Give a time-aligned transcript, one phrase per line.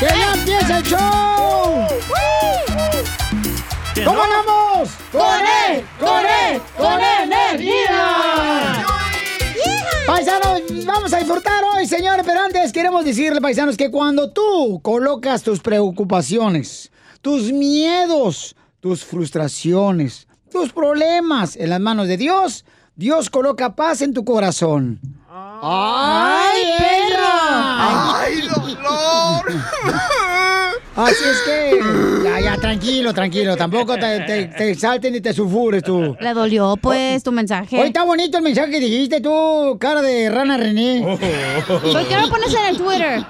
[0.00, 1.86] ¡Que ya empieza el show!
[4.02, 4.88] ¿Cómo andamos?
[5.12, 5.84] ¡Con él!
[5.98, 6.62] ¡Con él!
[6.74, 8.82] ¡Con energía!
[10.06, 15.42] Paisanos, vamos a disfrutar hoy, señores, pero antes queremos decirle, paisanos, que cuando tú colocas
[15.42, 16.90] tus preocupaciones,
[17.20, 22.64] tus miedos, tus frustraciones, tus problemas en las manos de Dios,
[22.96, 24.98] Dios coloca paz en tu corazón.
[25.28, 28.18] ¡Ay, perra!
[28.22, 28.39] ¡Ay,
[30.96, 31.80] Así es que,
[32.24, 33.56] ya, ya, tranquilo, tranquilo.
[33.56, 36.16] Tampoco te, te, te salten ni te sulfures tú.
[36.20, 37.80] Le dolió, pues, tu mensaje.
[37.80, 41.02] Hoy está bonito el mensaje que dijiste tú, cara de rana René.
[41.66, 43.24] ¿Por qué no lo pones en el Twitter?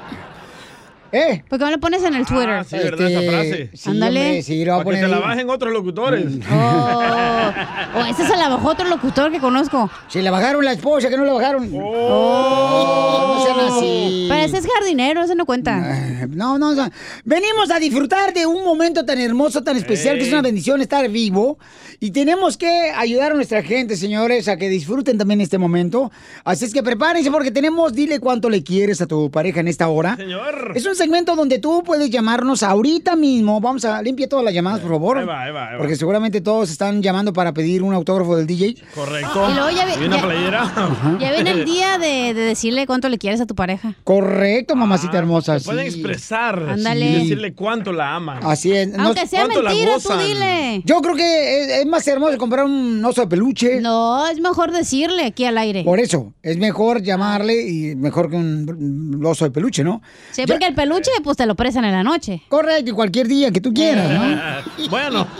[1.12, 1.42] ¿Eh?
[1.48, 2.50] ¿Por qué no lo pones en el Twitter?
[2.50, 3.10] Ah, sí, ¿verdad?
[3.10, 3.70] Esa frase.
[3.74, 4.20] sí, Ándale.
[4.20, 6.24] hombre, sí, lo voy a que poner te la bajen otros locutores.
[6.52, 7.52] Oh,
[7.96, 9.90] oh, ese se la bajó otro locutor que conozco.
[10.08, 11.68] Si le bajaron la esposa, que no le bajaron.
[11.74, 14.26] Oh, no sean así.
[14.28, 16.26] Pero ese es jardinero, ese no cuenta.
[16.28, 16.90] No, no, o sea,
[17.24, 21.08] venimos a disfrutar de un momento tan hermoso, tan especial, que es una bendición estar
[21.08, 21.58] vivo.
[21.98, 26.10] Y tenemos que ayudar a nuestra gente, señores, a que disfruten también este momento.
[26.44, 29.88] Así es que prepárense porque tenemos Dile cuánto le quieres a tu pareja en esta
[29.88, 30.16] hora.
[30.16, 30.72] Señor.
[30.74, 33.60] Es un segmento donde tú puedes llamarnos ahorita mismo.
[33.60, 35.18] Vamos a limpiar todas las llamadas, por favor.
[35.18, 35.78] Ahí va, ahí va, ahí va.
[35.78, 38.76] Porque seguramente todos están llamando para pedir un autógrafo del DJ.
[38.94, 39.48] Correcto.
[39.50, 40.72] Y luego ya vi- ¿Y una ya- playera?
[41.18, 43.94] Ya viene el día de, de decirle cuánto le quieres a tu pareja.
[44.04, 45.58] Correcto, mamacita hermosa.
[45.58, 46.62] Se pueden expresar.
[46.68, 47.10] Ándale.
[47.10, 48.40] Y decirle cuánto la aman.
[48.42, 48.88] Así es.
[48.88, 50.82] No- Aunque sea ¿cuánto la mentira, tú dile.
[50.84, 53.80] Yo creo que es, es más hermoso comprar un oso de peluche.
[53.80, 55.82] No, es mejor decirle aquí al aire.
[55.82, 60.02] Por eso, es mejor llamarle y mejor que un, un oso de peluche, ¿no?
[60.30, 60.89] Sí, porque el peluche,
[61.22, 62.42] pues te lo prestan en la noche.
[62.48, 64.88] Correcto, y cualquier día que tú quieras, ¿no?
[64.88, 65.26] bueno,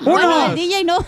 [0.26, 0.98] Uno, el DJ no.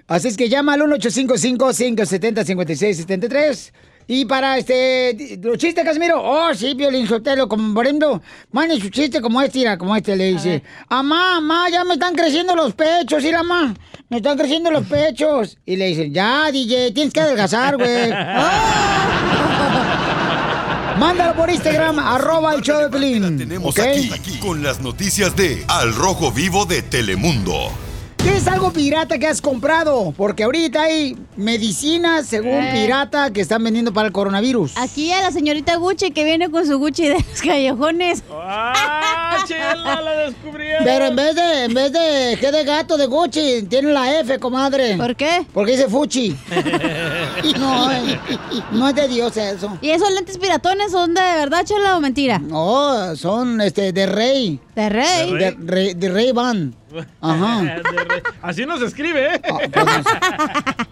[0.06, 3.72] Así es que llama al 1-855-570-5673.
[4.06, 6.20] Y para este, los chistes, Casimiro.
[6.22, 8.20] Oh, sí, Violín Sotelo, como por ejemplo,
[8.52, 10.62] mande su chiste como este, mira, como este le dice.
[10.88, 13.74] Amá, amá, ya me están creciendo los pechos, sí, mamá.
[14.10, 15.56] Me están creciendo los pechos.
[15.64, 18.10] Y le dicen, ya, DJ, tienes que adelgazar, güey.
[20.98, 23.36] Mándalo por Instagram, arroba el show de Pelín.
[23.36, 27.70] Tenemos aquí, con las noticias de Al Rojo Vivo de Telemundo.
[28.24, 30.14] ¿Qué es algo pirata que has comprado?
[30.16, 32.70] Porque ahorita hay medicinas, según Eh.
[32.72, 34.72] pirata, que están vendiendo para el coronavirus.
[34.78, 38.22] Aquí a la señorita Gucci que viene con su Gucci de los callejones.
[38.32, 40.84] ¡Ah, chela, la descubrieron!
[40.84, 44.38] Pero en vez de, en vez de G de gato de Gucci, tiene la F,
[44.38, 44.96] comadre.
[44.96, 45.46] ¿Por qué?
[45.52, 46.36] Porque dice Fuchi.
[47.58, 47.88] no,
[48.72, 49.78] no es de Dios eso.
[49.80, 52.38] ¿Y esos lentes piratones son de verdad, chela o mentira?
[52.38, 54.60] No, son este de rey.
[54.74, 55.32] De rey.
[55.34, 56.74] De rey, de rey van.
[57.20, 57.82] Ajá.
[58.42, 59.42] Así no se escribe, ¿eh?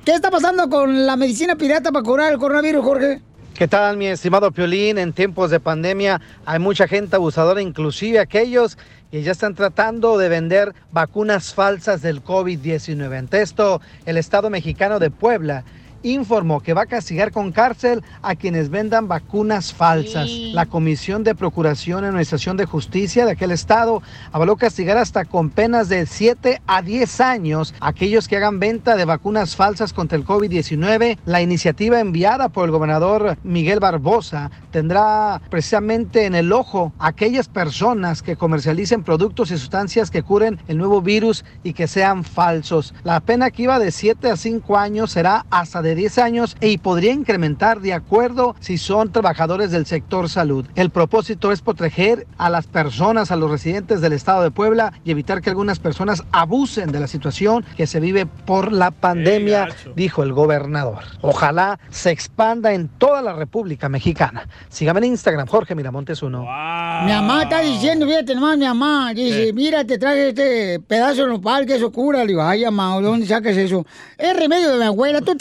[0.04, 3.22] ¿Qué está pasando con la medicina pirata para curar el coronavirus, Jorge?
[3.62, 4.98] ¿Qué tal, mi estimado Piolín?
[4.98, 8.76] En tiempos de pandemia hay mucha gente abusadora, inclusive aquellos
[9.12, 13.16] que ya están tratando de vender vacunas falsas del COVID-19.
[13.16, 15.62] Ante esto, el Estado mexicano de Puebla
[16.02, 20.28] informó que va a castigar con cárcel a quienes vendan vacunas falsas.
[20.52, 24.02] La Comisión de Procuración y Administración de Justicia de aquel estado
[24.32, 28.96] avaló castigar hasta con penas de 7 a 10 años a aquellos que hagan venta
[28.96, 31.18] de vacunas falsas contra el COVID-19.
[31.24, 37.48] La iniciativa enviada por el gobernador Miguel Barbosa tendrá precisamente en el ojo a aquellas
[37.48, 42.94] personas que comercialicen productos y sustancias que curen el nuevo virus y que sean falsos.
[43.04, 46.78] La pena que iba de 7 a 5 años será hasta de 10 años y
[46.78, 50.66] podría incrementar de acuerdo si son trabajadores del sector salud.
[50.74, 55.10] El propósito es proteger a las personas, a los residentes del estado de Puebla y
[55.10, 60.22] evitar que algunas personas abusen de la situación que se vive por la pandemia, dijo
[60.22, 60.98] el gobernador.
[61.20, 64.48] Ojalá se expanda en toda la República Mexicana.
[64.68, 66.40] Sígame en Instagram, Jorge Miramontes uno.
[66.40, 71.28] Mi mamá está diciendo, fíjate nomás, mi mamá, dice, mira, te traje este pedazo de
[71.28, 72.20] nopal que eso cura.
[72.20, 73.86] Le digo, ay, mamá, ¿de dónde sacas eso?
[74.18, 75.34] Es remedio de mi abuela, tú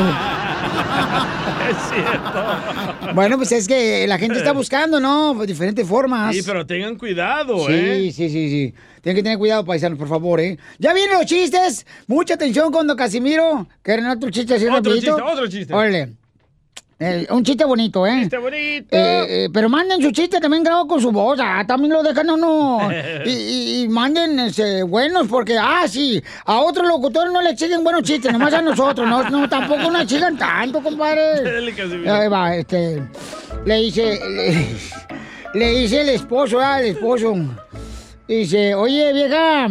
[1.70, 3.14] Es cierto.
[3.14, 5.32] bueno, pues es que la gente está buscando, ¿no?
[5.34, 6.34] Pues diferentes formas.
[6.34, 8.10] Sí, pero tengan cuidado, Sí, ¿eh?
[8.14, 8.74] sí, sí, sí.
[9.00, 10.58] Tienen que tener cuidado, paisanos, por favor, ¿eh?
[10.78, 11.86] Ya vienen los chistes.
[12.06, 13.66] Mucha atención con don Casimiro.
[13.82, 15.16] ¿Quieren otro chiste así Otro rapidito?
[15.16, 15.74] chiste, otro chiste.
[15.74, 16.12] Órale.
[16.98, 18.20] Eh, un chiste bonito, ¿eh?
[18.20, 18.86] ¡Chiste bonito!
[18.96, 22.30] Eh, eh, pero manden su chiste también grabado con su voz, ah, también lo dejan
[22.30, 22.88] uno.
[23.26, 27.82] Y, y- y manden este, buenos, porque, ah, sí, a otros locutores no le exigen
[27.82, 31.70] buenos chistes, nomás a nosotros, no, no tampoco nos exigan tanto, compadre.
[32.10, 33.02] Ahí va, este,
[33.66, 34.66] le dice, le,
[35.58, 37.34] le dice el esposo, ah, el esposo,
[38.28, 39.66] dice, oye, vieja,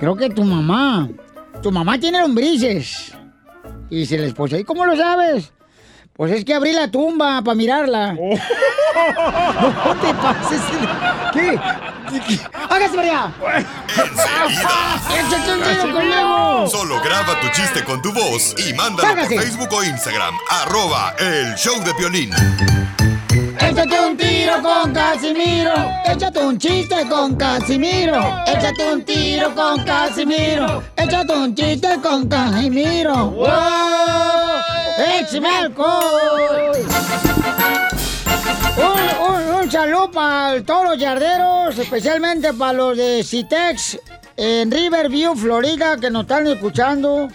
[0.00, 1.08] creo que tu mamá,
[1.62, 3.12] tu mamá tiene lombrices.
[3.90, 5.52] Y dice el esposo, ¿y cómo lo sabes?
[6.18, 8.16] Pues es que abrí la tumba para mirarla.
[8.20, 8.34] Oh.
[9.84, 10.60] No te pases.
[11.32, 11.60] ¿Qué?
[12.26, 12.40] ¿Qué?
[12.68, 13.32] ¡Hágase para allá!
[15.14, 16.66] ¡Échate un tiro conmigo!
[16.68, 19.36] Solo graba tu chiste con tu voz y mándalo Sácase.
[19.36, 20.34] por Facebook o Instagram.
[20.50, 22.30] Arroba el show de violín.
[23.60, 25.74] Échate un tiro con Casimiro.
[26.04, 28.42] Échate un chiste con Casimiro.
[28.48, 30.82] Échate un tiro con Casimiro.
[30.96, 33.30] Échate un chiste con Casimiro.
[33.30, 34.37] ¡Wow!
[34.98, 36.72] ¡Échame alcohol!
[38.76, 44.00] Un, un, un saludo para todos los yarderos, especialmente para los de Citex
[44.40, 47.28] en Riverview, Florida, que nos están escuchando.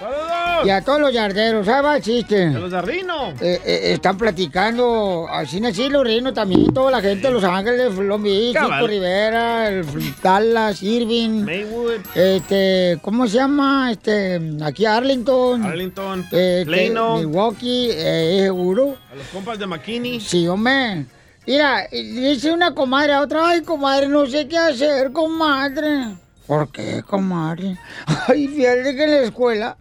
[0.63, 2.49] Y a todos los yarderos, ¿sabes va el chiste?
[2.49, 3.31] ¡De los de Rino!
[3.41, 7.93] Eh, eh, están platicando, así así los reinos también, toda la gente de Los Ángeles,
[7.95, 8.53] Long Beach.
[8.57, 9.85] Chico Rivera, el
[10.21, 13.91] Dallas, Irving, Maywood, este, ¿cómo se llama?
[13.91, 18.95] Este, aquí Arlington, Arlington, eh, que- Plano, Milwaukee, eh, ¿es seguro?
[19.11, 20.21] a los compas de McKinney.
[20.21, 21.05] Sí, hombre.
[21.45, 26.15] Mira, dice una comadre a otra, ay, comadre, no sé qué hacer, comadre.
[26.47, 27.77] ¿Por qué, comadre?
[28.27, 29.77] Ay, fíjate que en la escuela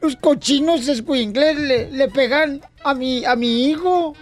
[0.00, 4.14] los cochinos escuincles le, le pegan a mi, a mi hijo.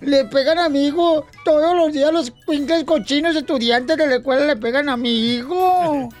[0.00, 1.26] Le pegan a mi hijo.
[1.44, 6.08] Todos los días los escuincles cochinos estudiantes de la escuela le pegan a mi hijo.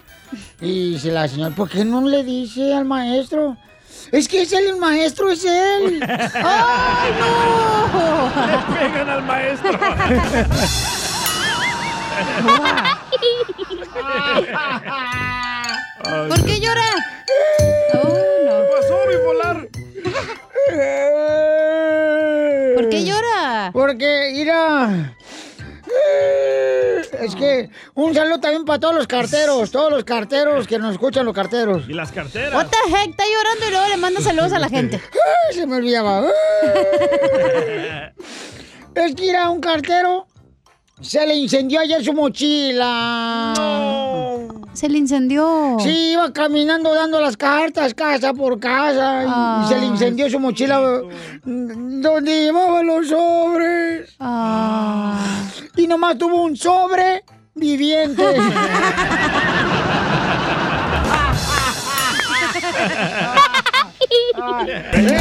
[0.60, 3.56] Y dice la señora, ¿por qué no le dice al maestro?
[4.10, 6.02] Es que es él, el maestro es él.
[6.34, 8.46] ¡Ay, no!
[8.46, 9.70] Le pegan al maestro.
[16.28, 16.84] ¿Por qué llora?
[17.94, 19.68] Oh, ¿Qué pasó, bipolar?
[22.74, 23.70] ¿Por qué llora?
[23.72, 25.14] Porque, mira.
[27.20, 31.24] Es que un saludo también para todos los carteros, todos los carteros que nos escuchan
[31.24, 31.88] los carteros.
[31.88, 32.52] ¿Y las carteras?
[32.54, 33.10] What the heck?
[33.10, 35.00] Está llorando y luego le manda saludos a la gente.
[35.50, 36.24] Ay, Se me olvidaba.
[38.94, 40.26] Es que era un cartero.
[41.00, 43.52] Se le incendió ayer su mochila.
[44.72, 45.76] Se le incendió.
[45.78, 49.26] Sí, iba caminando dando las cartas casa por casa y,
[49.64, 51.02] y se le incendió su mochila
[51.44, 54.16] donde llevaba los sobres.
[54.20, 55.18] Ah.
[55.76, 58.24] Y nomás tuvo un sobre viviente.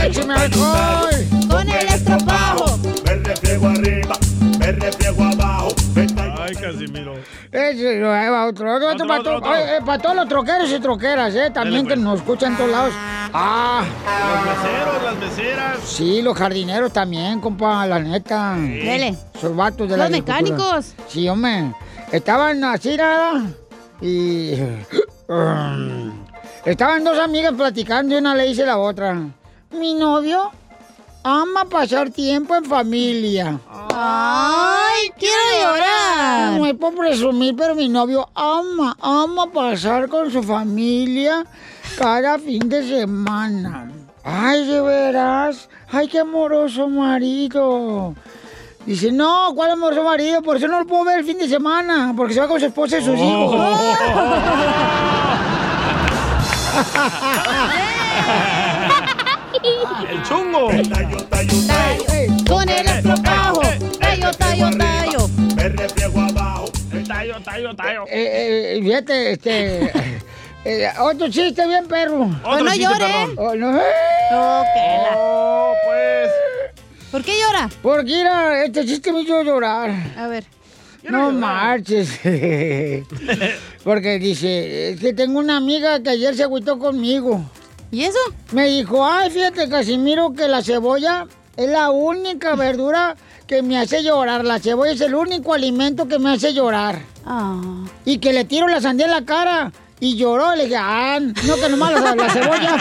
[0.05, 1.25] ¡Écheme alcohol!
[1.49, 2.77] Con el estropajo.
[3.05, 4.17] Me refriego arriba,
[4.59, 5.44] me refriego abajo.
[6.67, 7.13] Ay, Casimiro.
[7.51, 9.51] Ese, ahí va otro, otro, otro, Otro, para, otro, to- otro.
[9.51, 11.51] oye, eh, para todos los troqueros y troqueras, ¿eh?
[11.51, 11.99] También Dale, que pues.
[12.05, 12.93] nos escuchan en todos lados.
[13.33, 15.79] Ah, Los meseros, las meseras.
[15.83, 18.55] sí, los jardineros también, compa, la neta.
[18.57, 19.15] Dele.
[19.33, 20.93] Esos vatos de la Los mecánicos.
[21.07, 21.73] Sí, hombre.
[22.11, 23.41] Estaban así, nada.
[24.01, 24.53] Y.
[26.65, 29.15] Estaban dos amigas platicando y una le dice a la otra:
[29.71, 30.51] Mi novio
[31.25, 33.59] ama pasar tiempo en familia.
[33.91, 36.53] Ay, quiero llorar.
[36.53, 41.43] No es por presumir, pero mi novio ama, ama pasar con su familia
[41.97, 43.89] cada fin de semana.
[44.23, 45.67] Ay, de veras.
[45.91, 48.13] Ay, qué amoroso marido.
[48.85, 50.43] Dice, no, ¿cuál amoroso marido?
[50.43, 52.67] Por eso no lo puedo ver el fin de semana, porque se va con su
[52.67, 53.55] esposa y sus hijos.
[60.09, 60.69] El chungo.
[60.69, 63.61] Tallo, tallo, tallo, Con el estropajo.
[63.99, 65.27] Tallo, tallo, tallo.
[65.55, 66.65] me refriego abajo.
[67.07, 68.03] Tallo, tallo, tallo.
[68.07, 69.91] Eh, eh, fíjate, este...
[70.65, 72.29] eh, otro chiste bien, perro.
[72.43, 72.97] Pues no chiste, llore.
[72.99, 73.35] perdón.
[73.37, 73.83] Oh, no, eh.
[74.33, 76.31] Oh, pues.
[77.11, 77.69] ¿Por qué llora?
[77.81, 79.91] Porque mira, este chiste me hizo llorar.
[80.15, 80.45] A ver.
[81.09, 82.19] No marches.
[83.83, 87.45] Porque dice, es que tengo una amiga que ayer se agüitó conmigo.
[87.95, 88.19] ¿Y eso?
[88.51, 93.15] Me dijo, ay, fíjate, Casimiro, que la cebolla es la única verdura
[93.47, 94.43] que me hace llorar.
[94.43, 96.99] La cebolla es el único alimento que me hace llorar.
[97.25, 97.85] Ah.
[98.03, 99.71] Y que le tiro la sandía en la cara.
[100.01, 100.53] Y lloró.
[100.57, 102.75] Le dije, ah, no, que nomás la, la cebolla.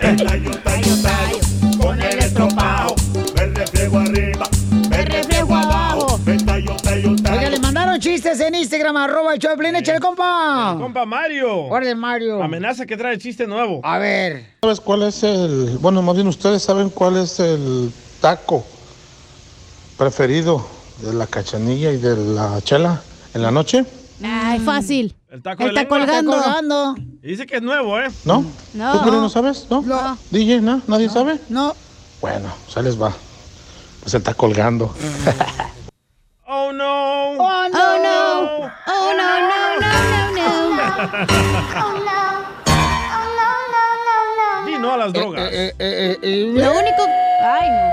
[0.00, 1.36] Tallo, tallo, tallo,
[1.78, 2.32] con el
[3.74, 4.21] arriba,
[7.98, 10.76] Chistes en Instagram, arroba el show de échale, compa.
[10.78, 11.66] Compa Mario.
[11.66, 12.42] Órale, Mario.
[12.42, 13.80] Amenaza que trae chiste nuevo.
[13.84, 14.54] A ver.
[14.62, 18.64] ¿Sabes cuál es el, bueno, más bien ustedes saben cuál es el taco
[19.98, 20.66] preferido
[21.02, 23.02] de la cachanilla y de la chela
[23.34, 23.84] en la noche?
[24.24, 25.14] Ay, fácil.
[25.30, 25.88] El taco lengua.
[25.88, 26.36] colgando.
[26.36, 26.94] Está colgando.
[27.22, 28.08] Y Dice que es nuevo, ¿eh?
[28.24, 28.44] ¿No?
[28.74, 28.92] No.
[28.92, 29.66] ¿Tú, Piolín, no sabes?
[29.70, 29.82] ¿No?
[29.82, 30.18] No.
[30.30, 30.80] DJ, ¿no?
[30.86, 31.38] ¿Nadie sabe?
[31.48, 31.74] No.
[32.20, 33.12] Bueno, pues ahí les va.
[34.00, 34.94] Pues él está colgando.
[36.54, 37.30] Oh, no.
[37.38, 37.78] Oh, no.
[37.80, 38.70] Oh, no.
[38.86, 39.90] Oh, no, no, no,
[40.36, 41.12] no, no.
[44.66, 45.48] Di no a las drogas.
[45.50, 47.06] Eh, eh, eh, Lo único...
[47.42, 47.90] Ay, no.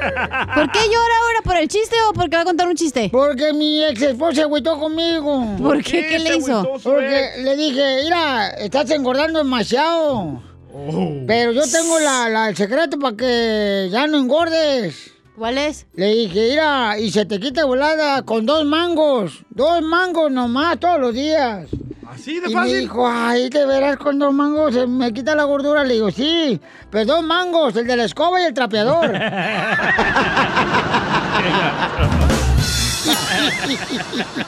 [0.54, 1.40] ¿Por qué llora ahora?
[1.42, 3.08] ¿Por el chiste o porque va a contar un chiste?
[3.10, 5.56] Porque mi ex esposa se agüitó conmigo.
[5.58, 6.06] ¿Por qué?
[6.06, 6.62] ¿Qué le se hizo?
[6.84, 7.38] Porque ex?
[7.38, 10.42] le dije, mira, estás engordando demasiado.
[10.72, 11.12] Oh.
[11.26, 15.12] Pero yo tengo la, la- el secreto para que ya no engordes.
[15.36, 15.86] ¿Cuál es?
[15.94, 19.42] Le dije, mira, y se te quita volada con dos mangos.
[19.50, 21.66] Dos mangos nomás todos los días.
[22.08, 22.80] Así de Y me fácil.
[22.80, 25.84] dijo, ay, te verás con dos mangos, se me quita la gordura.
[25.84, 26.60] Le digo, sí,
[26.90, 29.04] pero dos mangos, el de la escoba y el trapeador.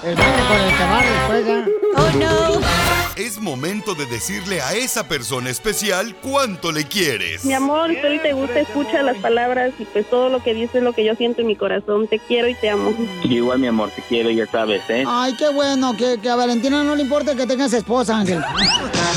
[0.02, 1.66] el con el que barre después, ya.
[1.96, 3.01] Oh, no.
[3.22, 7.44] Es momento de decirle a esa persona especial cuánto le quieres.
[7.44, 10.82] Mi amor, si te gusta, escucha las palabras y pues todo lo que dices es
[10.82, 12.08] lo que yo siento en mi corazón.
[12.08, 12.92] Te quiero y te amo.
[13.22, 15.04] Igual, mi amor, te quiero, ya sabes, ¿eh?
[15.06, 18.42] Ay, qué bueno, que, que a Valentina no le importa que tengas esposa, Ángel.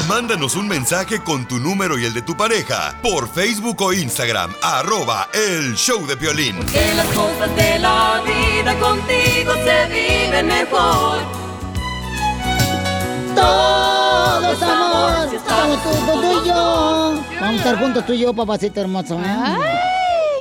[0.07, 4.53] Mándanos un mensaje con tu número y el de tu pareja por Facebook o Instagram,
[4.61, 6.63] arroba el show de Piolín.
[6.67, 11.45] Que las cosas de la vida contigo se viven mejor.
[13.35, 17.13] Todo es amor, estamos tú, tú, tú y yo.
[17.39, 19.15] Vamos a estar juntos tú y yo, papacito hermoso.
[19.15, 19.21] ¿eh?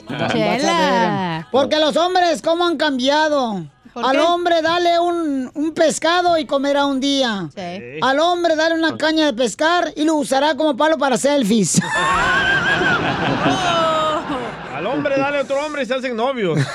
[0.08, 1.48] Vas a Chela.
[1.50, 3.64] Porque los hombres, ¿cómo han cambiado?
[3.92, 7.48] ¿Por Al hombre dale un, un pescado y comerá un día.
[7.54, 7.98] Sí.
[8.02, 11.80] Al hombre dale una caña de pescar y lo usará como palo para selfies.
[14.74, 16.58] Al hombre dale a otro hombre y se hacen novios.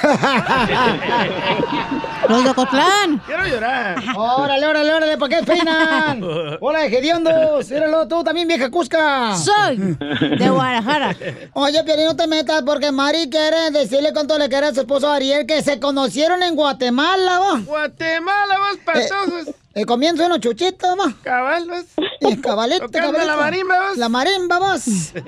[2.29, 3.21] Los de Ocotlán.
[3.25, 3.97] Quiero llorar.
[4.15, 6.21] órale, órale, órale, ¿para qué peinan?
[6.61, 7.69] Hola, hediondos.
[7.69, 9.35] Míralo, tú también, vieja cusca.
[9.35, 11.15] Soy de Guadalajara.
[11.53, 15.09] Oye, Piolín, no te metas porque Mari quiere decirle cuánto le quiere a su esposo
[15.11, 17.59] Ariel que se conocieron en Guatemala, ¿va?
[17.65, 19.55] Guatemala, vas patosos.
[19.75, 21.13] El comienzo unos chuchitos, ¿va?
[21.23, 21.85] Cabal, vas.
[22.21, 23.27] Y cabalito, Tocando cabalito.
[23.27, 23.97] la marimba, ¿vas?
[23.97, 24.81] La marimba, vos.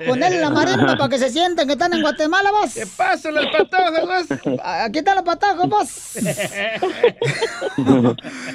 [0.06, 2.74] Ponerle la marimba para que se sientan que están en Guatemala, vos.
[2.74, 4.26] ¿Qué pasa, las patojos, vas?
[4.84, 5.88] Aquí están los patajos, vos.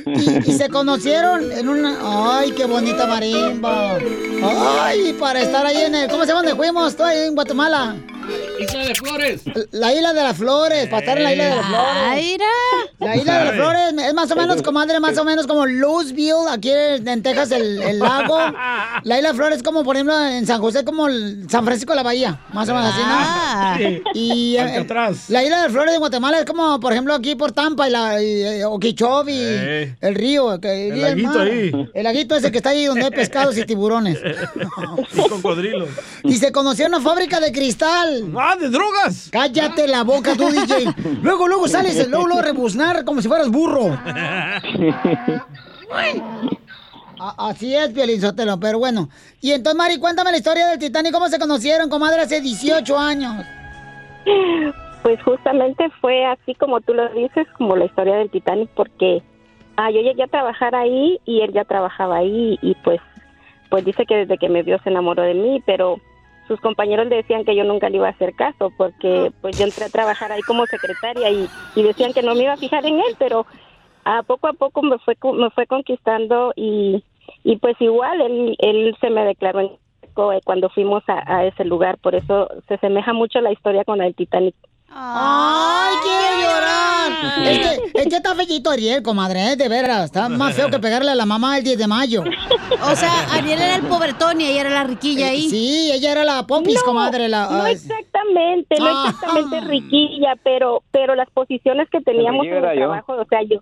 [0.06, 2.38] y, y se conocieron en una...
[2.40, 3.98] ¡Ay, qué bonita marimba!
[4.82, 6.10] ¡Ay, para estar ahí en el...
[6.10, 6.92] ¿Cómo se llama donde fuimos?
[6.92, 7.96] Estoy ahí en Guatemala.
[8.60, 9.42] Isla de Flores.
[9.72, 11.94] La isla de las flores, para estar en la isla de las flores.
[12.06, 12.46] Ay, mira.
[13.00, 16.48] La isla de las flores es más o menos, comadre, más o menos como Louisville,
[16.50, 18.38] aquí en, Texas, el, el lago.
[19.04, 21.92] La isla de flores es como, por ejemplo, en San José, como el San Francisco
[21.94, 23.08] de la Bahía, más o menos así, ¿no?
[23.10, 23.76] Ah.
[23.78, 24.02] Sí.
[24.16, 25.30] Y eh, Alcatraz.
[25.30, 28.22] la isla de flores de Guatemala es como, por ejemplo, aquí por Tampa y la
[28.22, 29.96] y, eh, Okeechobee, Ey.
[30.02, 30.60] el río.
[30.60, 31.48] que- El y laguito mar.
[31.48, 31.72] ahí.
[31.94, 34.18] El laguito ese que está ahí donde hay pescados y tiburones.
[35.14, 35.90] Y cocodrilos.
[36.24, 38.17] Y se conoció una fábrica de cristal.
[38.38, 39.30] ¡Ah, de drogas!
[39.32, 40.86] Cállate la boca tú, DJ.
[41.22, 43.88] Luego, luego sales, luego, luego rebuznar como si fueras burro.
[47.20, 49.10] A- Así es, Piolín Sotelo, pero bueno.
[49.42, 53.34] Y entonces, Mari, cuéntame la historia del Titanic, cómo se conocieron, comadre, hace 18 años.
[55.04, 59.24] Pues justamente fue así como tú lo dices, como la historia del Titanic, porque
[59.78, 63.00] ah, yo llegué a trabajar ahí y él ya trabajaba ahí y pues,
[63.70, 66.00] pues dice que desde que me vio se enamoró de mí, pero
[66.48, 69.66] sus compañeros le decían que yo nunca le iba a hacer caso porque pues yo
[69.66, 72.86] entré a trabajar ahí como secretaria y, y decían que no me iba a fijar
[72.86, 73.46] en él, pero
[74.06, 77.04] a poco a poco me fue me fue conquistando y,
[77.44, 79.72] y pues igual él, él se me declaró en
[80.18, 84.02] eh, cuando fuimos a, a ese lugar, por eso se asemeja mucho la historia con
[84.02, 84.56] el Titanic.
[84.90, 86.88] ¡Ay, quiero llorar!
[87.48, 89.56] Es que, es que está fellito Ariel, comadre, ¿eh?
[89.56, 90.06] de veras.
[90.06, 92.24] Está más feo que pegarle a la mamá el 10 de mayo.
[92.84, 95.50] O sea, Ariel era el pobretón y ella era la riquilla ahí.
[95.50, 97.30] Sí, ella era la popis, comadre.
[97.30, 99.06] La, No exactamente, no Ah.
[99.10, 102.70] exactamente riquilla, pero pero las posiciones que teníamos en el yo.
[102.76, 103.60] trabajo, o sea, yo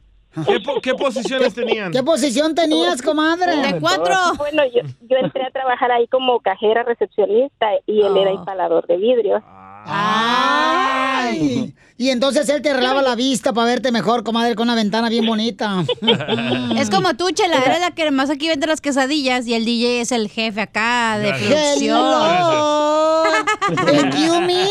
[0.48, 1.91] ¿Qué, po- qué posiciones tenían?
[1.94, 3.55] ¿Qué posición tenías, comadre?
[3.55, 4.15] De cuatro.
[4.38, 8.34] bueno, yo, yo entré a trabajar ahí como cajera recepcionista y él era Ah.
[8.34, 9.41] instalador de vidrios.
[9.86, 11.74] ¡Ay!
[11.98, 15.25] Y entonces él te relava la vista para verte mejor, comadre, con una ventana bien
[15.25, 15.86] bonita.
[16.77, 20.01] Es como tú, Chela, eres la que más aquí vende las quesadillas y el DJ
[20.01, 21.77] es el jefe acá de Gracias.
[21.77, 21.98] producción.
[21.98, 23.24] Hello.
[23.70, 24.65] Excuse me.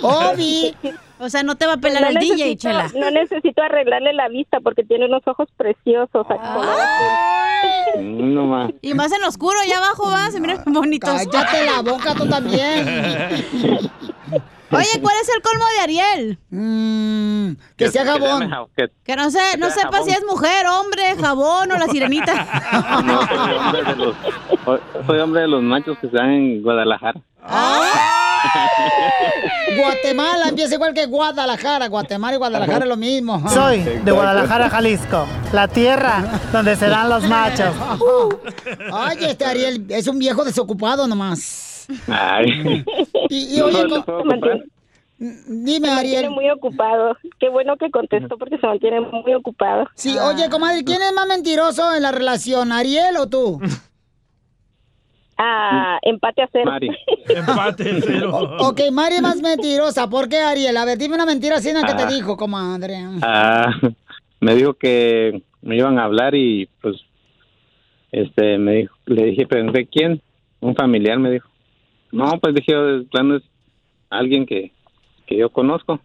[0.00, 0.74] Obi.
[1.20, 2.86] O sea, no te va a pelar No el DJ, necesito- chela.
[2.94, 6.26] No necesito arreglarle la vista porque tiene unos ojos preciosos.
[7.98, 8.70] Mm, No más.
[8.82, 11.10] Y más en oscuro, allá abajo va, se miran bonitos.
[11.30, 12.86] Cállate la boca tú también.
[14.70, 16.38] Oye, ¿cuál es el colmo de Ariel?
[16.50, 18.50] Mm, que sea jabón.
[18.76, 20.10] Que- Que no sé, no sepa si jabón.
[20.10, 22.46] es mujer, hombre, jabón o la sirenita.
[23.04, 24.14] No, soy hombre de los,
[25.06, 27.18] soy hombre de los machos que están en Guadalajara.
[29.76, 31.88] Guatemala empieza igual que Guadalajara.
[31.88, 33.48] Guatemala y Guadalajara es lo mismo.
[33.50, 37.74] Soy de Guadalajara, Jalisco, la tierra donde se dan los machos.
[38.92, 41.86] Ay, este Ariel es un viejo desocupado nomás.
[42.08, 42.84] Ay.
[43.30, 44.62] Y, y No, oye, puedo comprar.
[45.18, 46.30] dime Se mantiene Ariel.
[46.30, 47.16] muy ocupado.
[47.38, 49.86] Qué bueno que contestó porque se mantiene muy ocupado.
[49.94, 53.60] Sí, oye, comadre, ¿quién es más mentiroso en la relación, Ariel o tú?
[55.40, 56.64] Ah, empate a cero.
[56.66, 56.88] Mari.
[57.28, 58.56] Empate cero.
[58.60, 60.10] Ok, Mari es más mentirosa.
[60.10, 60.76] ¿Por qué, Ariel?
[60.76, 62.06] A ver, dime una mentira así que te Ah.
[62.06, 62.96] dijo, comadre.
[63.22, 63.72] Ah,
[64.40, 66.96] me dijo que me iban a hablar y pues
[68.10, 70.20] este me dijo, le dije, pregunté quién,
[70.60, 71.48] un familiar me dijo.
[72.10, 73.42] No, pues dije, de plano es
[74.10, 74.72] alguien que,
[75.26, 76.00] que yo conozco.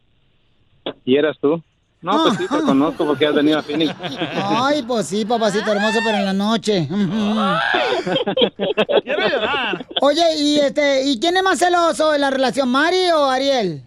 [1.06, 1.64] Y eras tú.
[2.04, 3.96] No, pues sí, te conozco porque has venido a Phoenix.
[4.36, 6.88] Ay, pues sí, papacito hermoso, pero en la noche.
[9.04, 9.86] Quiero llorar.
[10.02, 13.84] Oye, y este, ¿y quién es más celoso en la relación, Mari o Ariel?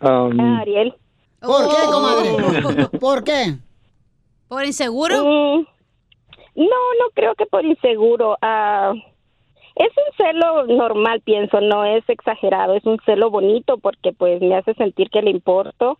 [0.00, 0.94] Um, Ah, Ariel.
[1.40, 1.90] ¿Por qué, Oh.
[1.92, 2.88] comadre?
[3.00, 3.56] ¿Por qué?
[4.48, 5.24] ¿Por inseguro?
[5.24, 5.66] Mm,
[6.56, 8.36] no, no creo que por inseguro.
[8.40, 8.92] Ah,
[9.76, 14.54] es un celo normal, pienso, no es exagerado, es un celo bonito porque pues me
[14.54, 15.98] hace sentir que le importo,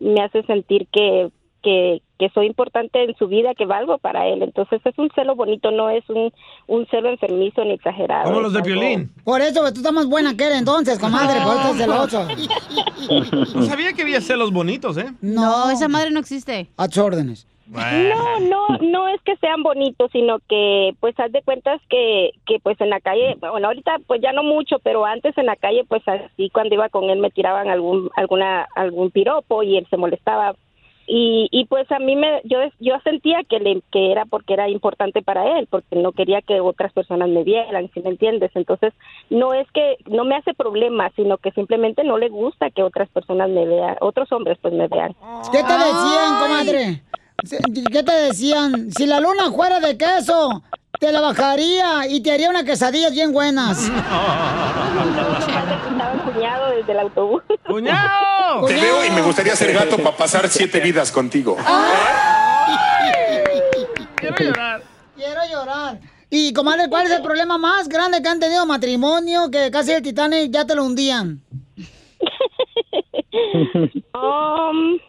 [0.00, 1.30] me hace sentir que,
[1.62, 4.42] que, que soy importante en su vida, que valgo para él.
[4.42, 6.32] Entonces es un celo bonito, no es un,
[6.66, 8.24] un celo enfermizo ni exagerado.
[8.24, 9.10] Como los de Es violín.
[9.24, 13.54] Por eso, pues, tú estás más buena que él entonces, comadre, por eso estás celoso.
[13.54, 15.06] No sabía que había celos bonitos, ¿eh?
[15.22, 16.68] No, esa madre no existe.
[16.76, 17.46] A tus órdenes.
[17.66, 22.58] No, no, no es que sean bonitos, sino que pues haz de cuentas que, que
[22.60, 25.84] pues en la calle, bueno ahorita pues ya no mucho, pero antes en la calle
[25.88, 29.96] pues así cuando iba con él me tiraban algún alguna algún piropo y él se
[29.96, 30.54] molestaba.
[31.06, 34.70] Y, y pues a mí me yo yo sentía que le que era porque era
[34.70, 38.94] importante para él porque no quería que otras personas me vieran si me entiendes entonces
[39.28, 43.10] no es que no me hace problema sino que simplemente no le gusta que otras
[43.10, 45.14] personas me vean otros hombres pues me vean.
[45.52, 47.02] ¿Qué te decían, comadre?
[47.92, 48.90] ¿Qué te decían?
[48.92, 50.62] Si la luna fuera de queso,
[50.98, 53.90] te la bajaría y te haría unas quesadillas bien buenas.
[56.24, 58.66] cuñado desde el autobús ¡Cuñado!
[58.66, 61.56] Te veo y me gustaría ser gato para pasar siete vidas contigo.
[64.16, 64.82] Quiero llorar.
[65.16, 66.00] Quiero llorar.
[66.30, 70.02] Y, comadre, ¿cuál es el problema más grande que han tenido matrimonio que casi el
[70.02, 71.40] Titanic ya te lo hundían?
[74.14, 75.00] Um,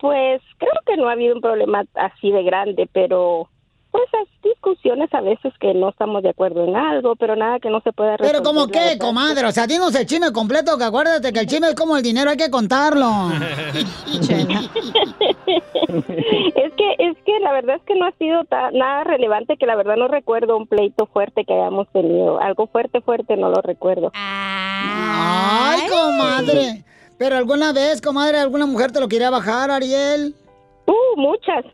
[0.00, 3.48] pues creo que no ha habido un problema así de grande, pero
[3.90, 7.70] pues hay discusiones a veces que no estamos de acuerdo en algo, pero nada que
[7.70, 8.40] no se pueda resolver.
[8.40, 11.66] Pero como qué, comadre, o sea, dinos el chisme completo, que acuérdate que el chisme
[11.70, 13.10] es como el dinero, hay que contarlo.
[15.88, 19.66] es que es que la verdad es que no ha sido ta- nada relevante, que
[19.66, 23.60] la verdad no recuerdo un pleito fuerte que hayamos tenido, algo fuerte fuerte no lo
[23.60, 24.12] recuerdo.
[24.14, 26.84] Ay, comadre.
[27.20, 30.34] Pero alguna vez, comadre, alguna mujer te lo quería bajar, Ariel.
[30.86, 31.66] Uh, muchas.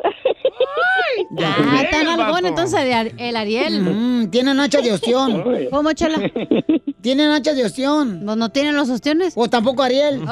[1.38, 3.80] Ah, está nalgón entonces el Ar- el Ariel.
[3.80, 5.44] Mm, tienen hacha de ostión.
[5.70, 6.18] ¿Cómo, chela?
[7.00, 8.24] Tienen hacha de ostión.
[8.24, 9.35] ¿No, no tienen los ostiones?
[9.37, 10.20] O tampoco Ariel.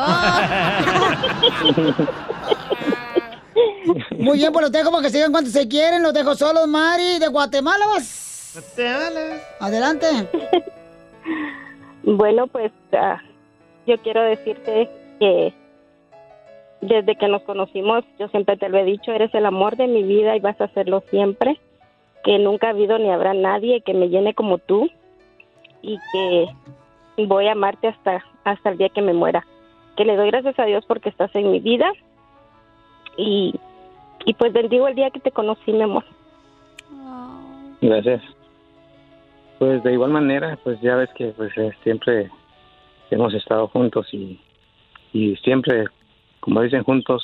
[4.19, 6.03] Muy bien, pues los dejo para que sigan cuando se quieren.
[6.03, 7.87] Los dejo solos, Mari, de Guatemala.
[7.87, 8.59] vas.
[9.61, 10.07] Adelante.
[12.07, 13.19] Bueno, pues ah,
[13.87, 15.53] yo quiero decirte que
[16.81, 20.03] desde que nos conocimos, yo siempre te lo he dicho, eres el amor de mi
[20.03, 21.59] vida y vas a serlo siempre.
[22.23, 24.89] Que nunca ha habido ni habrá nadie que me llene como tú
[25.83, 26.47] y que
[27.27, 29.47] voy a amarte hasta, hasta el día que me muera.
[29.97, 31.91] Que le doy gracias a Dios porque estás en mi vida
[33.17, 33.55] y,
[34.25, 36.05] y pues bendigo el día que te conocí, mi amor.
[37.81, 38.23] Gracias.
[39.59, 42.31] Pues de igual manera, pues ya ves que pues eh, siempre
[43.11, 44.41] hemos estado juntos y,
[45.15, 45.87] y siempre,
[46.41, 47.23] como dicen, juntos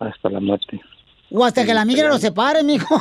[0.00, 0.80] hasta la muerte.
[1.30, 2.94] O hasta que la migra los separe, mijo.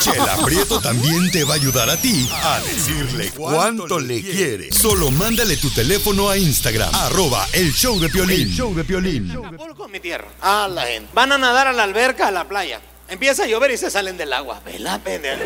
[0.00, 4.72] Chela Prieto también te va a ayudar a ti a decirle cuánto le quiere.
[4.72, 8.48] Solo mándale tu teléfono a Instagram, arroba el show de Piolín.
[8.48, 9.32] El show de Piolín.
[9.76, 10.26] con mi tierra.
[10.40, 11.10] Ah, la gente.
[11.14, 12.80] Van a nadar a la alberca, a la playa.
[13.08, 14.60] Empieza a llover y se salen del agua.
[14.64, 15.42] Vela, pendejo.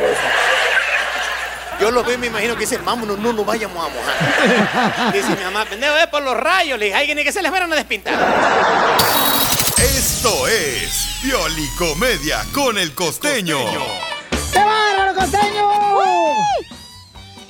[1.83, 5.13] Yo los veo y me imagino que dicen, vámonos, no nos vayamos a mojar.
[5.13, 6.79] Dice mi mamá, pendejo, es por los rayos.
[6.79, 8.15] Le dije, alguien ni que se les fueran a despintar.
[9.79, 13.59] Esto es Piolicomedia con el costeño.
[14.53, 15.73] ¡Qué bárbaro, costeño!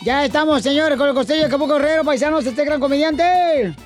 [0.00, 3.76] Ya estamos, señores, con el costeño de Acapulco Guerrero, paisanos, este gran comediante.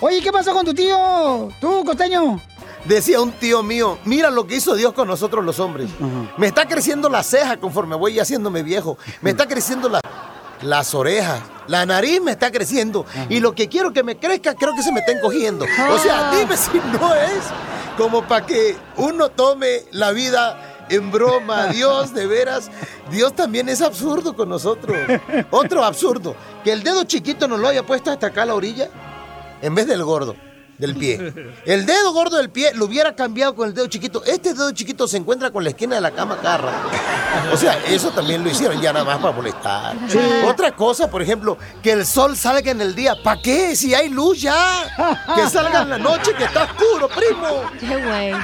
[0.00, 1.48] Oye, ¿qué pasó con tu tío?
[1.60, 2.40] ¿Tú, costeño?
[2.84, 5.88] Decía un tío mío, mira lo que hizo Dios con nosotros los hombres.
[6.36, 8.98] Me está creciendo la ceja conforme voy haciéndome viejo.
[9.20, 10.00] Me está creciendo la-
[10.62, 11.40] las orejas.
[11.68, 13.06] La nariz me está creciendo.
[13.28, 15.64] Y lo que quiero que me crezca, creo que se me está encogiendo.
[15.90, 17.42] O sea, dime si no es
[17.96, 21.66] como para que uno tome la vida en broma.
[21.68, 22.68] Dios, de veras,
[23.12, 24.96] Dios también es absurdo con nosotros.
[25.52, 28.88] Otro absurdo, que el dedo chiquito nos lo haya puesto hasta acá a la orilla
[29.62, 30.34] en vez del gordo
[30.82, 31.32] del pie.
[31.64, 34.24] El dedo gordo del pie lo hubiera cambiado con el dedo chiquito.
[34.24, 36.90] Este dedo chiquito se encuentra con la esquina de la cama cada rato.
[37.52, 39.96] O sea, eso también lo hicieron ya nada más para molestar.
[40.08, 40.18] Sí.
[40.44, 43.14] Otra cosa, por ejemplo, que el sol salga en el día.
[43.22, 43.76] ¿Para qué?
[43.76, 45.22] Si hay luz ya.
[45.36, 47.62] Que salga en la noche, que está oscuro, primo.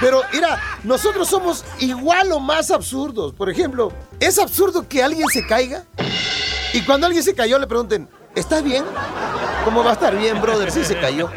[0.00, 3.34] Pero mira, nosotros somos igual o más absurdos.
[3.34, 5.84] Por ejemplo, es absurdo que alguien se caiga
[6.72, 8.84] y cuando alguien se cayó le pregunten, ¿estás bien?
[9.64, 11.28] ¿Cómo va a estar bien, brother, si se cayó?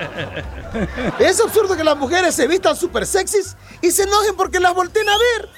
[1.19, 5.07] Es absurdo que las mujeres se vistan súper sexys y se enojen porque las volteen
[5.09, 5.49] a ver.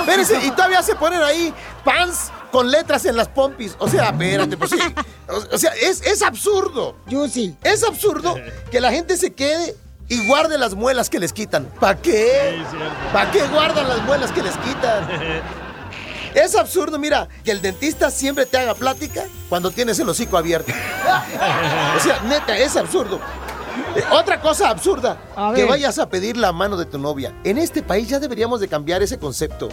[0.00, 1.52] Espérense, y todavía se ponen ahí
[1.84, 3.76] pants con letras en las pompis.
[3.78, 4.78] O sea, espérate, pues sí.
[5.28, 6.96] O, o sea, es, es absurdo.
[7.06, 7.56] Yo sí.
[7.62, 8.36] Es absurdo
[8.70, 9.76] que la gente se quede
[10.08, 11.66] y guarde las muelas que les quitan.
[11.78, 12.62] ¿Para qué?
[13.12, 15.06] ¿Para qué guardan las muelas que les quitan?
[16.44, 20.72] Es absurdo, mira, que el dentista siempre te haga plática cuando tienes el hocico abierto.
[21.96, 23.18] O sea, neta, es absurdo.
[23.96, 25.18] Eh, Otra cosa absurda,
[25.54, 27.32] que vayas a pedir la mano de tu novia.
[27.44, 29.68] En este país ya deberíamos de cambiar ese concepto.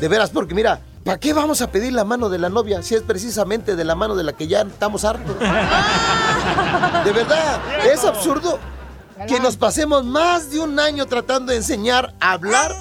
[0.00, 2.94] De veras, porque mira, ¿para qué vamos a pedir la mano de la novia si
[2.94, 5.36] es precisamente de la mano de la que ya estamos hartos?
[7.04, 8.58] De verdad, es absurdo
[9.26, 12.74] que nos pasemos más de un año tratando de enseñar a hablar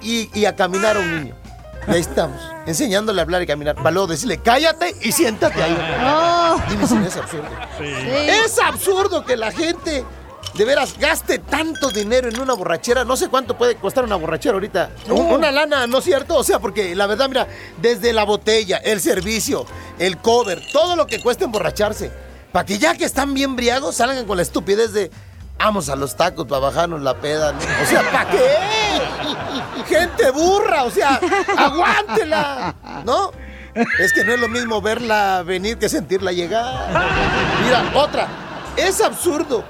[0.00, 1.36] y, y a caminar a un niño.
[1.88, 3.74] Y ahí estamos, enseñándole a hablar y caminar.
[3.74, 5.76] Para luego decirle, cállate y siéntate ahí.
[6.70, 7.48] Dime si no es absurdo.
[7.80, 10.04] Es absurdo que la gente
[10.54, 13.04] de veras gaste tanto dinero en una borrachera.
[13.04, 14.90] No sé cuánto puede costar una borrachera ahorita.
[15.08, 16.36] Un- Una lana, ¿no es cierto?
[16.36, 17.48] O sea, porque la verdad, mira,
[17.80, 19.64] desde la botella, el servicio,
[19.98, 22.10] el cover, todo lo que cuesta emborracharse.
[22.52, 25.10] Para que ya que están bien briagos salgan con la estupidez de
[25.60, 27.52] vamos a los tacos para bajarnos la peda.
[27.52, 27.58] ¿no?
[27.58, 28.44] O sea, ¿para qué?
[29.86, 31.20] Gente burra, o sea,
[31.56, 33.30] aguántela, ¿no?
[33.98, 36.88] Es que no es lo mismo verla venir que sentirla llegar.
[37.64, 38.26] Mira, otra.
[38.76, 39.62] Es absurdo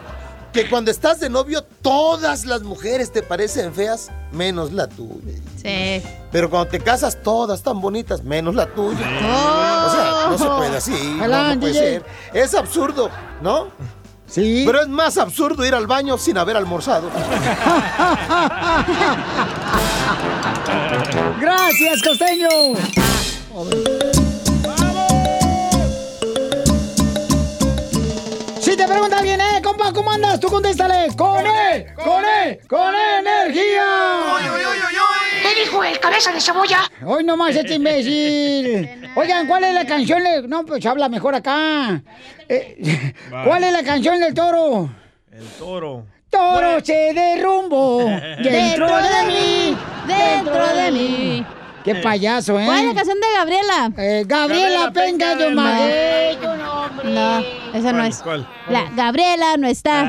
[0.53, 5.35] que cuando estás de novio todas las mujeres te parecen feas, menos la tuya.
[5.57, 6.03] Sí.
[6.31, 9.07] Pero cuando te casas todas tan bonitas, menos la tuya.
[9.87, 11.17] O sea, no se puede así.
[11.19, 12.05] no, no puede ser.
[12.33, 13.11] Es absurdo,
[13.43, 13.69] ¿no?
[14.31, 14.63] Sí.
[14.65, 17.11] Pero es más absurdo ir al baño sin haber almorzado.
[21.41, 22.49] Gracias, costeño.
[28.61, 30.39] Si te pregunta alguien, eh, compa, ¿cómo andas?
[30.39, 31.09] Tú contéstale.
[31.17, 31.93] ¡Con E!
[31.97, 32.61] ¡Con E!
[32.69, 33.85] ¡Con energía!
[35.55, 36.79] ¿Qué dijo el cabeza de cebolla?
[37.05, 38.89] Hoy nomás este imbécil.
[39.17, 40.23] Oigan, ¿cuál es la canción?
[40.23, 42.01] de- No, pues habla mejor acá.
[42.49, 44.91] Eh, ¿Cuál es la canción del toro?
[45.33, 46.05] El toro.
[46.29, 48.05] Toro se derrumbo
[48.43, 51.47] dentro de mí, dentro de mí.
[51.85, 52.67] Qué payaso, ¿eh?
[52.67, 53.91] ¿Cuál es la canción de Gabriela?
[53.99, 56.39] Eh, Gabriela Penca de Maguey,
[57.05, 57.41] No,
[57.75, 58.19] esa no es.
[58.19, 58.47] ¿Cuál?
[58.69, 60.03] La Gabriela no está.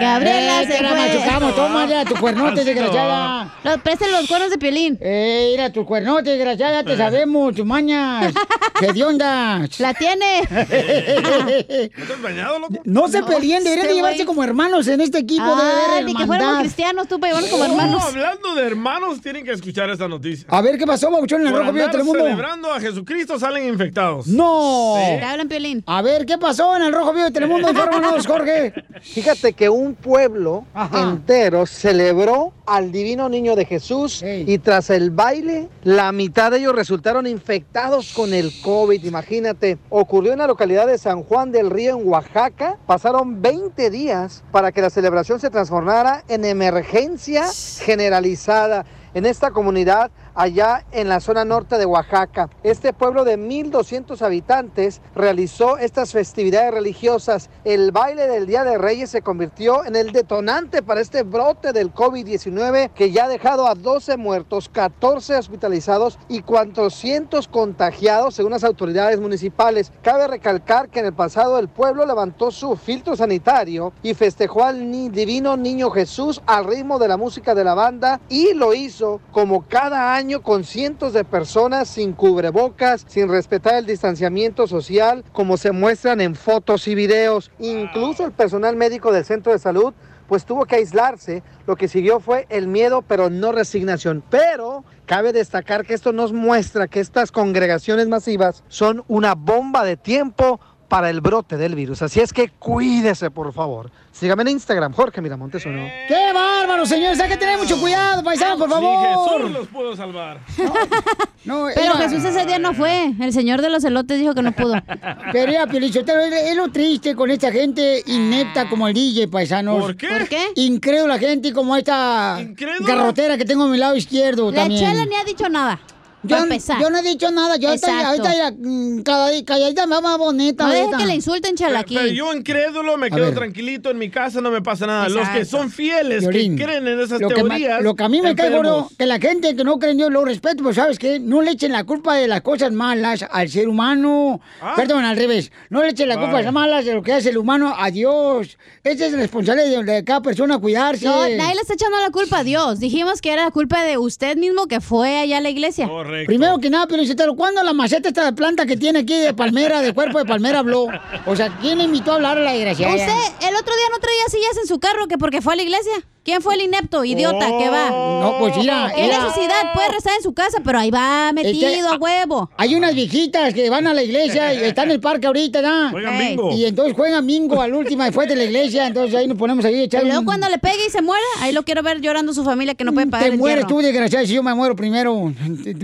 [0.00, 2.64] Gabriela Eh, se te la machucamos, toma ya tu cuernote, no.
[2.64, 3.54] desgraciada.
[3.62, 4.98] Los, presten los cuernos de piolín.
[5.00, 8.32] Eh, mira, tu cuernote, desgraciada, te sabemos, tus mañas.
[8.80, 9.66] ¿Qué de onda?
[9.78, 10.40] La tiene.
[10.50, 12.74] ¿No te has bañado, loco?
[12.84, 16.14] No se peleen, deberían de este llevarse como hermanos en este equipo de Ay, ni
[16.14, 18.02] que fuéramos cristianos, tú para llevarnos como hermanos.
[18.04, 20.46] hablando de hermanos, tienen que escuchar esta noticia.
[20.48, 22.24] A ver, ¿qué pasó, Babuchón, en el Por Rojo Vivo de Telemundo?
[22.24, 24.26] celebrando a Jesucristo salen infectados.
[24.26, 24.94] ¡No!
[24.96, 25.82] Te hablan piolín.
[25.86, 27.68] A ver, ¿qué pasó en el Rojo Vivo de Telemundo?
[27.70, 28.72] Infórmanos, Jorge.
[29.02, 35.68] Fíjate que un pueblo entero celebró al divino niño de Jesús y tras el baile,
[35.82, 39.04] la mitad de ellos resultaron infectados con el COVID.
[39.04, 42.78] Imagínate, ocurrió en la localidad de San Juan del Río, en Oaxaca.
[42.86, 47.44] Pasaron 20 días para que la celebración se transformara en emergencia
[47.80, 48.84] generalizada.
[49.12, 52.48] En esta comunidad allá en la zona norte de Oaxaca.
[52.62, 57.50] Este pueblo de 1.200 habitantes realizó estas festividades religiosas.
[57.64, 61.92] El baile del Día de Reyes se convirtió en el detonante para este brote del
[61.92, 68.64] COVID-19 que ya ha dejado a 12 muertos, 14 hospitalizados y 400 contagiados según las
[68.64, 69.92] autoridades municipales.
[70.02, 74.90] Cabe recalcar que en el pasado el pueblo levantó su filtro sanitario y festejó al
[75.12, 79.62] divino niño Jesús al ritmo de la música de la banda y lo hizo como
[79.66, 85.72] cada año con cientos de personas sin cubrebocas, sin respetar el distanciamiento social, como se
[85.72, 87.50] muestran en fotos y videos.
[87.58, 89.94] Incluso el personal médico del centro de salud
[90.28, 91.42] pues tuvo que aislarse.
[91.66, 94.22] Lo que siguió fue el miedo, pero no resignación.
[94.30, 99.96] Pero cabe destacar que esto nos muestra que estas congregaciones masivas son una bomba de
[99.96, 102.02] tiempo para el brote del virus.
[102.02, 103.90] Así es que cuídese, por favor.
[104.10, 105.88] Sígame en Instagram, Jorge Miramontes uno.
[106.08, 107.18] ¡Qué bárbaro, señores!
[107.20, 109.40] Hay que tener mucho cuidado, paisano, por Ni favor.
[109.40, 110.40] Jesús los pudo salvar.
[111.42, 113.14] No, Pero Jesús ese día no fue.
[113.18, 114.74] El señor de los elotes dijo que no pudo.
[115.32, 119.80] Pero ya, Piolichotero, es, lo triste con esta gente inepta como el DJ, paisanos.
[119.80, 120.08] ¿Por qué?
[120.08, 120.48] ¿Por qué?
[120.56, 122.38] Incrédula gente como esta
[122.80, 124.90] garrotera que tengo a mi lado izquierdo La también.
[124.90, 125.80] chela ni ha dicho nada.
[126.22, 130.64] Yo, no he dicho nada, yo ahorita, ya, mm, calladi- calladita me va bonita.
[130.64, 130.98] No deje ahorita.
[130.98, 133.34] que le insulten, chela, Pero, yo incrédulo me A quedo ver.
[133.34, 135.08] tranquilito en mi casa, no me pasa nada.
[135.08, 137.82] Los que son fieles, que creen en esas lo que, teorías.
[137.82, 140.10] lo que a mí me cae gordo, que la gente que no cree en Dios
[140.10, 143.48] lo respeto, pues sabes qué, no le echen la culpa de las cosas malas al
[143.48, 144.40] ser humano.
[144.60, 144.74] Ah.
[144.76, 145.50] Perdón, al revés.
[145.70, 147.90] No le echen la culpa de las malas de lo que hace el humano a
[147.90, 148.58] Dios.
[148.84, 151.06] Esa es la responsabilidad de, de cada persona cuidarse.
[151.06, 152.78] No, nadie le está echando la culpa a Dios.
[152.78, 155.88] Dijimos que era la culpa de usted mismo que fue allá a la iglesia.
[155.88, 156.09] Correcto.
[156.26, 159.80] Primero que nada, pero ¿cuándo la maceta esta de planta que tiene aquí de palmera,
[159.80, 160.88] de cuerpo de palmera habló?
[161.26, 162.94] O sea, ¿quién le invitó a hablar a la desgraciada?
[162.94, 165.62] Usted el otro día no traía sillas en su carro que porque fue a la
[165.62, 165.92] iglesia.
[166.22, 167.88] ¿Quién fue el inepto, idiota, que va?
[167.90, 169.72] No, pues mira, ¿Qué necesidad?
[169.72, 172.50] Puede rezar en su casa, pero ahí va metido Este, a huevo.
[172.58, 175.90] Hay unas viejitas que van a la iglesia y están en el parque ahorita, ¿no?
[175.92, 176.52] Juegan bingo.
[176.52, 179.88] Y entonces juegan bingo al último después de la iglesia, entonces ahí nos ponemos ahí
[179.90, 182.44] Y luego un- cuando le pegue y se muera, ahí lo quiero ver llorando su
[182.44, 185.32] familia que no puede pagar Te el mueres tú, desgraciado, si yo me muero primero.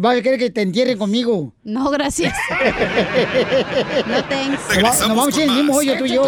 [0.00, 1.54] Vas a querer que te entierren conmigo.
[1.64, 2.34] No, gracias.
[4.06, 4.60] no thanks.
[4.80, 6.24] Nos, va- nos vamos a ir en el mismo hoyo tú y yo.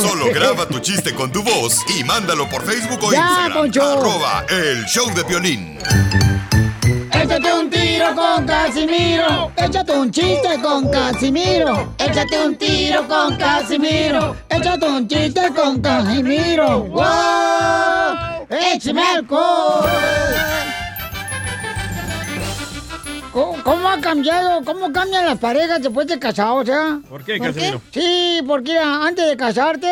[0.00, 3.52] Solo graba tu chiste con tu voz y mándalo por Facebook o Ya, Instagram.
[3.52, 3.82] Poncho.
[3.82, 5.78] Arroba el show de violín.
[7.12, 9.52] Échate un tiro con Casimiro.
[9.56, 11.94] Échate un chiste con Casimiro.
[11.98, 14.36] Échate un tiro con Casimiro.
[14.48, 16.84] Échate un chiste con Casimiro.
[16.84, 18.46] ¡Wow!
[18.50, 19.88] ¡Échame alcohol!
[23.32, 24.64] ¿Cómo, cómo ha cambiado?
[24.64, 27.00] ¿Cómo cambian las parejas después de casados, ya?
[27.08, 27.80] ¿Por qué, Casimiro?
[27.90, 29.88] Sí, porque mira, antes de casarte,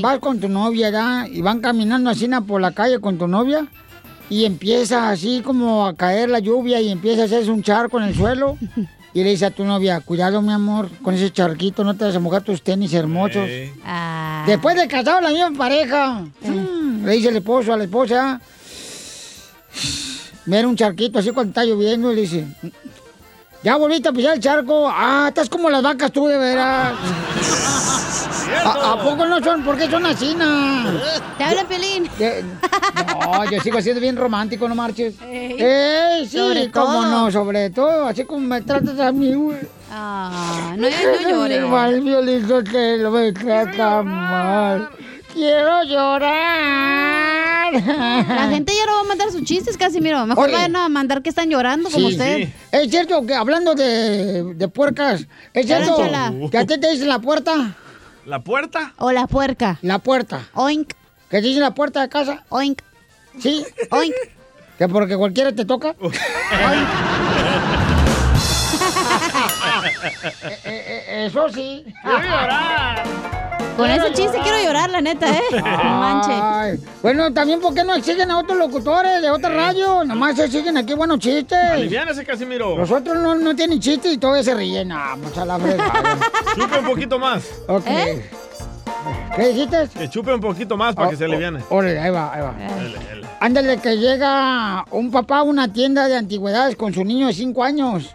[0.00, 1.26] vas con tu novia, ¿ya?
[1.28, 3.66] Y van caminando así na, por la calle con tu novia.
[4.28, 8.04] Y empieza así como a caer la lluvia y empieza a hacerse un charco en
[8.04, 8.56] el suelo.
[9.12, 12.14] Y le dice a tu novia, cuidado mi amor, con ese charquito no te vas
[12.14, 13.48] a mojar tus tenis hermosos.
[13.84, 14.44] Ah.
[14.46, 18.40] Después de casado la misma pareja, mm, le dice el esposo a la esposa,
[20.46, 22.46] mira un charquito así cuando está lloviendo y le dice,
[23.62, 26.94] ya volviste a pisar el charco, ah, estás como las vacas tú de veras.
[28.64, 29.62] ¿A, a poco no son?
[29.62, 30.36] ¿Por qué son así?
[31.38, 32.08] Te habla Pelín.
[32.18, 32.44] De-
[33.20, 35.14] No, yo sigo siendo bien romántico, no marches.
[35.22, 35.56] Ey.
[35.58, 36.36] ¡Ey, sí!
[36.36, 37.06] Sobre cómo todo.
[37.06, 39.58] no, sobre todo, así como me tratas a mí, güey.
[39.90, 41.62] Ah, no, no llores.
[41.68, 44.88] Mal violito que lo me trata mal.
[45.34, 47.72] Quiero llorar.
[47.72, 50.26] La gente ya no va a mandar sus chistes, Casimiro.
[50.26, 50.54] Mejor Oye.
[50.54, 52.36] vayan a mandar que están llorando como Sí, usted.
[52.38, 52.52] sí.
[52.72, 55.96] Es cierto que hablando de, de puercas, es cierto
[56.50, 57.76] que a ti te dicen la puerta.
[58.26, 58.92] ¿La puerta?
[58.98, 59.78] O la puerca.
[59.82, 60.48] La puerta.
[60.54, 60.92] Oink.
[61.30, 62.44] ¿Que te dicen la puerta de casa?
[62.48, 62.80] Oink.
[63.38, 63.64] Sí.
[63.90, 64.14] Oink.
[64.78, 65.94] ¿Que porque cualquiera te toca?
[70.42, 71.84] Eh, eh, eh, eso sí.
[73.76, 75.40] Con ese chiste quiero llorar, la neta, ¿eh?
[75.52, 76.32] No manche.
[76.32, 80.04] Ay, Bueno, también, ¿por qué no exigen a otros locutores de otra radio?
[80.04, 81.58] Nomás se exigen aquí buenos chistes.
[81.58, 82.76] Aliviánese, Casimiro.
[82.76, 84.92] Los otros no, no tienen chistes y todavía se ríen.
[84.92, 86.18] Ah, pues a la fregada.
[86.54, 87.44] Chupe un poquito más.
[87.68, 87.86] Ok.
[87.86, 88.30] ¿Eh?
[89.34, 89.88] ¿Qué dijiste?
[89.96, 91.60] Que chupe un poquito más para que se aliviane.
[91.70, 92.54] Órale, ahí va, ahí va.
[93.40, 97.64] Ándale, que llega un papá a una tienda de antigüedades con su niño de 5
[97.64, 98.10] años.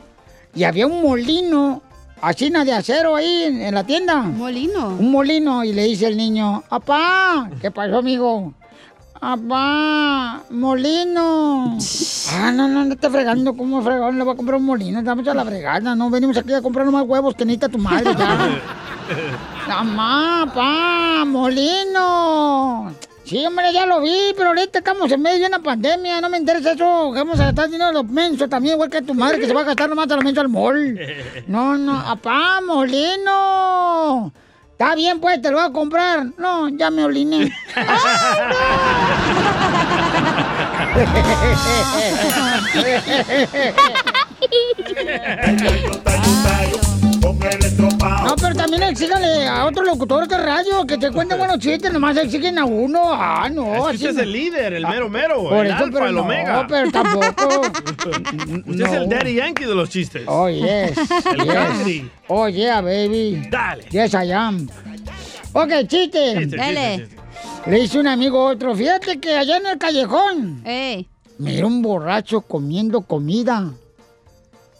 [0.54, 1.82] Y había un molino,
[2.22, 4.22] asina de acero ahí en, en la tienda.
[4.22, 4.90] Molino.
[4.90, 5.64] Un molino.
[5.64, 7.50] Y le dice el niño, ¡Apá!
[7.62, 8.54] ¿Qué pasó, amigo?
[9.22, 10.42] ¡Apá!
[10.50, 11.78] ¡Molino!
[12.34, 13.56] ah, no, no, no te fregando.
[13.56, 15.00] ¿Cómo fregón le voy a comprar un molino?
[15.00, 15.96] Estamos a la fregada.
[15.96, 18.60] No venimos aquí a comprar más huevos que necesita tu madre ya.
[19.68, 21.26] ¡Mamá, pa!
[21.26, 22.94] ¡Molino!
[23.26, 26.38] Sí, hombre, ya lo vi, pero ahorita estamos en medio de una pandemia, no me
[26.38, 27.12] interesa eso.
[27.12, 29.62] Vamos a gastar dinero a los mensos también, igual que tu madre, que se va
[29.62, 31.00] a gastar nomás a los mensos al mall.
[31.48, 34.32] No, no, apá, molino.
[34.72, 36.28] Está bien, pues, te lo voy a comprar.
[36.38, 37.52] No, ya me oliné.
[45.36, 46.82] No,
[48.42, 52.58] pero también exígale a otros locutores de radio que te cuenten buenos chistes, nomás exigen
[52.60, 53.12] a uno.
[53.14, 53.90] Ah, no.
[53.90, 56.16] Es que usted es el líder, el mero mero, Por el eso, alfa, pero el
[56.16, 56.66] no, omega.
[56.68, 57.62] pero tampoco.
[58.68, 60.24] Usted es el daddy yankee de los chistes.
[60.28, 60.98] Oh, yes.
[61.32, 61.54] El yes.
[61.54, 62.12] country.
[62.28, 63.48] Oh, yeah, baby.
[63.50, 63.84] Dale.
[63.90, 64.68] Yes, I am.
[65.54, 66.36] Ok, chiste.
[66.38, 66.98] Chiste, Dale.
[67.08, 67.16] chiste,
[67.68, 70.64] Le dice un amigo a otro, fíjate que allá en el callejón,
[71.38, 73.72] mira un borracho comiendo comida.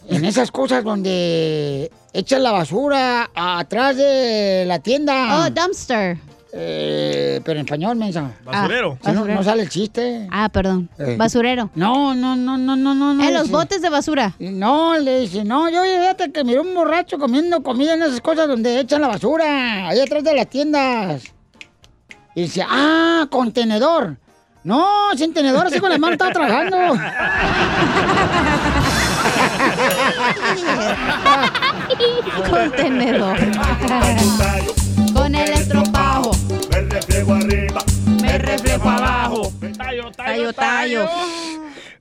[0.08, 5.46] En esas cosas donde echan la basura atrás de la tienda.
[5.46, 6.18] Oh, dumpster.
[6.58, 8.32] Eh, pero en español, mensa.
[8.46, 8.92] Basurero.
[8.92, 9.34] No, Basurero.
[9.36, 10.26] no sale el chiste.
[10.32, 10.90] Ah, perdón.
[10.98, 11.16] Eh.
[11.18, 11.70] Basurero.
[11.76, 13.12] No, no, no, no, no, no.
[13.12, 13.56] En los dice.
[13.56, 14.34] botes de basura.
[14.40, 18.48] No, le dice, no, yo fíjate que miré un borracho comiendo comida en esas cosas
[18.48, 21.24] donde echan la basura, ahí atrás de las tiendas.
[22.36, 24.16] Y dice, ah, contenedor.
[24.64, 26.78] No, sin tenedor, así con las manos estaba trabajando.
[32.50, 33.38] Contenedor.
[35.14, 36.32] Con el estropajo.
[36.72, 37.84] Me reflejo arriba.
[38.22, 39.52] Me reflejo abajo.
[39.78, 41.10] Tallo, Tallo, tallo.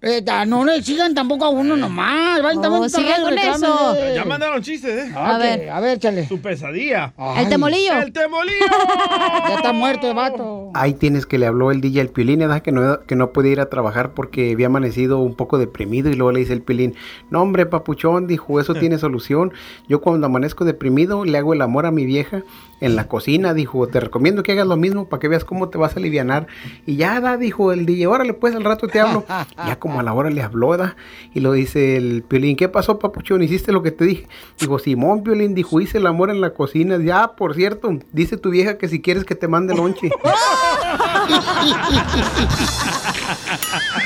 [0.06, 2.42] Eh, ta- no le sigan tampoco a uno nomás.
[2.42, 3.96] Vayan Oh, sigan con eso.
[4.14, 5.12] Ya mandaron chistes, ¿eh?
[5.16, 6.28] A ver, a ver, échale.
[6.28, 7.14] Su pesadilla.
[7.16, 7.44] Ay.
[7.44, 8.02] El temolillo.
[8.02, 8.54] ¡El temolillo!
[9.48, 10.70] Ya está muerto el vato.
[10.74, 12.60] Ahí tienes que le habló el DJ al Piolín, ¿verdad?
[12.62, 16.14] Que no, que no podía ir a trabajar porque había amanecido un poco deprimido y
[16.14, 16.94] luego le dice el Piolín,
[17.30, 19.52] no hombre, papuchón, dijo, eso tiene solución.
[19.88, 22.42] Yo cuando amanezco deprimido le hago el amor a mi vieja
[22.80, 25.78] en la cocina, dijo, te recomiendo que hagas lo mismo para que veas cómo te
[25.78, 26.46] vas a alivianar.
[26.86, 29.24] Y ya, da, dijo el DJ, órale, pues al rato te hablo.
[29.66, 30.96] ya como a la hora le habló, ¿verdad?
[31.32, 33.42] Y lo dice el Piolín, ¿qué pasó, papuchón?
[33.42, 34.28] ¿Hiciste lo que te dije?
[34.58, 36.98] Dijo, Simón, Piolín, dijo, hice el amor en la cocina.
[36.98, 40.10] Ya, por cierto, dice tu vieja que si quieres que te mande lonche.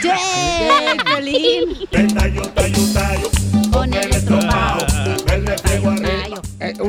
[0.02, 0.12] ¡Che,
[1.04, 1.78] Piolín!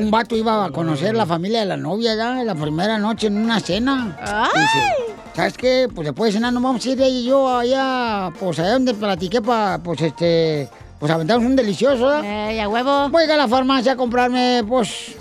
[0.10, 3.28] Un vato iba a conocer la familia de la novia ya en la primera noche
[3.28, 4.18] en una cena.
[4.20, 4.50] ¡Ay!
[4.60, 5.88] Dice, ¿sabes qué?
[5.94, 8.96] Pues después de cenar nos vamos a ir ella y yo allá, pues allá donde
[8.96, 10.68] platiqué para, pues este,
[11.00, 12.24] pues aventamos un delicioso, ¿verdad?
[12.26, 13.10] Eh, a huevo.
[13.10, 15.16] Voy a ir a la farmacia a comprarme, pues,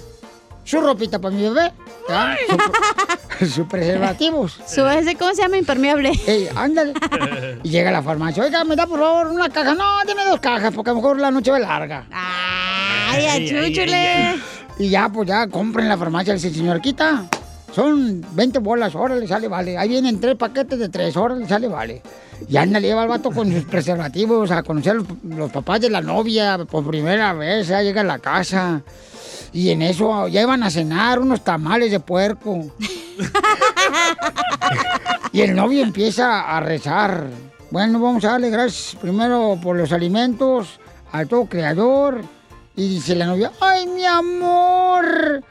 [0.65, 1.71] su ropita para mi bebé.
[2.09, 2.35] ¿ya?
[3.39, 4.59] Su, sus preservativos.
[4.67, 5.59] Su ese, ¿cómo se llama?
[5.59, 6.13] Impermeable.
[6.27, 6.95] Ey, ándale.
[7.63, 8.43] Y llega a la farmacia.
[8.43, 9.75] Oiga, me da por favor una caja.
[9.75, 12.07] No, deme dos cajas, porque a lo mejor la noche va larga.
[12.11, 14.59] ¡Ay, achúchule!
[14.79, 16.35] Y ya, pues ya, compren en la farmacia.
[16.35, 17.25] Dice, señor, quita.
[17.75, 19.77] Son 20 bolas, órale, sale, vale.
[19.77, 22.03] Ahí vienen tres paquetes de tres, órale, sale, vale.
[22.49, 25.91] Y anda, le lleva al vato con sus preservativos a conocer los, los papás de
[25.91, 27.69] la novia por primera vez.
[27.69, 28.83] Ya llega a la casa.
[29.53, 32.71] Y en eso ya iban a cenar unos tamales de puerco.
[35.33, 37.27] y el novio empieza a rezar.
[37.71, 40.81] Bueno, vamos a darle gracias primero por los alimentos
[41.13, 42.23] al todo creador.
[42.79, 45.43] Y dice la novia, ¡ay, mi amor!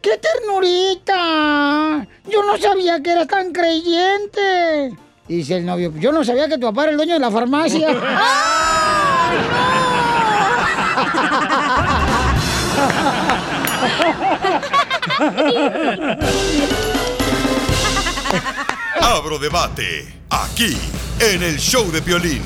[0.00, 2.06] ¡Qué ternurita!
[2.26, 4.96] Yo no sabía que eras tan creyente.
[5.28, 7.30] Y dice el novio, yo no sabía que tu papá era el dueño de la
[7.30, 7.88] farmacia.
[19.02, 20.14] Abro debate.
[20.30, 20.78] Aquí,
[21.18, 22.42] en el show de violín.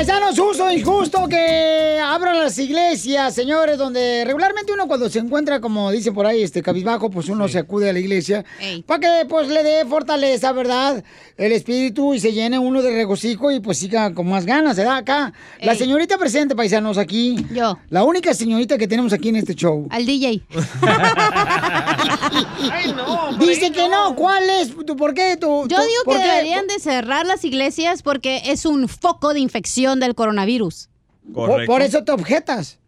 [0.00, 5.60] Paisanos, justo o injusto que abran las iglesias, señores, donde regularmente uno cuando se encuentra,
[5.60, 8.42] como dice por ahí, este cabizbajo, pues uno se acude a la iglesia
[8.86, 11.04] para que pues le dé fortaleza, ¿verdad?
[11.36, 14.96] El espíritu y se llene uno de regocijo y pues siga con más ganas, ¿verdad?
[14.96, 17.36] Acá, la señorita presente, paisanos, aquí.
[17.52, 17.76] Yo.
[17.90, 19.86] La única señorita que tenemos aquí en este show.
[19.90, 20.40] Al DJ.
[23.38, 24.74] Dice que no, ¿cuál es?
[24.86, 25.36] ¿Tú, ¿Por qué?
[25.38, 26.28] ¿Tú, Yo tú- digo que qué?
[26.28, 30.90] deberían de cerrar las iglesias porque es un foco de infección del coronavirus.
[31.32, 32.79] Por, por eso te objetas.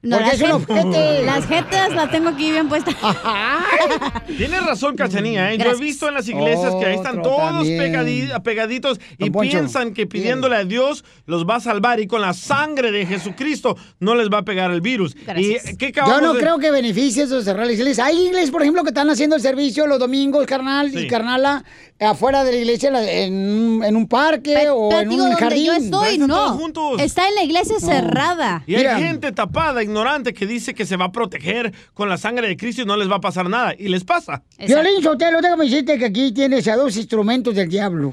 [0.00, 1.26] Porque las es un.
[1.26, 2.94] Las jetas las tengo aquí bien puestas.
[4.36, 5.52] Tienes razón, Cachanía.
[5.52, 5.58] ¿eh?
[5.58, 9.32] Yo he visto en las iglesias que ahí están Otro todos pegadi- pegaditos y Don
[9.32, 13.06] Poncho, piensan que pidiéndole a Dios los va a salvar y con la sangre de
[13.06, 15.16] Jesucristo no les va a pegar el virus.
[15.26, 15.72] Gracias.
[15.72, 18.04] ¿Y qué Yo acabamos no de- creo que beneficie eso de cerrar la iglesia.
[18.04, 21.00] Hay iglesias, por ejemplo, que están haciendo el servicio los domingos, carnal Sí.
[21.00, 21.64] y carnala,
[22.00, 25.30] afuera de la iglesia, la- en, un- en un parque o Pero en digo, un
[25.30, 25.66] donde jardín.
[25.66, 26.56] yo estoy, no.
[26.98, 28.62] Está en la iglesia cerrada.
[28.66, 32.46] Y hay gente tapada ignorante que dice que se va a proteger con la sangre
[32.48, 33.74] de Cristo y no les va a pasar nada.
[33.76, 34.42] Y les pasa.
[34.58, 38.12] Violín Sotelo, déjame decirte que aquí tienes a dos instrumentos del diablo.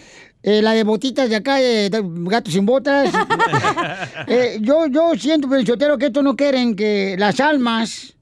[0.46, 3.10] Eh, la de botitas de acá, de gatos sin botas.
[4.28, 8.16] Eh, yo, yo siento, Sotelo, que estos no quieren que las almas,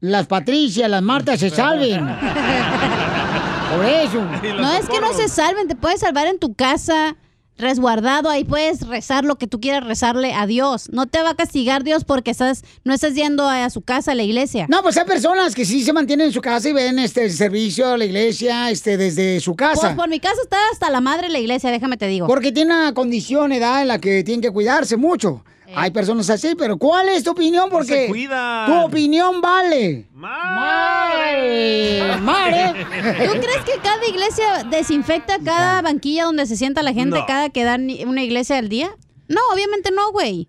[0.00, 2.06] las Patricias, las Martas se salven.
[3.74, 4.22] Por eso.
[4.60, 7.16] No es que no se salven, te puedes salvar en tu casa,
[7.56, 10.88] resguardado, ahí puedes rezar lo que tú quieras rezarle a Dios.
[10.92, 14.14] No te va a castigar Dios porque estás, no estás yendo a su casa, a
[14.14, 14.66] la iglesia.
[14.68, 17.32] No, pues hay personas que sí se mantienen en su casa y ven este el
[17.32, 19.80] servicio a la iglesia este, desde su casa.
[19.80, 22.26] Pues por mi casa está hasta la madre la iglesia, déjame te digo.
[22.26, 25.44] Porque tiene una condición, edad en la que tienen que cuidarse mucho.
[25.76, 27.68] Hay personas así, pero ¿cuál es tu opinión?
[27.70, 28.66] Porque se cuidan.
[28.66, 30.06] tu opinión vale.
[30.12, 32.16] ¡Mare!
[32.20, 32.86] ¡Mare!
[33.26, 37.26] ¿Tú crees que cada iglesia desinfecta cada banquilla donde se sienta la gente No.
[37.26, 38.90] cada que dan una iglesia al día?
[39.28, 40.48] No, obviamente no, güey.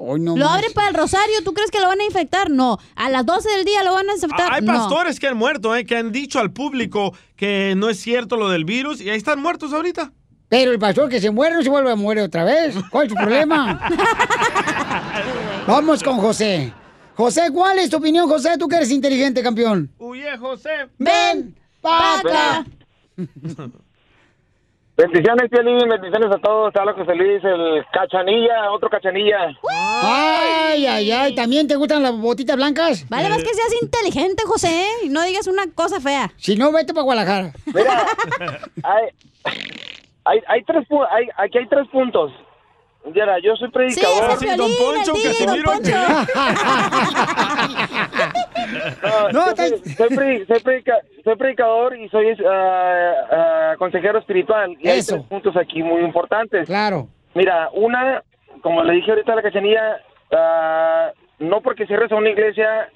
[0.00, 0.54] Hoy no lo más.
[0.54, 2.50] abren para el rosario, ¿tú crees que lo van a infectar?
[2.50, 2.78] No.
[2.94, 4.52] A las 12 del día lo van a infectar.
[4.52, 4.72] Hay no.
[4.72, 8.48] pastores que han muerto, eh, que han dicho al público que no es cierto lo
[8.48, 10.12] del virus y ahí están muertos ahorita.
[10.48, 12.74] Pero el pastor que se muere no se vuelve a morir otra vez.
[12.90, 13.80] ¿Cuál es tu problema?
[15.66, 16.72] Vamos con José.
[17.14, 18.56] José, ¿cuál es tu opinión, José?
[18.58, 19.90] Tú que eres inteligente, campeón.
[19.98, 20.88] Huye, José.
[20.98, 22.64] Ven, paca.
[24.98, 26.74] Bendiciones, Piolín, bendiciones a todos.
[26.74, 29.56] Habla José Luis, el cachanilla, otro cachanilla.
[29.70, 31.34] Ay, ay, ay.
[31.36, 33.08] ¿También te gustan las botitas blancas?
[33.08, 35.04] Vale, más que seas inteligente, José, ¿eh?
[35.04, 36.32] y no digas una cosa fea.
[36.36, 37.52] Si no, vete para Guadalajara.
[37.66, 38.06] Mira,
[38.82, 39.08] hay,
[40.28, 42.32] hay, hay tres, pu- hay, aquí hay tres puntos.
[43.04, 44.24] Mira, yo soy predicador.
[44.24, 45.96] Sí, es Piolín, Don Poncho, el DJ, Casimiro, Don Poncho.
[49.02, 54.76] No, No, soy, soy predi- soy predica- soy predicador y soy ah, ah, consejero espiritual.
[54.80, 55.16] Y hay Eso.
[55.16, 56.66] tres puntos aquí muy importantes.
[56.66, 57.08] Claro.
[57.34, 58.22] Mira, una,
[58.62, 60.00] como le dije ahorita a la cachanilla,
[60.32, 62.88] ah, no porque cierres a una iglesia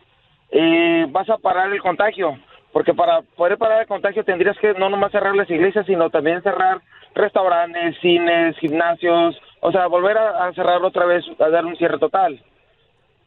[0.51, 2.39] eh, vas a parar el contagio.
[2.72, 6.43] Porque para poder parar el contagio tendrías que no nomás cerrar las iglesias, sino también
[6.43, 6.80] cerrar
[7.15, 11.99] restaurantes, cines, gimnasios, o sea, volver a, a cerrar otra vez, a dar un cierre
[11.99, 12.43] total.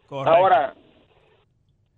[0.10, 0.74] Ahora,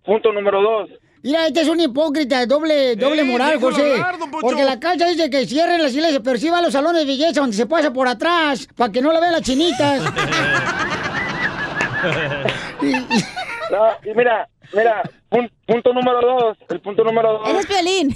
[0.04, 0.90] punto número dos.
[1.22, 3.94] Mira, este es un hipócrita, doble, doble Eh, moral, José.
[3.94, 4.14] hablar.
[4.40, 7.06] Porque la cacha dice que cierren las iglesias, pero sí va a los salones de
[7.06, 10.02] belleza donde se pasa por atrás, para que no la vean las chinitas.
[13.70, 17.48] No, y mira, mira, pun- punto número dos, el punto número dos.
[17.48, 18.14] Ese es Piolín.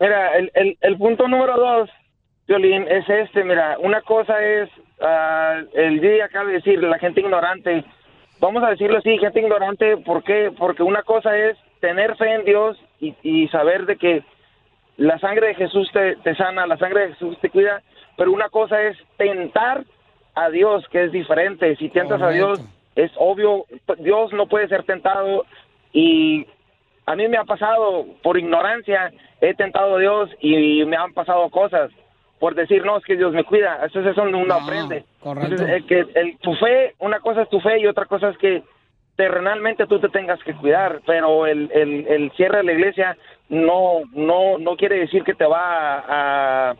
[0.00, 1.90] Mira, el, el, el punto número dos,
[2.46, 4.68] Violín, es este, mira, una cosa es,
[5.00, 7.84] ah, el día acaba de decir, la gente ignorante,
[8.38, 10.52] vamos a decirlo así, gente ignorante, ¿por qué?
[10.56, 14.22] Porque una cosa es tener fe en Dios y, y saber de que
[14.96, 17.82] la sangre de Jesús te, te sana, la sangre de Jesús te cuida,
[18.16, 19.84] pero una cosa es tentar
[20.34, 22.60] a Dios, que es diferente, si tentas a Dios,
[22.94, 23.64] es obvio,
[23.98, 25.46] Dios no puede ser tentado
[25.92, 26.46] y
[27.06, 31.48] a mí me ha pasado por ignorancia, he tentado a Dios y me han pasado
[31.50, 31.90] cosas
[32.44, 35.06] por decir, no, es que Dios me cuida, eso es eso donde uno aprende.
[35.18, 35.52] correcto.
[35.52, 38.36] Entonces, el que, el, tu fe, una cosa es tu fe y otra cosa es
[38.36, 38.62] que
[39.16, 43.16] terrenalmente tú te tengas que cuidar, pero el, el, el cierre de la iglesia
[43.48, 46.74] no, no, no quiere decir que te va a, a,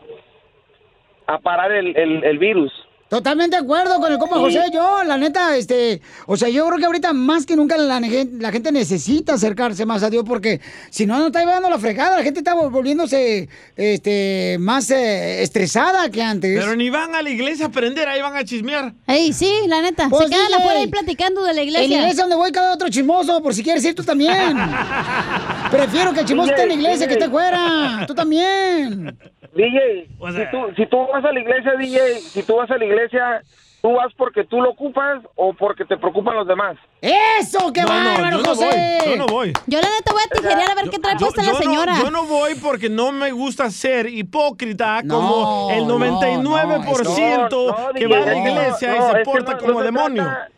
[1.25, 2.71] a parar el, el, el virus.
[3.15, 4.41] Totalmente de acuerdo con el compa Sí.
[4.41, 8.01] José, yo, la neta, este, o sea, yo creo que ahorita más que nunca la,
[8.01, 10.59] gen- la gente necesita acercarse más a Dios porque
[10.89, 13.47] si no, no está llevando la fregada, la gente está vol- volviéndose,
[13.77, 16.59] este, más eh, estresada que antes.
[16.59, 18.93] Pero ni van a la iglesia a aprender, ahí van a chismear.
[19.07, 20.09] Ey, sí, la neta.
[20.09, 21.87] Pues, se quedan DJ, afuera ahí platicando de la En iglesia.
[21.97, 24.57] la iglesia donde voy cada otro chismoso, por si quieres ir tú también.
[25.71, 28.03] Prefiero que el chismoso esté en la iglesia que esté fuera.
[28.07, 29.17] Tú también.
[29.55, 32.83] DJ, si, tú, si tú vas a la iglesia, DJ, si tú vas a la
[32.85, 33.41] iglesia,
[33.81, 36.75] ¿tú vas porque tú lo ocupas o porque te preocupan los demás?
[37.01, 38.65] ¡Eso, qué No, no, bárbaro, yo no José!
[38.99, 39.53] voy, yo no voy.
[39.67, 41.93] Yo la neta voy a tijerear a ver qué trae puesta la no- señora.
[42.01, 47.87] yo no voy porque no me gusta ser hipócrita No, como el no, 99% No,
[47.87, 49.85] no, que DJ, va a la iglesia no, y se porta no- como no se
[49.85, 50.23] demonio.
[50.23, 50.49] trata-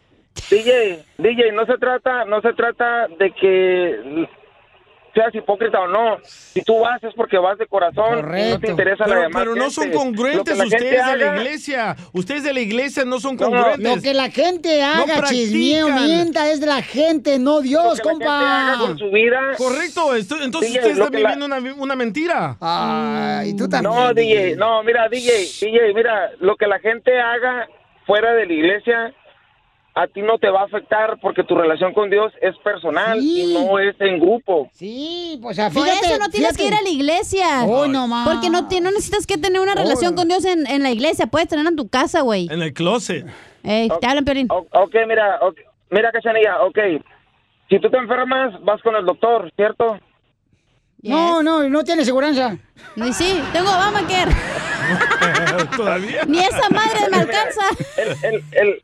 [0.49, 4.27] DJ, DJ, no se trata, no se trata de que
[5.17, 6.17] seas hipócrita o no.
[6.23, 9.41] Si tú vas es porque vas de corazón y no te interesa la Pero, demás
[9.43, 11.95] pero no son congruentes la ustedes de la haga- iglesia.
[12.13, 13.95] Ustedes de la iglesia no son No, congruentes.
[13.95, 16.05] Lo que la gente No haga, chismeo, practican.
[16.17, 18.77] mienta, es de la gente, no Dios, compa.
[19.57, 22.57] Correcto, esto- entonces DJ, usted lo está que la- viviendo una, una mentira.
[22.61, 23.93] Ay, tú también.
[23.93, 27.67] No, DJ, no, mira, DJ, DJ, mira, lo que la gente haga
[28.05, 29.13] fuera de la iglesia,
[29.97, 33.51] a ti no te va a afectar porque tu relación con Dios es personal y
[33.53, 34.69] no es en grupo.
[34.73, 36.57] Sí, pues sea, Por fíjate, eso no tienes fíjate.
[36.57, 37.63] que ir a la iglesia.
[37.65, 38.27] Hoy no más.
[38.29, 41.25] Porque no, no necesitas que tener una relación con Dios en, en la iglesia.
[41.25, 42.47] Puedes tenerla en tu casa, güey.
[42.51, 43.25] En el closet.
[43.63, 44.47] Ey, te hablan, Piolín.
[44.51, 45.57] Ok, mira, ok,
[45.89, 46.77] mira, Cachanilla, ok.
[47.69, 49.99] Si tú te enfermas, vas con el doctor, ¿cierto?
[51.01, 52.55] No, no, no tiene seguridad.
[52.95, 54.31] Ni sí, tengo Obamacare.
[55.75, 56.23] Todavía.
[56.27, 57.61] Ni esa madre me alcanza.
[57.97, 58.83] El, el, el,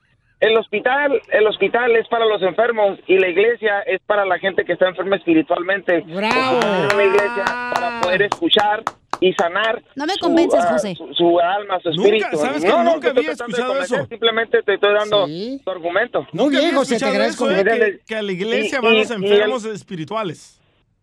[0.52, 4.66] el hospital, el hospital es para los enfermos y la iglesia es para la gente
[4.66, 6.02] que está enferma espiritualmente.
[6.02, 6.60] Bravo.
[6.94, 8.84] Una iglesia para poder escuchar
[9.20, 9.82] y sanar.
[9.96, 10.96] No me su, convences, ah, José.
[10.96, 12.38] Su, su alma, su Nunca, espíritu.
[12.38, 14.06] ¿sabes que no, no, nunca te había escuchado eso?
[14.08, 15.28] Simplemente te estoy dando
[15.64, 16.28] tu argumento.
[16.34, 19.12] Nunca había escuchado eso, eh, que, Mira, que a la iglesia y- van y- los
[19.12, 20.60] el- enfermos espirituales.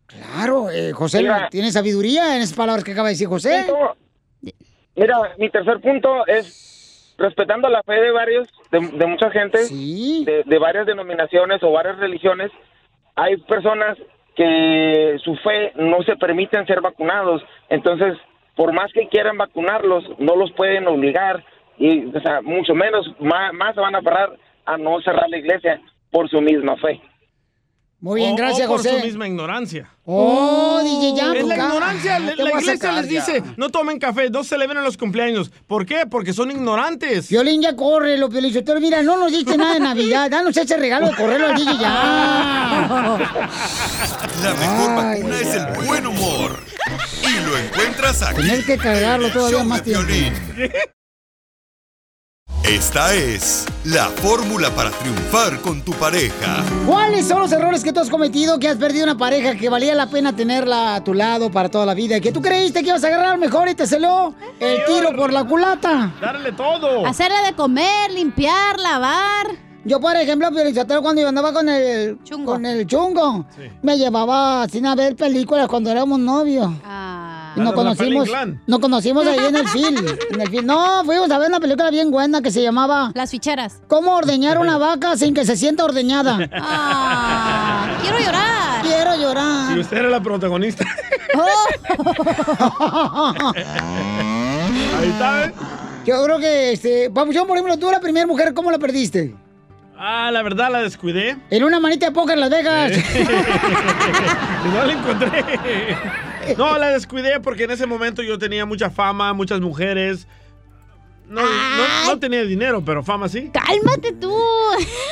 [0.06, 1.48] Claro, eh, José, Mira.
[1.50, 3.64] tiene sabiduría en esas palabras que acaba de decir José.
[4.96, 6.69] Mira, mi tercer punto es
[7.20, 9.58] respetando la fe de varios, de, de mucha gente,
[10.24, 12.50] de, de varias denominaciones o varias religiones,
[13.14, 13.96] hay personas
[14.34, 18.16] que su fe no se permiten ser vacunados, entonces
[18.56, 21.44] por más que quieran vacunarlos, no los pueden obligar
[21.78, 24.30] y, o sea, mucho menos, más, más se van a aferrar
[24.64, 27.00] a no cerrar la iglesia por su misma fe.
[28.02, 28.98] Muy bien, O- gracias, o por José.
[28.98, 29.90] su misma ignorancia.
[30.06, 32.18] Oh, DJ, ya, Es la ignorancia.
[32.18, 33.24] La, iglesia sacar les ya.
[33.26, 35.50] dice, no tomen café, no celebren los cumpleaños.
[35.66, 36.06] ¿Por qué?
[36.10, 37.28] Porque son ignorantes.
[37.28, 38.80] Violín, ya corre, lo Piolichotero.
[38.80, 40.30] Mira, no nos diste nada de Navidad.
[40.30, 43.18] Danos ese regalo de correrlo al DJ ya.
[44.42, 46.58] La mejor vacuna es el buen humor.
[47.22, 48.40] Y lo encuentras aquí.
[48.40, 50.80] Tener que cargarlo todavía más de tiempo.
[52.64, 56.62] Esta es la fórmula para triunfar con tu pareja.
[56.86, 59.94] ¿Cuáles son los errores que tú has cometido que has perdido una pareja que valía
[59.94, 62.18] la pena tenerla a tu lado para toda la vida?
[62.18, 65.32] y Que tú creíste que ibas a agarrar mejor y te salió el tiro por
[65.32, 66.14] la culata.
[66.20, 67.06] Darle todo.
[67.06, 69.46] Hacerle de comer, limpiar, lavar.
[69.82, 70.48] Yo, por ejemplo,
[71.02, 73.46] cuando yo andaba con el con el chungo,
[73.80, 76.70] me llevaba sin a ver películas cuando éramos novios.
[77.56, 77.74] Y nos Ah.
[77.74, 78.28] conocimos,
[78.66, 79.96] nos conocimos ahí en el film,
[80.32, 80.66] en el film.
[80.66, 83.80] No, fuimos a ver una película bien buena que se llamaba Las ficheras.
[83.88, 86.38] ¿Cómo ordeñar una vaca sin que se sienta ordeñada?
[86.62, 88.82] Ah, quiero llorar.
[88.82, 89.76] Quiero llorar.
[89.76, 90.84] Y usted era la protagonista.
[94.98, 95.52] Ahí está, ¿eh?
[96.04, 99.34] Yo creo que, este, Papuchón, por ejemplo, tú la primera mujer, ¿cómo la perdiste?
[99.98, 101.36] Ah, la verdad la descuidé.
[101.50, 102.92] En una manita de póker en Las Vegas.
[104.72, 105.44] No la encontré.
[106.56, 110.26] No, la descuidé porque en ese momento yo tenía mucha fama, muchas mujeres.
[111.28, 113.50] No, no, no tenía dinero, pero fama sí.
[113.52, 114.36] Cálmate tú.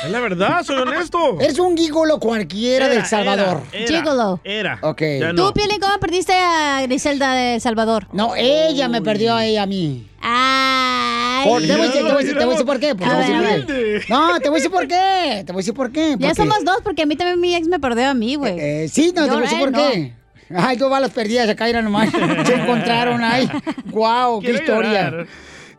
[0.03, 1.39] Es la verdad, soy honesto.
[1.39, 3.61] Eres un gigolo cualquiera Era, del Salvador.
[3.71, 3.97] era, era.
[3.99, 4.41] Gigolo.
[4.43, 4.79] Era.
[4.81, 5.01] Ok.
[5.21, 5.53] Ya ¿Tú, no.
[5.53, 8.07] Piolín, cómo perdiste a Griselda de El Salvador?
[8.11, 10.09] No, ella me perdió a ella a mí.
[10.21, 11.47] Ay.
[11.47, 12.95] Por- te, voy a decir, te voy a decir- te voy a decir por qué.
[12.95, 13.65] porque A te voy a ver, decir a ver.
[13.65, 14.13] por qué.
[14.13, 15.43] No, te voy a decir por qué.
[15.45, 16.15] Te voy a decir por qué.
[16.19, 18.59] Ya somos dos, porque a mí también mi ex me perdió a mí, güey.
[18.59, 20.13] Eh, sí, no, te voy a decir por qué.
[20.55, 22.09] Ay, dos balas perdidas acá, era nomás.
[22.45, 23.49] Se encontraron ahí.
[23.85, 25.09] Guau, qué Quiero historia.
[25.11, 25.27] llorar.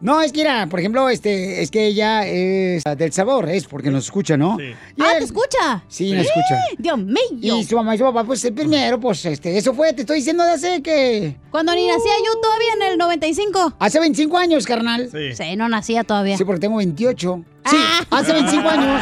[0.00, 3.90] No, es que era, por ejemplo, este, es que ella es del sabor, es porque
[3.90, 4.56] nos escucha, ¿no?
[4.98, 5.84] Ah, ¿te escucha?
[5.88, 6.58] Sí, nos escucha.
[6.78, 7.58] Dios mío.
[7.58, 10.16] Y su mamá y su papá, pues el primero, pues este, eso fue, te estoy
[10.16, 11.36] diciendo de hace que.
[11.50, 13.74] Cuando ni nacía yo todavía en el 95.
[13.78, 15.10] Hace 25 años, carnal.
[15.10, 16.38] Sí, no nacía todavía.
[16.38, 17.44] Sí, porque tengo 28.
[17.66, 18.04] Sí, Ah.
[18.10, 19.00] hace 25 años.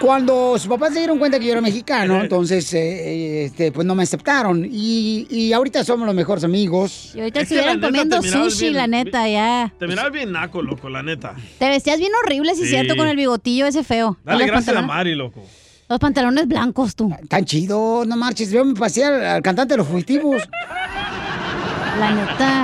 [0.00, 3.94] Cuando sus papás se dieron cuenta que yo era mexicano, entonces, eh, este, pues no
[3.94, 4.66] me aceptaron.
[4.70, 7.12] Y, y ahorita somos los mejores amigos.
[7.14, 9.72] Y ahorita Es estuvieran comiendo sushi, bien- la neta, ya.
[9.78, 11.34] Te mirabas bien naco, loco, la neta.
[11.58, 12.68] Te vestías bien horrible, sí, Sí.
[12.70, 14.18] cierto, con el bigotillo ese feo.
[14.24, 15.42] Dale gracias a Mari, loco.
[15.88, 17.10] Los pantalones blancos, tú.
[17.28, 18.50] Tan chido, no marches.
[18.50, 20.42] Yo me pasé al, al cantante de los fugitivos.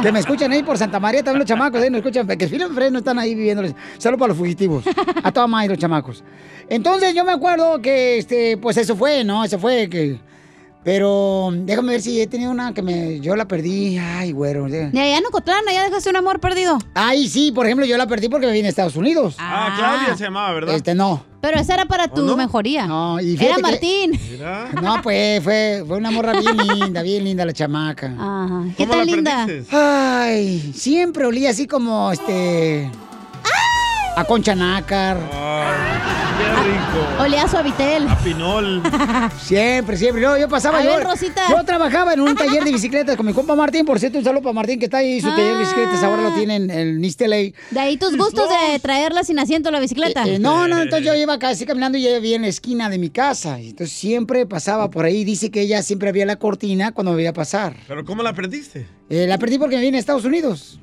[0.03, 2.73] Que me escuchan ahí por Santa María, también los chamacos, ahí nos escuchan, que Philip
[2.73, 3.75] Fresno están ahí viviéndoles.
[3.99, 4.85] Saludos para los fugitivos.
[5.23, 6.23] A toda madre los chamacos.
[6.69, 9.45] Entonces yo me acuerdo que, este, pues eso fue, ¿no?
[9.45, 10.28] Eso fue que...
[10.85, 13.21] Pero déjame ver si he tenido una que me...
[13.21, 13.99] Yo la perdí.
[13.99, 14.69] Ay, güero.
[14.69, 14.89] ya.
[14.93, 16.79] Y allá en Ocotlán, allá dejaste un amor perdido.
[16.95, 19.35] Ay, sí, por ejemplo, yo la perdí porque me vine a Estados Unidos.
[19.39, 20.75] Ah, Claudia se llamaba, ¿verdad?
[20.75, 21.23] Este, no.
[21.41, 22.87] Pero esa era para tu mejoría.
[22.87, 24.19] No, y Era Martín.
[24.83, 28.07] No, pues fue, fue una morra bien linda, bien linda la chamaca.
[28.19, 28.65] Ajá.
[28.77, 29.47] ¿Qué ¿Cómo tal la linda?
[29.47, 29.77] perdiste?
[29.77, 32.91] Ay, siempre olía así como este.
[34.17, 35.19] A concha nácar.
[36.39, 37.23] Qué rico.
[37.23, 38.09] Olía a suavitel.
[38.09, 38.83] A pinol.
[39.43, 40.23] Siempre, siempre.
[40.23, 40.79] No, yo pasaba.
[40.79, 41.43] A yo, ver, Rosita.
[41.51, 43.85] yo trabajaba en un taller de bicicletas con mi compa Martín.
[43.85, 45.21] Por cierto, un saludo para Martín que está ahí.
[45.21, 47.55] Su taller de bicicletas ahora lo tienen en el Nisteley.
[47.71, 50.25] De ahí tus gustos de traerla sin asiento a la bicicleta.
[50.27, 52.99] Eh, no, no, entonces yo iba casi caminando y ella vivía en la esquina de
[52.99, 53.59] mi casa.
[53.59, 55.25] Entonces siempre pasaba por ahí.
[55.25, 57.75] Dice que ella siempre había la cortina cuando me veía pasar.
[57.87, 58.87] ¿Pero cómo la perdiste?
[59.11, 60.79] Eh, la perdí porque me vine a Estados Unidos.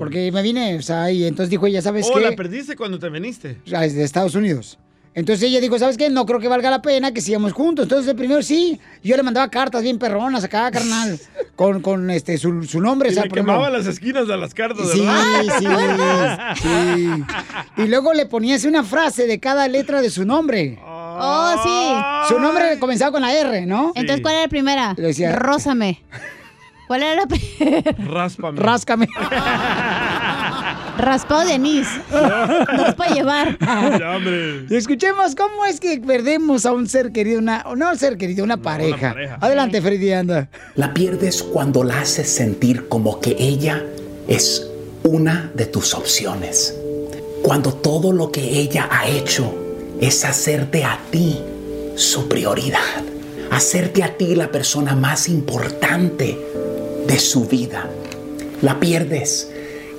[0.00, 2.20] Porque me vine, o sea, y entonces dijo ella, ¿sabes Oh, qué?
[2.24, 3.58] la perdiste cuando te viniste.
[3.66, 4.78] Es de Estados Unidos.
[5.12, 6.08] Entonces ella dijo, ¿sabes qué?
[6.08, 7.82] No creo que valga la pena que sigamos juntos.
[7.82, 8.80] Entonces el primero sí.
[9.02, 11.18] Yo le mandaba cartas bien perronas acá, carnal.
[11.56, 13.08] Con, con este, su, su nombre.
[13.08, 13.52] Y o sea, le ejemplo.
[13.52, 15.00] quemaba las esquinas de las cartas, Sí,
[15.58, 15.66] sí,
[16.62, 17.24] sí.
[17.76, 20.78] Y luego le ponías una frase de cada letra de su nombre.
[20.82, 21.54] Oh,
[22.28, 22.32] sí.
[22.34, 23.92] Su nombre comenzaba con la R, ¿no?
[23.94, 24.94] Entonces, ¿cuál era la primera?
[24.96, 26.02] Le decía- Rózame.
[26.90, 27.94] ¿Cuál era la primera?
[28.04, 28.58] Ráspame.
[28.58, 29.06] Ráscame.
[30.98, 31.86] Raspado de anís.
[32.10, 33.56] No es para llevar.
[34.68, 38.42] Y Escuchemos cómo es que perdemos a un ser querido, una, no un ser querido,
[38.42, 39.14] una pareja.
[39.40, 40.48] Adelante, Freddy, anda.
[40.74, 43.84] La pierdes cuando la haces sentir como que ella
[44.26, 44.68] es
[45.04, 46.76] una de tus opciones.
[47.44, 49.54] Cuando todo lo que ella ha hecho
[50.00, 51.38] es hacerte a ti
[51.94, 53.04] su prioridad.
[53.52, 56.36] Hacerte a ti la persona más importante
[57.06, 57.88] de su vida.
[58.62, 59.50] La pierdes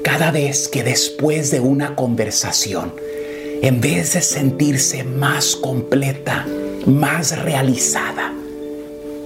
[0.03, 2.93] cada vez que después de una conversación,
[3.61, 6.47] en vez de sentirse más completa,
[6.85, 8.33] más realizada,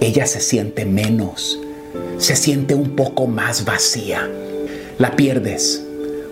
[0.00, 1.58] ella se siente menos,
[2.18, 4.28] se siente un poco más vacía.
[4.98, 5.82] La pierdes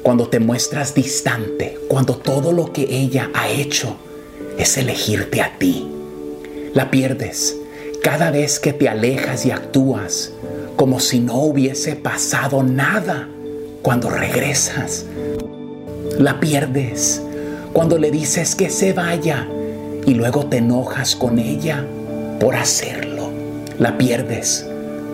[0.02, 3.96] cuando te muestras distante, cuando todo lo que ella ha hecho
[4.58, 5.88] es elegirte a ti.
[6.74, 7.56] La pierdes
[8.02, 10.33] cada vez que te alejas y actúas
[10.76, 13.28] como si no hubiese pasado nada
[13.82, 15.06] cuando regresas.
[16.18, 17.22] La pierdes
[17.72, 19.48] cuando le dices que se vaya
[20.06, 21.84] y luego te enojas con ella
[22.40, 23.30] por hacerlo.
[23.78, 24.66] La pierdes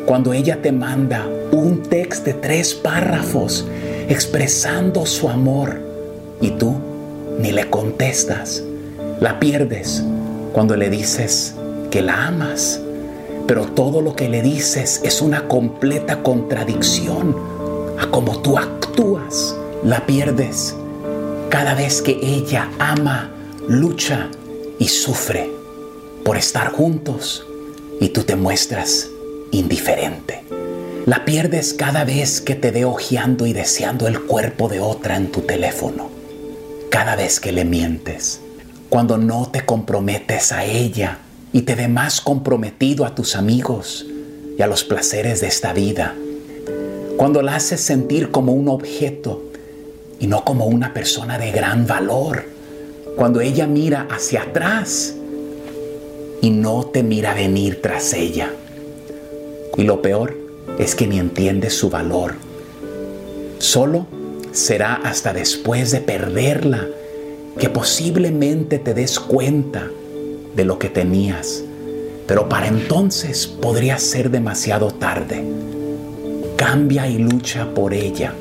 [0.06, 3.66] cuando ella te manda un texto de tres párrafos
[4.08, 5.80] expresando su amor
[6.40, 6.74] y tú
[7.38, 8.62] ni le contestas.
[9.20, 10.02] La pierdes
[10.52, 11.54] cuando le dices
[11.90, 12.80] que la amas,
[13.50, 17.34] pero todo lo que le dices es una completa contradicción
[17.98, 19.56] a cómo tú actúas.
[19.82, 20.76] La pierdes
[21.48, 23.28] cada vez que ella ama,
[23.66, 24.28] lucha
[24.78, 25.50] y sufre
[26.24, 27.44] por estar juntos
[28.00, 29.08] y tú te muestras
[29.50, 30.44] indiferente.
[31.04, 35.32] La pierdes cada vez que te ve ojeando y deseando el cuerpo de otra en
[35.32, 36.08] tu teléfono.
[36.88, 38.42] Cada vez que le mientes.
[38.88, 41.18] Cuando no te comprometes a ella
[41.52, 44.06] y te ve más comprometido a tus amigos
[44.58, 46.14] y a los placeres de esta vida.
[47.16, 49.50] Cuando la haces sentir como un objeto
[50.20, 52.44] y no como una persona de gran valor.
[53.16, 55.14] Cuando ella mira hacia atrás
[56.42, 58.50] y no te mira venir tras ella.
[59.76, 60.36] Y lo peor
[60.78, 62.34] es que ni entiendes su valor.
[63.58, 64.06] Solo
[64.52, 66.86] será hasta después de perderla
[67.58, 69.90] que posiblemente te des cuenta
[70.54, 71.62] de lo que tenías.
[72.26, 75.44] Pero para entonces podría ser demasiado tarde.
[76.56, 78.34] Cambia y lucha por ella.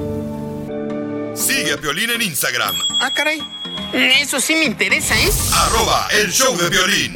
[1.35, 3.39] Sigue a Piolín en Instagram, Ah, caray.
[3.93, 5.29] Eso sí me interesa, ¿eh?
[5.53, 7.13] arroba el show de violín.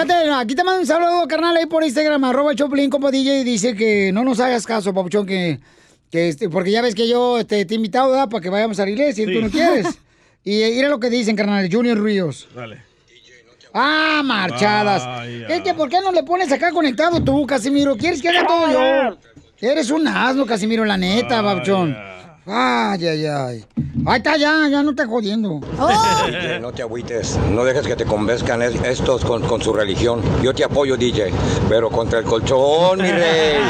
[0.00, 3.44] Fíjate, aquí te mando un saludo, carnal, ahí por Instagram, arroba Choplin, como DJ, y
[3.44, 5.58] dice que no nos hagas caso, papuchón, que,
[6.08, 8.28] que este, porque ya ves que yo este, te he invitado, ¿verdad?
[8.28, 9.86] Para que vayamos a la iglesia y tú no quieres.
[10.44, 12.48] Y eh, mira lo que dicen, carnal, Junior Ríos.
[12.54, 12.80] Dale.
[13.74, 15.04] Ah, marchadas.
[15.04, 15.46] Vaya.
[15.48, 17.96] Es que, ¿por qué no le pones acá conectado tú, Casimiro?
[17.96, 19.18] ¿Quieres que haga todo yo?
[19.60, 21.94] Eres un asno, Casimiro, la neta, babuchón.
[22.50, 23.64] Ay, ay, ay.
[24.06, 25.60] Ahí está, ya, ya no está jodiendo.
[25.60, 30.22] DJ, no te agüites, no dejes que te convenzcan es- estos con, con su religión.
[30.42, 31.30] Yo te apoyo, DJ,
[31.68, 33.58] pero contra el colchón, mi rey.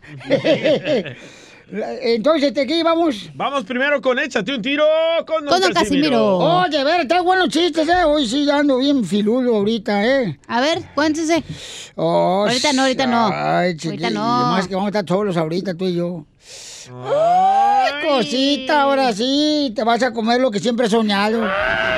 [1.72, 3.30] Entonces, ¿de qué vamos?
[3.34, 4.84] Vamos primero con Échate un tiro
[5.26, 6.38] con Don, Con don Casimiro.
[6.38, 8.04] Oye, a ver, trae buenos chistes, ¿eh?
[8.06, 10.38] Hoy sí ando bien filudo ahorita, ¿eh?
[10.48, 11.44] A ver, cuéntese.
[11.96, 13.30] Oh, Ahorita no, ahorita no.
[13.34, 14.22] Ay, Ahorita no.
[14.52, 16.26] Más que vamos a estar solos ahorita, tú y yo.
[16.94, 21.42] Ay, cosita, ahora sí, te vas a comer lo que siempre he soñado.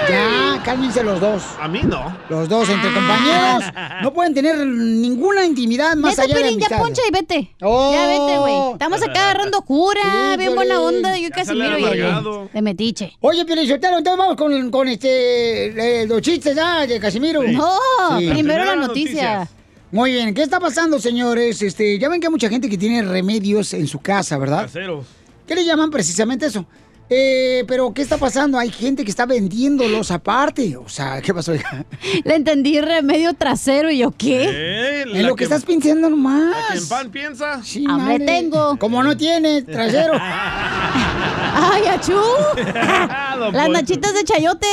[0.10, 1.44] Ya, cálmense los dos.
[1.60, 2.16] A mí no.
[2.30, 3.64] Los dos, entre compañeros,
[4.02, 7.56] no pueden tener ninguna intimidad más Vete, allá de Piolín, ya poncha y vete.
[7.62, 7.92] Oh.
[7.94, 8.72] Ya vete, güey.
[8.74, 10.98] Estamos acá agarrando cura, Sí, bien buena Piolín.
[10.98, 11.18] onda.
[11.18, 13.14] Yo Ya casi miro y de metiche.
[13.22, 17.42] Oye, Pielichotero, entonces vamos con, con este, eh, los chistes ya de Casimiro.
[17.44, 17.78] No,
[18.18, 19.48] primero la noticia.
[19.94, 21.62] Muy bien, ¿qué está pasando, señores?
[21.62, 24.64] Este, ya ven que hay mucha gente que tiene remedios en su casa, ¿verdad?
[24.64, 25.06] Caseros.
[25.48, 26.66] ¿Qué le llaman precisamente eso?
[27.12, 28.58] Eh, pero ¿qué está pasando?
[28.58, 30.76] Hay gente que está vendiéndolos aparte.
[30.78, 31.54] O sea, ¿qué pasó?
[31.54, 31.86] hija?
[32.24, 34.46] Le entendí remedio trasero y yo, ¿qué?
[34.50, 36.56] Eh, En lo que estás pensando nomás.
[36.56, 37.62] la que en pan piensa.
[37.64, 38.26] Sí, Hambre madre.
[38.26, 38.80] tengo.
[38.80, 40.14] Como no tiene trasero.
[40.20, 42.20] ¡Ay, achú!
[42.56, 43.72] Las Poncho.
[43.74, 44.68] nachitas de chayote.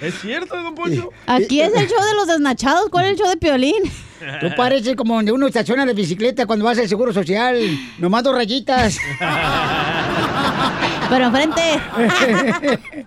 [0.00, 1.10] ¿Es cierto, don Poncho?
[1.26, 2.88] Aquí es el show de los desnachados.
[2.90, 3.82] ¿Cuál es el show de Piolín?
[4.40, 7.58] Tú pareces como donde uno estaciona la bicicleta cuando vas al seguro social.
[7.98, 8.98] Nomás dos rayitas.
[11.08, 11.60] Pero enfrente.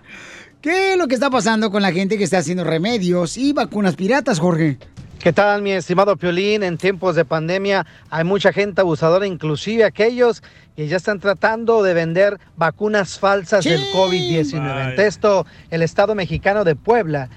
[0.60, 3.96] ¿Qué es lo que está pasando con la gente que está haciendo remedios y vacunas
[3.96, 4.78] piratas, Jorge?
[5.20, 6.62] ¿Qué tal, mi estimado Piolín?
[6.62, 10.42] En tiempos de pandemia hay mucha gente abusadora, inclusive aquellos
[10.74, 14.58] que ya están tratando de vender vacunas falsas del COVID-19.
[14.58, 17.28] Ante esto, el Estado mexicano de Puebla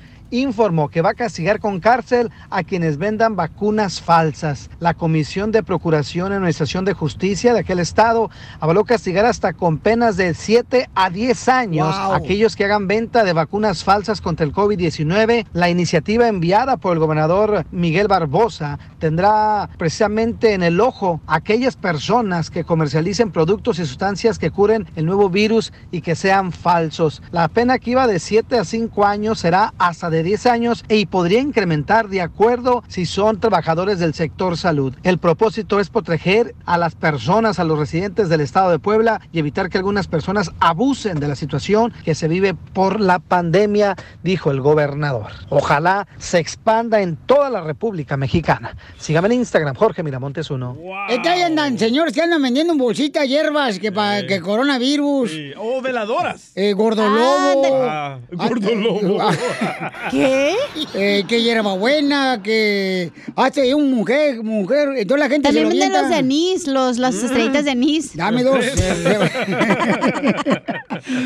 [0.42, 4.70] informó que va a castigar con cárcel a quienes vendan vacunas falsas.
[4.80, 8.30] La Comisión de Procuración y Administración de Justicia de aquel estado
[8.60, 12.14] avaló castigar hasta con penas de 7 a 10 años Wow.
[12.14, 15.46] a aquellos que hagan venta de vacunas falsas contra el COVID-19.
[15.54, 21.76] La iniciativa enviada por el gobernador Miguel Barbosa tendrá precisamente en el ojo a aquellas
[21.76, 27.22] personas que comercialicen productos y sustancias que curen el nuevo virus y que sean falsos.
[27.32, 31.06] La pena que iba de 7 a 5 años será hasta de 10 años y
[31.06, 34.96] podría incrementar de acuerdo si son trabajadores del sector salud.
[35.04, 39.40] El propósito es proteger a las personas, a los residentes del estado de Puebla y
[39.40, 44.52] evitar que algunas personas abusen de la situación que se vive por la pandemia, dijo
[44.52, 45.28] el gobernador.
[45.50, 48.76] Ojalá se expanda en toda la República Mexicana.
[48.98, 50.78] Sígame en Instagram, Jorge Miramontes uno.
[51.10, 55.32] Es que ahí andan señores que andan vendiendo en bolsita hierbas que para que coronavirus.
[55.58, 56.52] O veladoras.
[56.56, 57.86] Eh, gordolobo.
[57.90, 59.20] Ah, gordolobo.
[60.14, 60.56] ¿Qué?
[60.94, 64.90] Eh, que hierbabuena, que hace un mujer, mujer.
[64.96, 68.16] Entonces la gente También se lo venden los de anís, los, las estrellitas de anís.
[68.16, 68.64] Dame dos.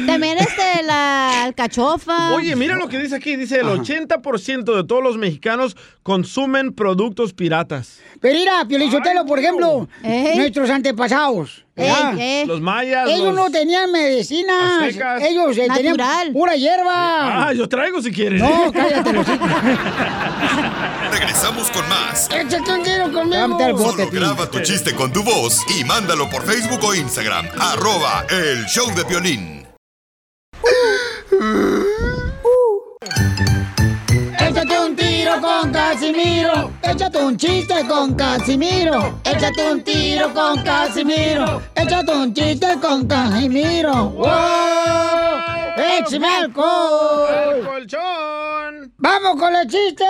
[0.08, 2.34] También este, la alcachofa.
[2.34, 3.36] Oye, mira lo que dice aquí.
[3.36, 8.00] Dice el 80% de todos los mexicanos consumen productos piratas.
[8.22, 11.67] Pero mira, Piolichotelo, por ejemplo, nuestros antepasados.
[11.78, 12.46] Ey, ey.
[12.48, 13.08] Los mayas.
[13.08, 14.84] Ellos los no tenían medicinas.
[14.84, 15.22] aztecas.
[15.24, 15.98] Ellos eh, tenían
[16.34, 17.48] pura hierba.
[17.48, 18.42] Ah, yo traigo si quieres.
[18.42, 19.28] No, cállate los
[21.12, 22.30] Regresamos con más.
[22.32, 23.58] Échate un tiro conmigo.
[23.60, 27.46] Solo bote, graba tu chiste con tu voz y mándalo por Facebook o Instagram.
[27.60, 29.57] Arroba el show de violín.
[36.90, 39.20] Échate un chiste con Casimiro.
[39.26, 41.62] Échate un tiro con Casimiro.
[41.76, 44.10] Échate un chiste con Casimiro.
[44.12, 44.28] ¡Wow!
[45.78, 47.68] ¡Échame alcohol!
[47.68, 48.94] colchón!
[48.98, 50.06] ¡Vamos con el chiste!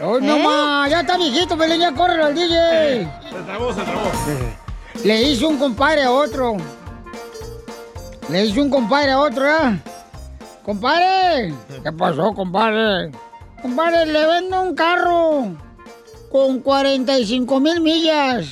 [0.00, 0.42] ¡Oh, no ¿Eh?
[0.42, 0.90] más!
[0.90, 1.80] ¡Ya está viejito, Pelín!
[1.80, 3.08] ¡Ya córrelo al DJ!
[3.30, 4.10] Se trabó, se trabó.
[5.04, 6.56] Le hizo un compadre a otro.
[8.30, 9.78] Le hizo un compadre a otro, ¿eh?
[10.64, 11.54] ¡Compadre!
[11.82, 13.12] ¿Qué pasó, compadre?
[13.62, 15.56] Compadre, le vendo un carro
[16.32, 18.46] con 45 mil millas.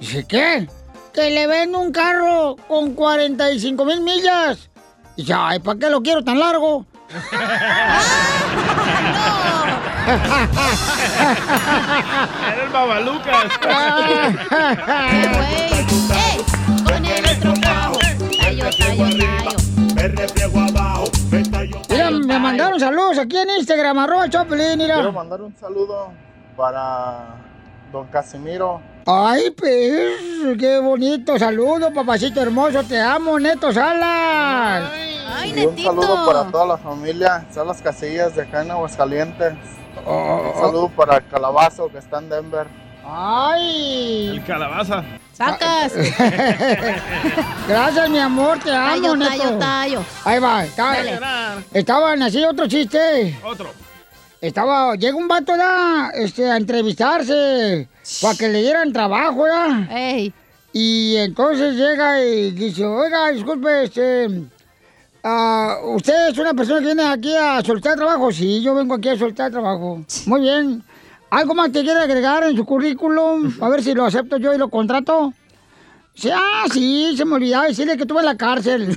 [0.00, 0.68] Dice, ¿qué?
[1.12, 4.70] Que le vendo un carro con 45 mil millas.
[5.16, 6.84] Dice, ay, ¿para qué lo quiero tan largo?
[12.44, 13.58] Era el babalucas.
[16.84, 17.98] Con el estropajo.
[18.40, 19.56] Tallo, tallo, tallo.
[19.94, 20.08] Me
[22.74, 24.94] mandaron saludos aquí en Instagram, arroba Choplin, mira.
[24.94, 26.12] Quiero mandar un saludo
[26.56, 27.36] para
[27.92, 28.80] don Casimiro.
[29.06, 34.90] Ay, pues, qué bonito saludo, papacito hermoso, te amo, Neto Salas.
[35.36, 39.54] Ay, y un saludo para toda la familia, Salas Casillas de acá en Aguascalientes.
[40.06, 42.66] Oh, Un saludo para el Calabazo que está en Denver.
[43.06, 44.30] Ay.
[44.38, 45.04] El calabaza.
[45.36, 45.92] Sacas.
[47.68, 49.30] Gracias, mi amor, te amo, Tallo, Neto.
[49.38, 50.04] tallo, tallo.
[50.24, 51.20] Ahí va, está- Dale.
[51.72, 53.36] estaban así otro chiste.
[53.44, 53.70] Otro.
[54.40, 57.88] estaba, llega un vato ya, este, a entrevistarse,
[58.20, 59.88] para que le dieran trabajo, ya.
[60.72, 64.42] Y entonces llega y dice, oiga, disculpe, este,
[65.22, 68.30] ah, ¿usted es una persona que viene aquí a solicitar trabajo?
[68.32, 70.04] Sí, yo vengo aquí a solicitar trabajo.
[70.26, 70.82] Muy bien.
[71.34, 73.52] ¿Algo más que quiere agregar en su currículum?
[73.60, 75.32] A ver si lo acepto yo y lo contrato.
[76.14, 78.96] Sí, ah, sí, se me olvidaba decirle que estuve en la cárcel.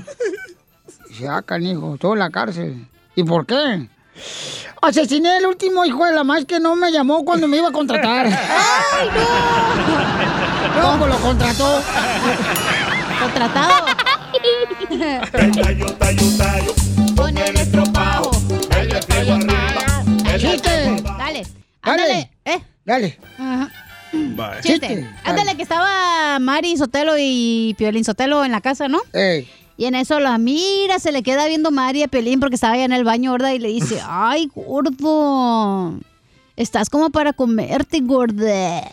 [1.10, 2.88] Dice, ah, canijo, estuve en la cárcel.
[3.16, 3.90] ¿Y por qué?
[4.84, 7.72] Asesiné el último hijo de la más que no me llamó cuando me iba a
[7.72, 8.28] contratar.
[8.32, 9.10] ¡Ay,
[10.76, 10.92] no!
[10.92, 11.82] No, pues lo contrató.
[13.20, 13.86] Contratado.
[17.16, 18.30] Con el estropajo.
[20.38, 21.04] ¡Chiste!
[21.18, 21.67] Dale.
[21.88, 22.04] Dale.
[22.04, 22.32] Ándale.
[22.46, 22.62] ¿Eh?
[22.86, 23.20] Dale.
[23.38, 23.72] Ajá.
[24.12, 24.62] Bye.
[24.62, 25.08] Chiste.
[25.24, 29.02] Ándale, que estaba Mari Sotelo y Piolín Sotelo en la casa, ¿no?
[29.80, 32.86] Y en eso la mira, se le queda viendo Mari a Piolín porque estaba allá
[32.86, 33.52] en el baño, ¿verdad?
[33.52, 36.00] Y le dice, ay, gordo,
[36.56, 38.84] estás como para comerte, gorda.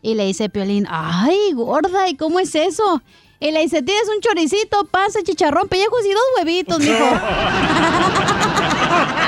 [0.00, 3.02] Y le dice Piolín, ay, gorda, ¿y cómo es eso?
[3.40, 6.94] Y le dice, tienes un choricito, pasa, chicharrón, pellejos y dos huevitos, mijo.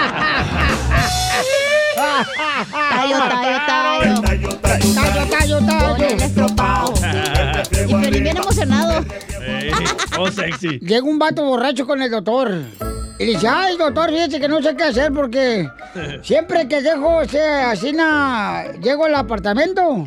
[2.91, 4.23] Tallo, tallo, tallo.
[5.31, 6.95] Tallo, tallo, estropado.
[7.87, 9.05] Y Piolín bien emocionado.
[10.19, 10.79] Oh, sexy.
[10.81, 12.63] Llega un vato borracho con el doctor.
[13.19, 15.69] Y dice, ay, doctor, fíjese que no sé qué hacer porque
[16.23, 20.05] siempre que dejo ese así, na, llego al apartamento.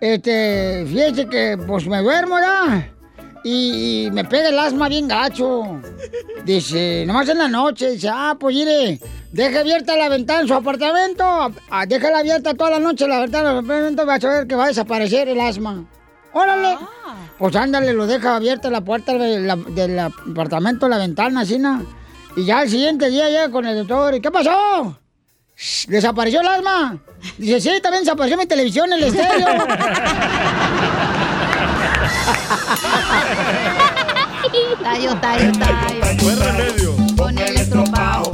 [0.00, 2.90] Este, fíjese que pues me duermo ya.
[3.44, 5.80] Y, y me pega el asma bien gacho.
[6.44, 7.90] Dice, nomás en la noche.
[7.92, 9.00] Dice, ah, pues mire,
[9.32, 11.24] deje abierta la ventana en su apartamento.
[11.70, 14.04] Ah, déjala abierta toda la noche la ventana del apartamento.
[14.06, 15.84] Vas a ver que va a desaparecer el asma.
[16.32, 16.76] ¡Órale!
[17.38, 21.84] Pues ándale, lo deja abierta la puerta la- del apartamento, la ventana, así, ¿no?
[22.36, 24.14] Y ya al siguiente día llega con el doctor.
[24.14, 24.98] ¿Y qué pasó?
[25.88, 26.98] ¿Desapareció el asma?
[27.38, 29.46] Dice, sí, también desapareció mi televisión, el estéreo.
[34.82, 36.22] Tallo, tallo, tallo.
[36.22, 36.94] Buen remedio.
[37.16, 38.30] Con el estropado.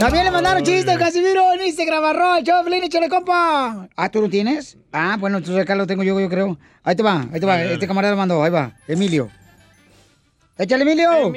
[0.00, 3.88] También le mandaron chistes, Casimiro, en Instagram, arroba, Choplin, échale, compa.
[3.96, 4.76] Ah, ¿tú lo tienes?
[4.92, 6.58] Ah, bueno, entonces acá lo tengo yo, yo creo.
[6.82, 9.30] Ahí te va, ahí te va, este camarada lo mandó, ahí va, Emilio.
[10.60, 11.32] Échale, Emilio.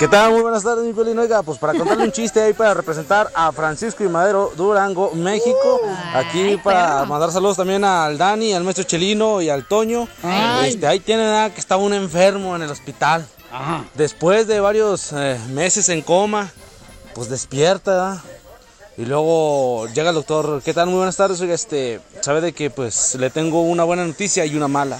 [0.00, 0.32] ¿Qué tal?
[0.32, 1.16] Muy buenas tardes, mi Piolín.
[1.16, 5.80] Oiga, pues para contarle un chiste ahí para representar a Francisco y Madero, Durango, México.
[6.12, 10.08] Aquí para mandar saludos también al Dani, al maestro Chelino y al Toño.
[10.24, 10.70] Ay.
[10.70, 13.24] Este, ahí tienen ah, que está un enfermo en el hospital.
[13.94, 16.50] Después de varios eh, meses en coma,
[17.14, 18.18] pues despierta, ¿verdad?
[18.96, 20.86] Y luego llega el doctor, ¿qué tal?
[20.86, 24.56] Muy buenas tardes, oiga, este, sabe de que pues le tengo una buena noticia y
[24.56, 24.98] una mala.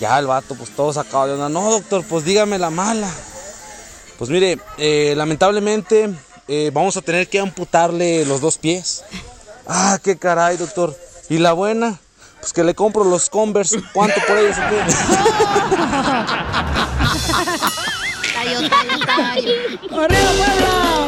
[0.00, 1.48] Ya el vato, pues todo sacado de onda.
[1.48, 3.10] No, doctor, pues dígame la mala.
[4.18, 6.10] Pues mire, eh, lamentablemente
[6.46, 9.04] eh, vamos a tener que amputarle los dos pies.
[9.66, 10.96] Ah, qué caray, doctor.
[11.28, 11.98] ¿Y la buena?
[12.40, 13.82] Pues que le compro los Converse.
[13.92, 14.56] ¿Cuánto por ellos?
[18.38, 18.70] ¡Arriba,
[19.90, 21.07] Puebla!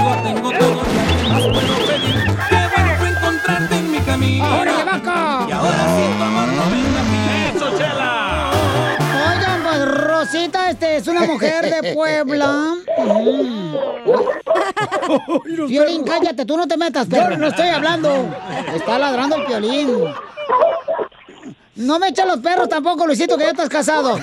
[10.31, 12.75] Rosita, este es una mujer de Puebla.
[15.67, 18.09] Piolín, cállate, tú no te metas, pero no estoy hablando.
[18.73, 19.89] Está ladrando el piolín.
[21.75, 24.17] No me echen los perros tampoco, Luisito, que ya estás casado.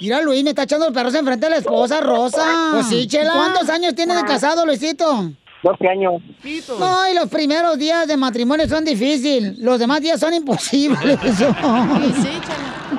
[0.00, 2.42] Mira, Luis, me está echando los perros enfrente de la esposa, Rosa.
[2.72, 3.32] Pues sí, chela.
[3.34, 5.30] ¿Cuántos años tienes de casado, Luisito?
[5.62, 6.22] 12 años.
[6.78, 9.58] No, y los primeros días de matrimonio son difíciles.
[9.58, 11.18] Los demás días son imposibles.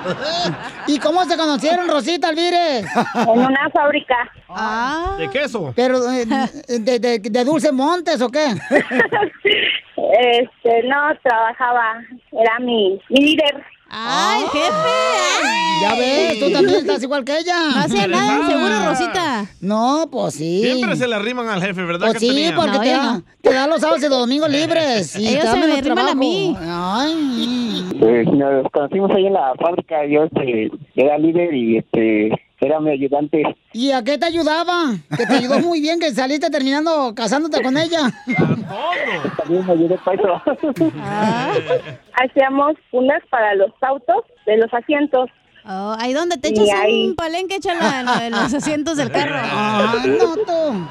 [0.88, 2.80] ¿Y cómo se conocieron, Rosita Alvire?
[2.80, 4.16] En una fábrica.
[4.50, 5.16] Ah.
[5.18, 5.74] ¿De queso?
[5.76, 6.26] Pero, eh,
[6.68, 8.48] de, de, de Dulce Montes o qué?
[9.98, 11.96] Este, no, trabajaba.
[12.32, 13.64] Era mi, mi líder.
[13.90, 15.82] ¡Ay, jefe!
[15.82, 17.56] Ya ves, tú también estás igual que ella.
[17.74, 19.46] No hacía nada, seguro, Rosita.
[19.62, 20.62] No, pues sí.
[20.64, 23.24] Siempre se le arriman al jefe, ¿verdad, Pues sí, porque No, te, da, no.
[23.42, 25.16] te da los sábados y los domingos libres.
[25.20, 26.56] Y Ellos se me arriman a mí.
[26.62, 27.65] Ay.
[28.00, 32.92] Pues nos conocimos ahí en la fábrica, yo este, era líder y este era mi
[32.92, 33.44] ayudante.
[33.74, 34.94] ¿Y a qué te ayudaba?
[35.16, 38.12] Que te ayudó muy bien, que saliste terminando casándote con ella.
[39.38, 40.42] También me ayudó para eso.
[42.14, 45.30] Hacíamos unas para los autos de los asientos.
[45.68, 49.36] Oh, ahí donde te echas ahí- un palenque, échala en, en los asientos del carro.
[49.42, 50.88] Ay, no, tú.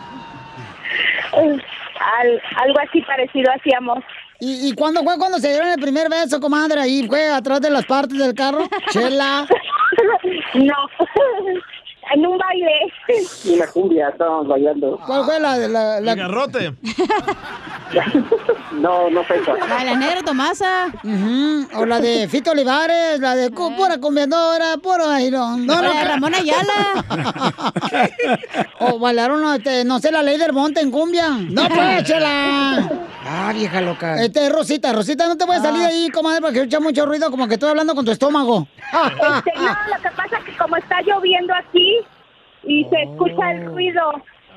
[1.32, 3.98] Al- algo así parecido hacíamos.
[4.40, 6.80] ¿Y, ¿Y cuándo fue cuando se dieron el primer beso, comadre?
[6.80, 8.68] ¿Ahí fue atrás de las partes del carro?
[8.90, 9.46] Chela.
[10.54, 10.74] No,
[12.12, 12.72] en un baile.
[13.44, 15.00] Y la cumbia, estábamos bailando.
[15.06, 15.56] ¿Cuál fue la...
[15.56, 16.12] la, la...
[16.12, 16.74] El garrote.
[18.72, 19.54] No, no fue eso.
[19.68, 20.86] La de la negra Tomasa.
[21.76, 25.66] O la de Fito Olivares, la de cu- pura cumbiadora, puro airón.
[25.66, 27.04] La de Ramón Ayala.
[28.80, 31.28] o bailaron, este, no sé, la ley del monte en cumbia.
[31.30, 32.90] No, pues, chela.
[33.26, 34.20] Ah, vieja loca.
[34.22, 37.46] Este, Rosita, Rosita, no te puedes salir de ahí, comadre, porque escucha mucho ruido, como
[37.46, 38.66] que estoy hablando con tu estómago.
[38.76, 41.93] Este, no, lo que pasa es que como está lloviendo aquí
[42.66, 44.00] y se escucha el ruido.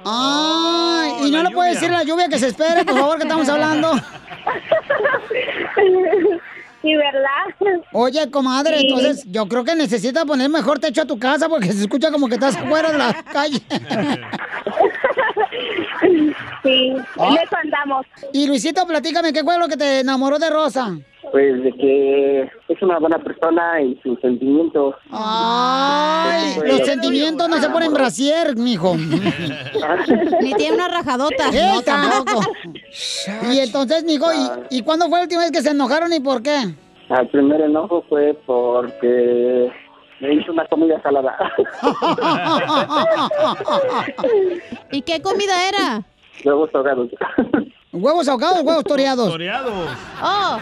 [0.05, 3.47] Ay, y no le puedes decir la lluvia que se espere, por favor, que estamos
[3.49, 3.91] hablando.
[6.83, 7.81] Sí, ¿verdad?
[7.91, 8.85] Oye, comadre, Sí.
[8.87, 12.27] entonces yo creo que necesitas poner mejor techo a tu casa porque se escucha como
[12.29, 13.59] que estás fuera de la calle.
[16.63, 17.27] Sí, Ah.
[17.29, 18.05] en eso andamos.
[18.33, 20.97] Y Luisito, platícame, ¿qué fue lo que te enamoró de Rosa?
[21.31, 24.95] Pues de que es una buena persona y sus sentimientos.
[25.11, 28.95] Ay, Pues, los sentimientos no se ponen brasier, mijo.
[30.41, 31.51] Ni tiene una rajadota.
[31.51, 32.41] No, tampoco.
[33.51, 36.41] Y entonces, mijo, ¿y, ¿y cuándo fue la última vez que se enojaron y por
[36.41, 36.57] qué?
[37.09, 39.69] El primer enojo fue porque
[40.21, 41.37] me hizo una comida salada.
[44.91, 46.03] ¿Y qué comida era?
[46.45, 47.09] Huevos ahogados.
[47.93, 49.29] ¿Huevos ahogados o huevos toreados?
[49.29, 49.89] Toreados.
[50.21, 50.57] Oh,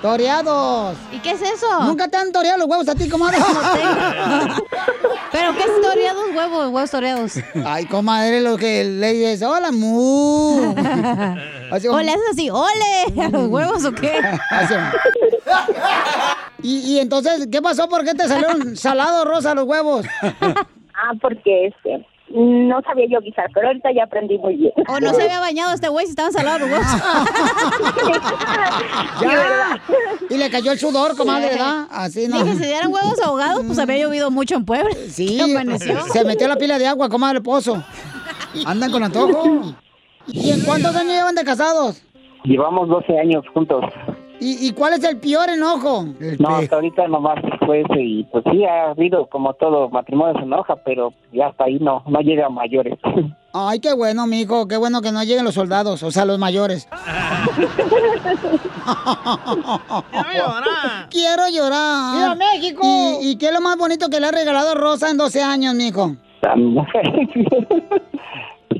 [0.00, 0.96] Toreados.
[1.12, 1.66] ¿y qué es eso?
[1.84, 3.38] ¿Nunca te han toreado los huevos a ti, comadre?
[5.32, 6.68] ¿Pero qué es toreados huevos?
[6.68, 7.32] Huevos toreados.
[7.66, 10.74] Ay, comadre, lo que le dices, hola, mu.
[11.70, 14.18] Así como- ¿O le haces así, ole, a los huevos o qué?
[14.50, 14.74] Así.
[16.62, 17.88] Y, y entonces, ¿qué pasó?
[17.88, 20.06] ¿Por qué te salieron salados, Rosa, los huevos?
[20.32, 24.72] Ah, porque este, no sabía yo guisar, pero ahorita ya aprendí muy bien.
[24.88, 26.86] O no se había bañado este güey si estaban salados los huevos.
[29.20, 29.80] Ya.
[30.28, 31.86] Y le cayó el sudor, comadre, ¿verdad?
[31.90, 32.42] Así no.
[32.42, 34.90] Dije, si dieran huevos ahogados, pues había llovido mucho en Puebla.
[35.10, 35.38] Sí,
[36.12, 37.82] se metió la pila de agua, comadre, el pozo.
[38.64, 39.74] Andan con antojo.
[40.26, 42.02] ¿Y en cuántos años llevan de casados?
[42.44, 43.84] Llevamos 12 años juntos.
[44.40, 46.06] ¿Y, y cuál es el peor enojo?
[46.38, 50.44] No, hasta ahorita nomás fue ese y pues sí ha habido como todo matrimonio se
[50.44, 52.98] enoja, pero ya hasta ahí no, no llega a mayores.
[53.52, 56.88] Ay, qué bueno, mijo, qué bueno que no lleguen los soldados, o sea, los mayores.
[61.10, 62.14] Quiero llorar.
[62.16, 62.80] ¡Viva México!
[62.82, 65.74] ¿Y, y qué es lo más bonito que le ha regalado Rosa en 12 años,
[65.74, 66.14] mijo?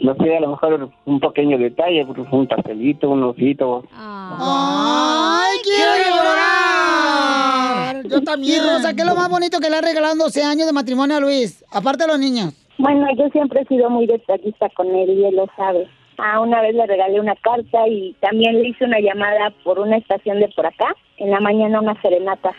[0.01, 3.85] No sé, a lo mejor un pequeño detalle, pues, un pastelito, un osito.
[3.93, 8.03] ¡Ay, quiero llorar!
[8.05, 8.57] Yo también.
[8.57, 10.73] Y Rosa, ¿qué es lo más bonito que le ha regalado en 12 años de
[10.73, 11.65] matrimonio a Luis?
[11.71, 12.55] Aparte de los niños.
[12.79, 15.87] Bueno, yo siempre he sido muy detallista con él y él lo sabe.
[16.23, 19.97] Ah, una vez le regalé una carta y también le hice una llamada por una
[19.97, 20.95] estación de por acá.
[21.17, 22.51] En la mañana una serenata.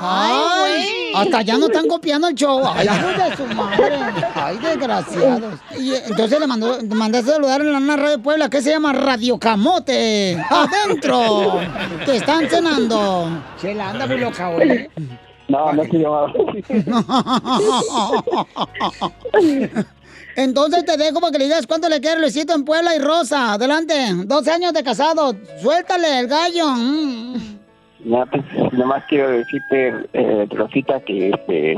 [0.00, 1.12] ¡Ay!
[1.14, 2.62] Hasta ya no están copiando el show.
[2.66, 3.96] ¡Ay, de su madre!
[4.34, 5.60] ¡Ay, desgraciados!
[5.78, 8.50] Y eh, entonces le mandó, le mandaste a saludar en la una radio de Puebla
[8.50, 10.36] que se llama Radio Camote.
[10.50, 11.60] ¡Adentro!
[12.04, 13.28] ¡Te están cenando!
[13.60, 14.88] Chela, anda muy loca, güey.
[15.48, 16.32] No, no se llamaba.
[20.38, 23.54] Entonces te dejo para que le digas cuánto le quiere Luisito en Puebla y Rosa.
[23.54, 23.94] Adelante.
[24.24, 25.34] 12 años de casado.
[25.60, 26.68] Suéltale el gallo.
[26.76, 27.34] Mm.
[28.04, 31.74] Ya, pues, nomás quiero decirte, eh, Rosita, que este,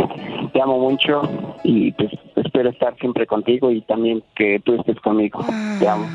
[0.53, 1.23] te amo mucho
[1.65, 5.43] y pues espero estar siempre contigo y también que tú estés conmigo.
[5.79, 6.07] Te amo.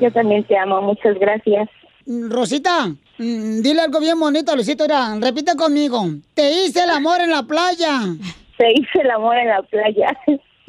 [0.00, 1.68] Yo también te amo, muchas gracias.
[2.06, 2.86] Rosita,
[3.18, 4.84] mm, dile algo bien bonito, Luisito.
[4.84, 6.06] Mira, repite conmigo.
[6.32, 8.00] Te hice el amor en la playa.
[8.56, 10.16] Te hice el amor en la playa.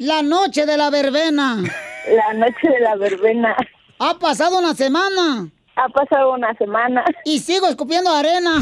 [0.02, 1.62] La noche de la verbena.
[1.62, 3.54] La noche de la verbena.
[4.00, 5.48] Ha pasado una semana.
[5.76, 7.04] Ha pasado una semana.
[7.24, 8.60] Y sigo escupiendo arena.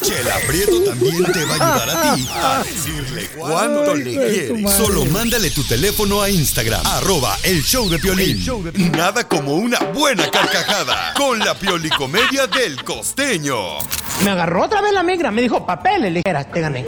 [0.00, 4.72] Chela Prieto también te va a ayudar a ti a decirle cuánto le quieres.
[4.72, 8.42] Solo mándale tu teléfono a Instagram, arroba el show de Piolín.
[8.96, 13.58] Nada como una buena carcajada con la piolicomedia del costeño.
[14.24, 16.86] Me agarró otra vez la migra, me dijo papeles, ligeras, te gané.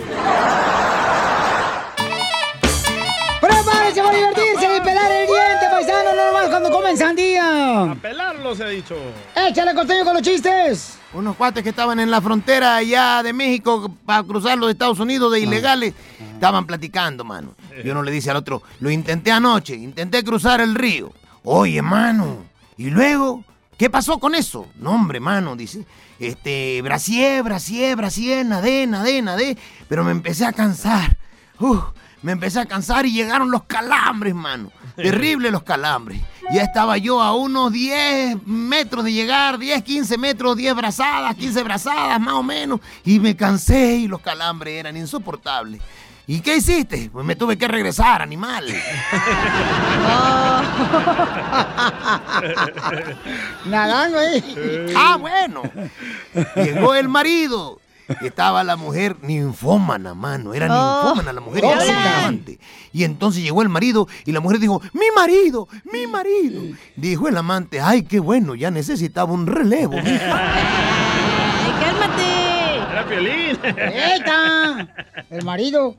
[6.65, 7.91] Cuando comen sandía.
[7.91, 8.97] A pelarlo se ha dicho.
[9.37, 10.99] Échale costeño con los chistes.
[11.13, 15.31] Unos cuates que estaban en la frontera allá de México para cruzar los Estados Unidos
[15.33, 15.93] de ilegales,
[16.33, 17.55] estaban platicando, mano.
[17.83, 21.13] Y uno le dice al otro, lo intenté anoche, intenté cruzar el río.
[21.43, 22.39] Oye, mano,
[22.79, 23.45] ¿y luego?
[23.77, 24.67] ¿Qué pasó con eso?
[24.77, 25.85] No, hombre, mano, dice.
[26.19, 29.59] Este, brasier, brasier, brasier, nadé, nadé, nadé.
[29.87, 31.19] Pero me empecé a cansar.
[31.59, 31.83] Uf,
[32.23, 34.73] me empecé a cansar y llegaron los calambres, mano.
[34.97, 36.23] Terrible los calambres.
[36.53, 41.63] Ya estaba yo a unos 10 metros de llegar, 10, 15 metros, 10 brazadas, 15
[41.63, 42.81] brazadas, más o menos.
[43.05, 45.81] Y me cansé y los calambres eran insoportables.
[46.27, 47.11] ¿Y qué hiciste?
[47.13, 48.65] Pues me tuve que regresar, animal.
[53.67, 54.93] Nadando ahí.
[54.97, 55.63] Ah, bueno.
[56.57, 57.79] Llegó el marido.
[58.21, 60.53] Estaba la mujer ninfómana, mano.
[60.55, 61.03] Era Oh.
[61.03, 61.65] ninfómana la mujer.
[61.65, 62.59] Era amante.
[62.93, 66.63] Y entonces llegó el marido y la mujer dijo, mi marido, mi marido.
[66.97, 69.93] Dijo el amante, ay, qué bueno, ya necesitaba un relevo.
[70.03, 70.55] mija".
[71.81, 72.77] ¡Cálmate!
[72.93, 73.59] Era Piolín.
[73.65, 74.89] ¡Eta!
[75.31, 75.97] El marido.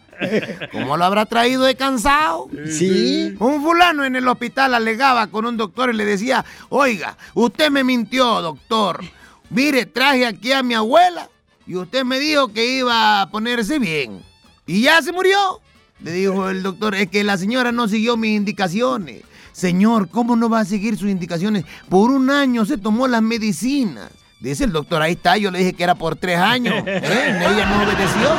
[0.71, 2.47] ¿Cómo lo habrá traído de cansado?
[2.69, 3.35] Sí.
[3.39, 7.83] Un fulano en el hospital alegaba con un doctor y le decía, oiga, usted me
[7.83, 9.03] mintió, doctor.
[9.49, 11.29] Mire, traje aquí a mi abuela
[11.67, 14.23] y usted me dijo que iba a ponerse bien.
[14.67, 15.61] ¿Y ya se murió?
[16.01, 19.23] Le dijo el doctor, es que la señora no siguió mis indicaciones.
[19.51, 21.65] Señor, ¿cómo no va a seguir sus indicaciones?
[21.89, 24.11] Por un año se tomó las medicinas.
[24.39, 26.75] Dice el doctor, ahí está, yo le dije que era por tres años.
[26.85, 27.01] ¿eh?
[27.03, 28.35] Ella no obedeció.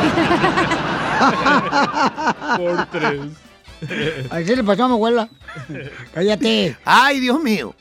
[2.58, 3.20] Por tres.
[4.30, 5.28] Así le pasó a mi abuela.
[6.12, 6.76] Cállate.
[6.84, 7.74] Ay, Dios mío.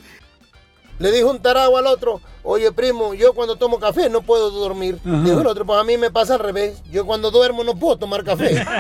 [1.00, 5.00] Le dijo un tarado al otro, oye primo, yo cuando tomo café no puedo dormir.
[5.06, 5.22] Ajá.
[5.24, 6.82] Dijo el otro, pues a mí me pasa al revés.
[6.92, 8.64] Yo cuando duermo no puedo tomar café.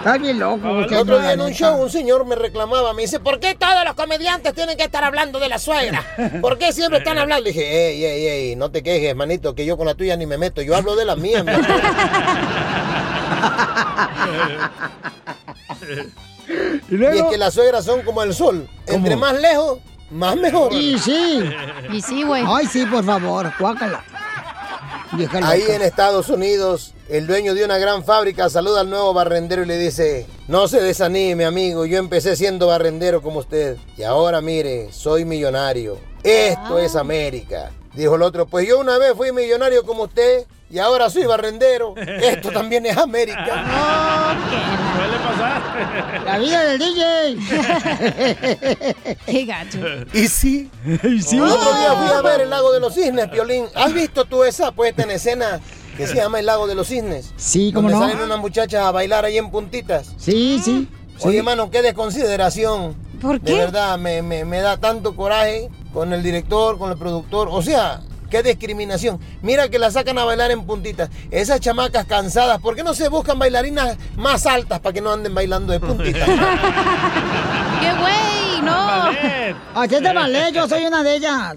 [0.00, 0.66] Está bien loco.
[0.66, 3.84] El otro día en un show un señor me reclamaba, me dice, ¿por qué todos
[3.84, 6.02] los comediantes tienen que estar hablando de la suegra?
[6.40, 7.44] ¿Por qué siempre están hablando?
[7.44, 10.24] Le dije, ey, ey, ey, no te quejes, manito, que yo con la tuya ni
[10.24, 11.44] me meto, yo hablo de la mía.
[11.44, 11.66] mi amor".
[16.90, 19.80] y, es que las suegras son como el sol, entre más lejos,
[20.10, 20.72] más mejor.
[20.72, 21.42] Y sí.
[21.92, 22.44] Y sí, güey.
[22.46, 24.02] Ay, sí, por favor, cuácala.
[25.42, 29.66] Ahí en Estados Unidos, el dueño de una gran fábrica saluda al nuevo barrendero y
[29.66, 34.92] le dice, no se desanime amigo, yo empecé siendo barrendero como usted y ahora mire,
[34.92, 35.98] soy millonario.
[36.22, 37.72] Esto es América.
[37.94, 41.94] Dijo el otro, pues yo una vez fui millonario como usted y ahora soy barrendero.
[41.96, 43.44] Esto también es América.
[44.96, 46.22] Suele pasar.
[46.24, 47.36] La vida del DJ.
[49.26, 49.78] Qué gacho.
[50.12, 50.70] ¿Y sí?
[51.22, 51.36] sí?
[51.36, 53.66] El otro día fui a ver el lago de los cisnes, Piolín.
[53.74, 55.60] ¿Has visto tú esa puesta en escena
[55.96, 57.32] que se llama el lago de los cisnes?
[57.36, 58.10] Sí, cómo Donde no.
[58.12, 60.12] salen unas muchachas a bailar ahí en puntitas.
[60.16, 60.88] Sí, sí.
[61.22, 62.94] Oye, hermano, qué desconsideración.
[63.20, 63.58] ¿Por De qué?
[63.58, 67.48] verdad, me, me- me da tanto coraje con el director, con el productor.
[67.50, 69.20] O sea, qué discriminación.
[69.42, 71.10] Mira que la sacan a bailar en puntitas.
[71.30, 75.34] Esas chamacas cansadas, ¿por qué no se buscan bailarinas más altas para que no anden
[75.34, 76.28] bailando de puntitas?
[77.80, 78.62] ¡Qué güey!
[78.62, 79.10] ¡No!
[79.74, 81.56] Así es de ballet, yo soy una de ellas.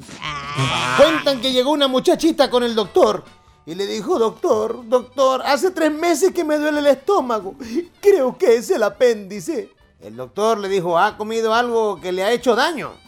[0.98, 3.24] Cuentan que llegó una muchachita con el doctor
[3.66, 7.56] y le dijo, doctor, doctor, hace tres meses que me duele el estómago.
[8.02, 9.70] Creo que es el apéndice.
[10.02, 13.03] El doctor le dijo, ¿ha comido algo que le ha hecho daño?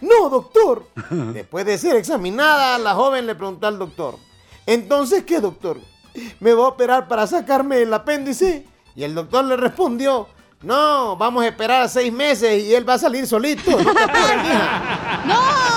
[0.00, 0.86] No, doctor.
[1.10, 4.16] Después de ser examinada, la joven le preguntó al doctor,
[4.66, 5.78] ¿entonces qué, doctor?
[6.40, 8.66] ¿Me va a operar para sacarme el apéndice?
[8.96, 10.26] Y el doctor le respondió,
[10.62, 13.70] no, vamos a esperar seis meses y él va a salir solito.
[13.78, 15.22] No te apures, mija".
[15.26, 15.70] ¡No!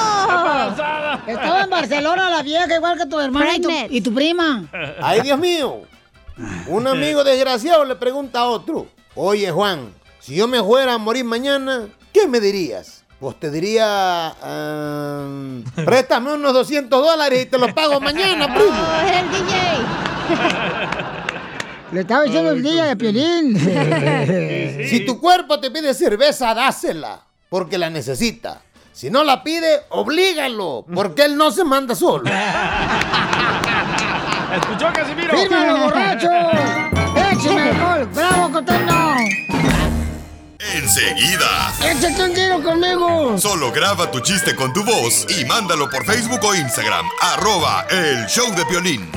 [1.28, 4.66] Estaba en Barcelona la vieja, igual que tu hermana y tu, y tu prima.
[5.02, 5.82] Ay, Dios mío.
[6.68, 11.24] Un amigo desgraciado le pregunta a otro, oye Juan, si yo me fuera a morir
[11.26, 13.03] mañana, ¿qué me dirías?
[13.24, 18.70] Pues te diría, "Am, préstame unos 200 dólares y te los pago mañana, primo.
[18.70, 19.54] ¡Oh, es el DJ!
[21.94, 23.58] Le estaba diciendo el día de Piolín.
[24.90, 28.60] Si tu cuerpo te pide cerveza, dásela, porque la necesita.
[28.92, 32.26] Si no la pide, oblígalo, porque él no se manda solo.
[34.54, 35.38] ¿Escuchó, Casimiro?
[35.38, 36.30] ¡Fírmalo, borracho!
[40.74, 41.72] Enseguida.
[41.84, 43.38] ¡Échate un tiro conmigo!
[43.38, 47.06] Solo graba tu chiste con tu voz y mándalo por Facebook o Instagram.
[47.22, 49.08] Arroba el show de Piolín.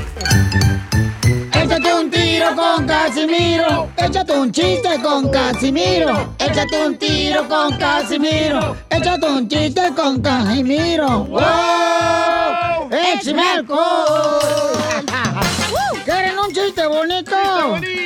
[1.52, 3.88] Échate un tiro con Casimiro.
[3.96, 6.34] Échate un chiste con Casimiro.
[6.38, 8.76] Échate un tiro con Casimiro.
[8.90, 11.24] Échate un chiste con Casimiro.
[11.24, 12.90] ¡Wow!
[12.92, 15.06] ¡Échame alcohol!
[16.04, 17.32] ¿Quieren un chiste bonito?
[17.32, 18.05] ¡Chiste bonito!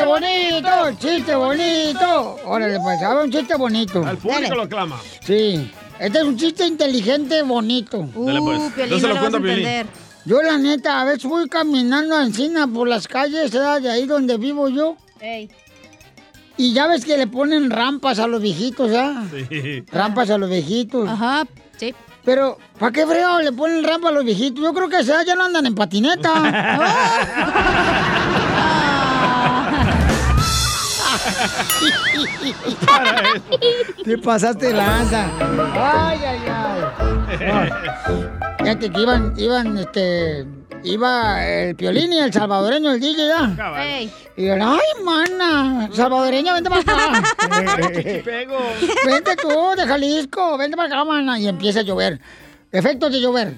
[0.00, 0.98] ¡Chiste ¡Chiste bonito!
[0.98, 2.36] ¡Chiste bonito!
[2.46, 4.06] Órale, pues, haga un chiste bonito.
[4.06, 5.00] Al público lo aclama.
[5.22, 5.70] Sí.
[5.98, 8.08] Este es un chiste inteligente, bonito.
[8.14, 8.58] Dale, pues.
[8.58, 9.86] Uh, Piolín, Yo se lo no lo cuento Piolín.
[10.24, 13.80] Yo, la neta, a veces voy caminando a Encina por las calles ¿verdad?
[13.80, 14.96] de ahí donde vivo yo.
[15.20, 15.50] Ey.
[16.56, 19.24] Y ya ves que le ponen rampas a los viejitos, ¿ah?
[19.30, 19.84] Sí.
[19.90, 21.08] Rampas a los viejitos.
[21.08, 21.46] Ajá,
[21.78, 21.94] sí.
[22.24, 24.62] Pero, ¿para qué fregado le ponen rampa a los viejitos?
[24.62, 26.32] Yo creo que ya no andan en patineta.
[34.04, 35.26] Te pasaste de lanza.
[35.74, 37.70] Ay, ay, ay.
[38.58, 40.46] Fíjate que iban, iban, este,
[40.84, 43.74] iba el Piolín y el salvadoreño, el DJ, ¿ya?
[43.82, 44.12] Ey.
[44.36, 47.22] Y yo, ay, mana, salvadoreña, vente para acá.
[48.24, 48.58] Pego.
[49.06, 51.38] Vente tú, de Jalisco, vente para acá, mana.
[51.38, 52.20] Y empieza a llover.
[52.72, 53.54] Efectos de llover.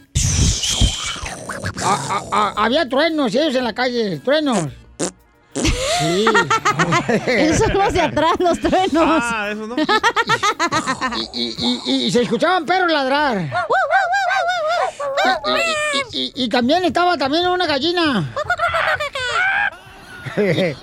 [1.84, 4.68] A- a- a- había truenos, ellos en la calle, truenos.
[6.02, 6.26] Sí.
[7.26, 8.90] Esos los de atrás, los truenos.
[9.22, 9.76] Ah, eso no.
[11.34, 13.38] Y, y- y- y se escuchaban perros ladrar.
[16.12, 18.32] Y, y- y- y también estaba también una gallina.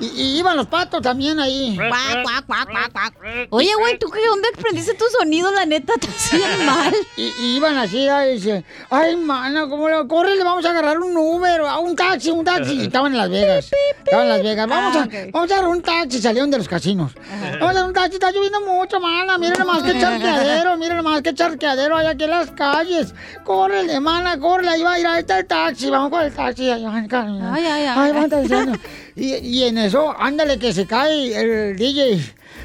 [0.00, 1.76] y, y iban los patos también ahí.
[1.76, 3.14] Cuac, cuac, cuac, cuac, cuac.
[3.50, 5.50] Oye, güey, ¿tú qué dónde aprendiste tu sonido?
[5.52, 6.94] La neta, te hacían mal.
[7.16, 10.36] Y, y iban así, ahí dice, ay, mana, ¿cómo le corre?
[10.36, 12.74] Le vamos a agarrar un Uber, a un taxi, un taxi.
[12.74, 13.70] Y estaban en Las Vegas.
[13.98, 14.68] Estaban en Las Vegas.
[14.68, 15.14] Vamos, Ah, a, ok.
[15.32, 16.20] vamos a agarrar un taxi.
[16.20, 17.12] Salieron de los casinos.
[17.14, 18.14] Vamos a agarrar un taxi.
[18.14, 19.38] Está lloviendo mucho, mana.
[19.38, 20.76] Miren nomás qué charqueadero.
[20.82, 23.14] Miren nomás qué charqueadero hay aquí en las calles.
[23.44, 24.70] Córrele, mana, córrele.
[24.70, 25.90] Ahí va a ir, ahí está el taxi.
[25.90, 26.70] Vamos con el taxi.
[26.70, 27.40] Ay, ay, ay.
[27.52, 27.94] Ay, ay, ay.
[27.96, 28.71] Ay, va,
[29.16, 32.20] Y, y en eso, ándale que se cae el DJ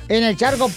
[0.10, 0.70] en el charco.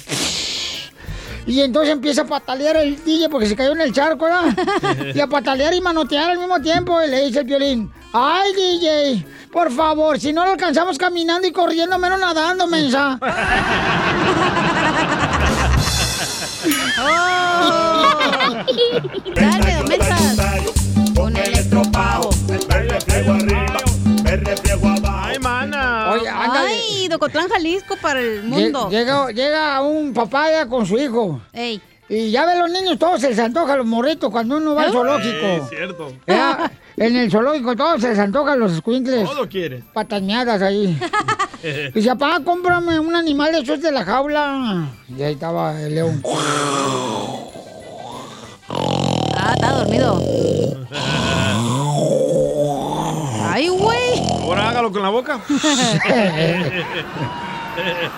[1.46, 5.12] Y entonces empieza a patalear el DJ porque se cayó en el charco, ¿verdad?
[5.14, 7.02] Y a patalear y manotear al mismo tiempo.
[7.02, 11.52] Y le dice el violín, ay DJ, por favor, si no lo alcanzamos caminando y
[11.52, 13.18] corriendo, menos nadando, mensa.
[19.34, 19.80] Dale.
[21.16, 22.30] Con el estropado.
[22.48, 23.76] Me refriego arriba,
[24.22, 24.99] me refriego abajo.
[25.30, 26.10] Ay, mana.
[26.12, 26.68] Oye, ándale.
[26.70, 28.88] Ay, Docotlán, Jalisco para el Lle- mundo.
[28.90, 31.40] Llega, llega un papá ya con su hijo.
[31.52, 31.80] Ey.
[32.08, 34.88] Y ya ven los niños, todos se les antoja los morritos cuando uno va al
[34.88, 35.68] Sí, zoológico.
[35.68, 36.12] cierto.
[36.26, 39.30] Ya, en el zoológico todos se les antojan los squinkles.
[39.30, 39.84] Todo quiere.
[39.94, 40.98] Patas miadas ahí.
[41.94, 44.88] Dice, papá, cómprame un animal de esos de la jaula.
[45.16, 46.20] Y ahí estaba el león.
[48.68, 50.20] Ah, está dormido.
[53.52, 53.99] Ay, güey.
[54.50, 55.40] Ahora hágalo con la boca.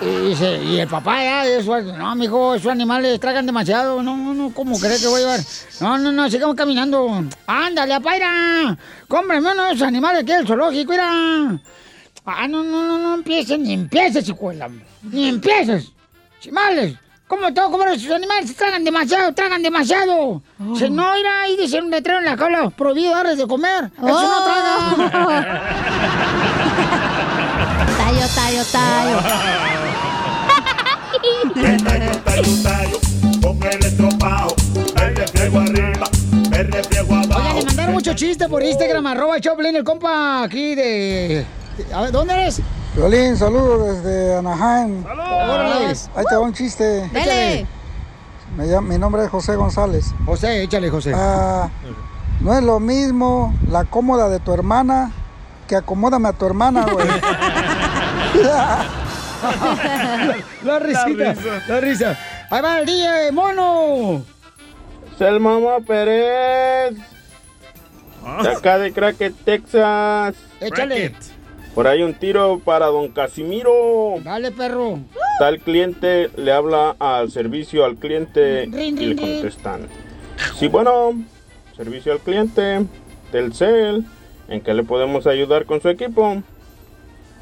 [0.01, 1.61] Y, dice, y el papá ya,
[1.97, 4.01] no, mijo, esos animales tragan demasiado.
[4.01, 5.39] No, no, no, ¿cómo crees que voy a llevar?
[5.79, 7.23] No, no, no, sigamos caminando.
[7.45, 8.75] Ándale, apaira.
[9.07, 11.07] Cómprame uno de esos animales aquí del zoológico, mira.
[12.25, 14.69] Ah, no, no, no, no empieces, ni empieces, hijuela.
[15.03, 15.93] Ni empieces.
[16.41, 16.95] Chimales.
[17.33, 18.55] ¿Cómo que comer esos animales?
[18.55, 20.43] Tragan demasiado, tragan demasiado.
[20.59, 23.89] Dice, no, mira, ahí dice un letrero en la jaula, prohibido darles de comer.
[23.97, 24.43] Eso no
[27.97, 29.17] tallo, tallo.
[31.55, 32.99] Tallo, tallo, tallo.
[33.41, 34.55] Con el estropado.
[34.95, 35.63] Arriba,
[36.51, 37.41] refriego abajo.
[37.41, 41.45] Oigan, le mandaron mucho chiste por Instagram, arroba Choplin, el compa aquí de...
[41.91, 42.61] A ver, ¿dónde eres?
[42.95, 45.03] Violín, saludos desde Anaheim.
[45.05, 45.87] Órale.
[46.15, 47.09] Ahí te va un chiste.
[47.11, 47.65] Dale.
[48.55, 50.13] Me llamo- mi nombre es José González.
[50.25, 51.11] José, échale, José.
[51.15, 51.69] Ah,
[52.41, 55.11] no es lo mismo la cómoda de tu hermana
[55.67, 57.07] que acomódame a tu hermana, güey.
[60.63, 61.35] La risita,
[61.67, 62.17] la risa.
[62.49, 64.23] Ahí va el DJ, mono.
[65.19, 66.95] el Mamá Pérez.
[68.41, 70.35] De acá de Cracket, Texas.
[70.61, 71.13] Échale.
[71.75, 74.15] Por ahí un tiro para don Casimiro.
[74.23, 74.99] Dale, perro.
[75.39, 79.87] El cliente, le habla al servicio al cliente Rin, y le contestan.
[80.57, 81.13] Sí, bueno,
[81.75, 82.85] servicio al cliente,
[83.31, 84.05] Telcel,
[84.47, 86.43] ¿en qué le podemos ayudar con su equipo?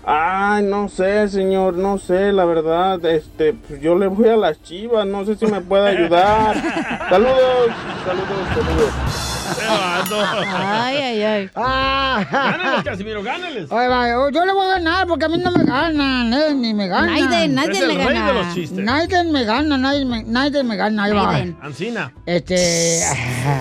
[0.03, 4.61] Ay, no sé, señor, no sé, la verdad, este, pues yo le voy a las
[4.63, 6.55] chivas, no sé si me puede ayudar.
[7.09, 7.69] Saludos,
[8.05, 9.30] saludos, saludos.
[9.59, 11.49] Ay, ay, ay.
[11.55, 12.25] Ah.
[12.31, 13.71] Gánales, Casimiro, gánales.
[13.71, 16.73] Ahí va, yo- le voy a ganar porque a mí no me ganan, eh, ni
[16.73, 17.07] me ganan.
[17.07, 18.27] Naiden, el le gana.
[18.27, 18.83] de los chistes.
[18.83, 21.31] Naiden me gana, nadie me, nadie me gana, ahí va.
[21.31, 21.57] Naiden.
[21.61, 22.13] Ancina.
[22.25, 23.01] Este,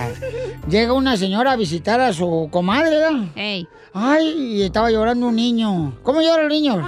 [0.69, 3.25] llega una señora a visitar a su comadre, ¿verdad?
[3.35, 3.67] Ey.
[3.93, 5.93] Ay, y estaba llorando un niño.
[6.01, 6.81] ¿Cómo llora el niño?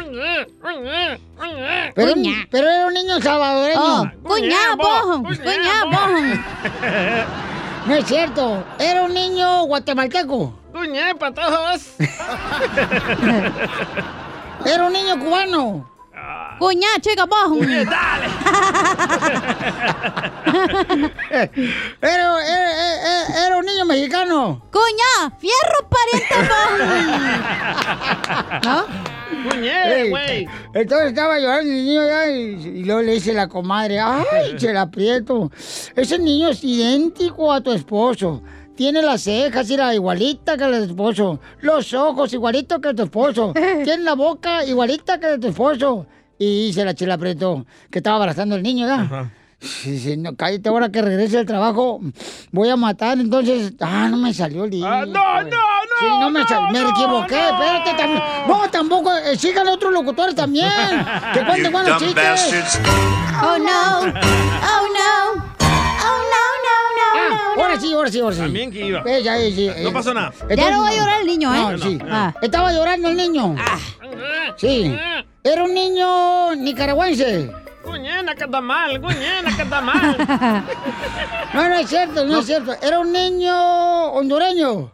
[1.96, 2.14] Pero,
[2.50, 3.82] pero era un niño salvadoreño.
[3.82, 6.00] Oh, cuñabo, cuñabo.
[7.86, 10.54] No es cierto, era un niño guatemalteco.
[10.72, 11.82] Cuñé para todos.
[14.66, 15.90] Era un niño cubano.
[16.60, 17.58] Cuñá, chica, vos.
[21.30, 21.50] Era,
[22.02, 24.62] era- era- era un niño mexicano.
[24.72, 26.36] Cuñá, fierro pariente,
[28.68, 28.86] ¿No?
[30.10, 30.48] Güey.
[30.74, 34.24] Entonces estaba llorando el niño ya y, y luego le dice la comadre, ay,
[34.58, 35.52] se la aprieto.
[35.96, 38.42] Ese niño es idéntico a tu esposo.
[38.76, 41.40] Tiene las cejas, era igualita que la de tu esposo.
[41.62, 43.54] Los ojos igualitos que tu esposo.
[43.84, 46.08] Tiene la boca igualita que la de tu esposo.
[46.40, 49.32] Y dice la chela Prieto, que estaba abrazando al niño, ¿ya?
[49.86, 52.02] Dice, no, cállate, ahora que regrese al trabajo,
[52.52, 53.74] voy a matar, entonces...
[53.80, 54.86] Ah, no me salió el niño.
[54.86, 55.73] Ah, no, no, no,
[56.04, 56.42] Sí, no me
[56.90, 60.70] equivoqué, espérate, tam- no, tampoco, eh, sigan otros locutores también,
[61.34, 62.80] que cuenten buenos chistes.
[63.42, 64.00] Oh, no.
[64.00, 65.44] Oh, no.
[66.06, 67.62] Oh, no, no, no, Ah, no.
[67.64, 68.42] ahora sí, ahora sí, ahora sí.
[68.42, 69.02] También que iba.
[69.06, 70.32] Eh, ya, eh, sí, No eh, pasó nada.
[70.56, 71.60] Ya no va a llorar el niño, ¿eh?
[71.60, 72.00] No, sí.
[72.12, 72.34] Ah.
[72.42, 73.56] Estaba llorando el niño.
[74.58, 74.96] Sí.
[75.44, 77.52] Era un niño nicaragüense.
[77.86, 80.64] Guñena que está mal, guñena que está mal.
[81.54, 82.74] No, no es cierto, no, es cierto.
[82.82, 83.56] Era un niño
[84.14, 84.92] hondureño.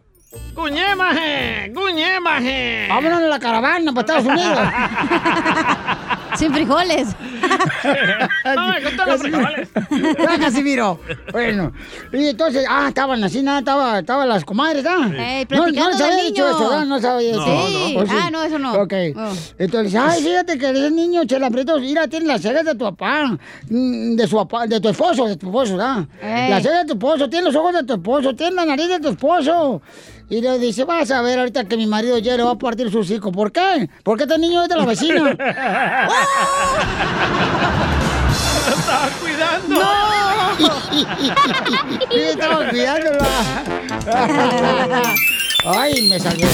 [0.55, 2.87] Guñemaje, guñemaje.
[2.89, 4.59] Vámonos en la caravana para Estados Unidos.
[6.37, 7.07] Sin frijoles.
[8.55, 9.69] No me gustan los frijoles.
[10.19, 10.99] Ya, Casimiro.
[11.31, 11.71] Bueno,
[12.13, 15.09] y entonces, ah, estaban así, nada, estaba, estaban las comadres, ¿ah?
[15.49, 16.85] No, no les había dicho eso, ¿verdad?
[16.85, 17.67] No sabía No, eso.
[17.87, 17.97] Sí.
[17.97, 18.73] ¿O Ah, no, eso no.
[18.73, 18.93] Ok.
[19.15, 19.31] Oh.
[19.57, 23.37] Entonces, ay, fíjate que ese niño, Chela aprietos, mira, tiene las cejas de tu papá,
[23.69, 26.05] mm, de su papá, de tu esposo, de tu esposo, ¿verdad?
[26.21, 26.49] Ey.
[26.49, 28.99] Las cejas de tu esposo, tiene los ojos de tu esposo, tiene la nariz de
[28.99, 29.81] tu esposo.
[30.29, 32.91] Y le dice, vas a ver ahorita que mi marido ya le va a partir
[32.91, 33.31] su hocico.
[33.31, 33.89] ¿Por qué?
[34.03, 35.21] Porque este niño es de la vecina.
[35.23, 35.31] Lo
[38.75, 39.79] estaba cuidando.
[40.89, 41.05] Sí,
[42.11, 43.27] estaba cuidándola.
[45.65, 46.47] Ay, me salió.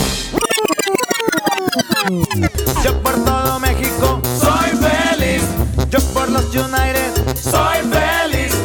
[2.83, 5.43] Yo por todo México soy feliz.
[5.89, 8.55] Yo por los United soy feliz.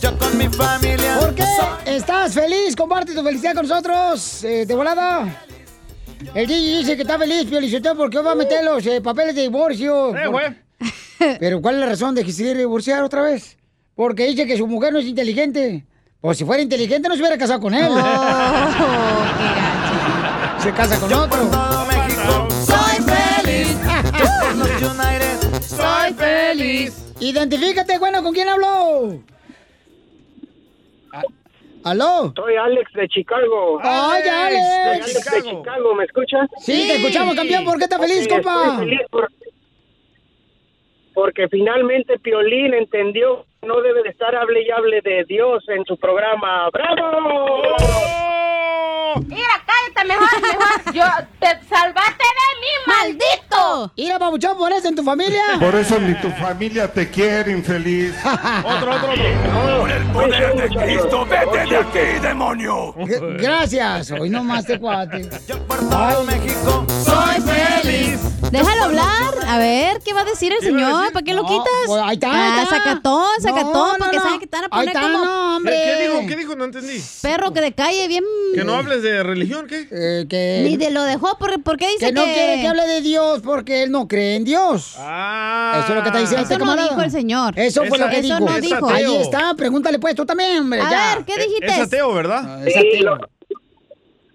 [0.00, 1.07] Yo con mi familia.
[1.98, 2.76] ¿Por qué estás feliz?
[2.76, 4.44] Comparte tu felicidad con nosotros.
[4.44, 5.42] eh, de volada.
[6.32, 9.42] El DJ dice que está feliz, Piolichotelo, porque va a meter los eh, papeles de
[9.42, 10.16] divorcio.
[10.16, 10.46] Eh, Por- güey.
[11.40, 13.56] Pero ¿cuál es la razón de que se quiere divorciar otra vez?
[13.96, 15.84] Porque dice que su mujer no es inteligente.
[16.20, 17.88] Pues si fuera inteligente no se hubiera casado con él.
[20.62, 21.46] se casa con otro.
[21.48, 23.76] Todo México soy feliz.
[24.80, 26.92] Yo United soy feliz.
[27.20, 29.18] Identifícate, bueno, ¿con quién hablo?
[31.84, 32.32] ¿Aló?
[32.36, 33.78] Soy Alex de Chicago.
[33.82, 34.62] ¡Ay, Soy Alex!
[34.86, 36.48] Alex de Chicago, ¿me escuchas?
[36.58, 37.64] Sí, te escuchamos, campeón.
[37.64, 38.64] ¿Por qué estás feliz, Ok, compa?
[38.72, 39.28] estoy feliz por-
[41.14, 45.84] porque finalmente Piolín entendió que no debe de estar hable y hable de Dios en
[45.84, 46.68] su programa.
[46.70, 47.62] ¡Bravo!
[49.26, 49.48] Mira,
[50.02, 50.94] cállate mejor, mejor.
[50.94, 51.04] Yo
[51.40, 53.92] te salvaste de mí, maldito.
[53.96, 55.42] Mira, papuchón, por eso en tu familia.
[55.60, 58.14] Por eso ni tu familia te quiere, infeliz.
[58.24, 59.78] Otro, otro, otro.
[59.80, 62.94] Por el poder de Cristo, vete de aquí, demonio.
[63.38, 64.10] Gracias.
[64.10, 65.28] Hoy nomás te cuate.
[65.66, 68.20] Por todo México soy feliz.
[68.50, 69.34] Déjalo hablar.
[69.46, 71.12] A ver, ¿qué va a decir el señor?
[71.12, 71.66] ¿Para qué lo quitas?
[71.86, 72.76] pues ahí está, ahí Ah, está.
[72.76, 74.17] sacatón, sacatón, que
[74.50, 75.72] te van a poner está, como no, hombre.
[75.74, 76.26] ¿Qué, qué dijo?
[76.28, 76.56] ¿Qué dijo?
[76.56, 77.00] No entendí.
[77.22, 78.24] perro que de calle bien...
[78.54, 79.66] ¿Que no hables de religión?
[79.66, 79.86] ¿Qué?
[79.90, 82.86] Eh, que, Ni de lo dejó, ¿por, por qué dice que no quiere que hable
[82.86, 84.94] de Dios porque él no cree en Dios.
[84.98, 85.80] Ah.
[85.84, 86.88] Eso es lo que está diciendo Eso este no camarada.
[86.90, 87.54] dijo el señor.
[87.58, 88.40] Eso fue Eso- lo que eso dijo.
[88.50, 88.88] no dijo.
[88.90, 90.80] Ahí está, pregúntale pues tú también, hombre.
[90.80, 91.14] A ya.
[91.16, 91.66] ver, ¿qué Eh, dijiste?
[91.66, 92.66] Es ateo, ¿verdad?
[92.66, 93.02] Es Sí, ateo.
[93.16, 93.28] lo,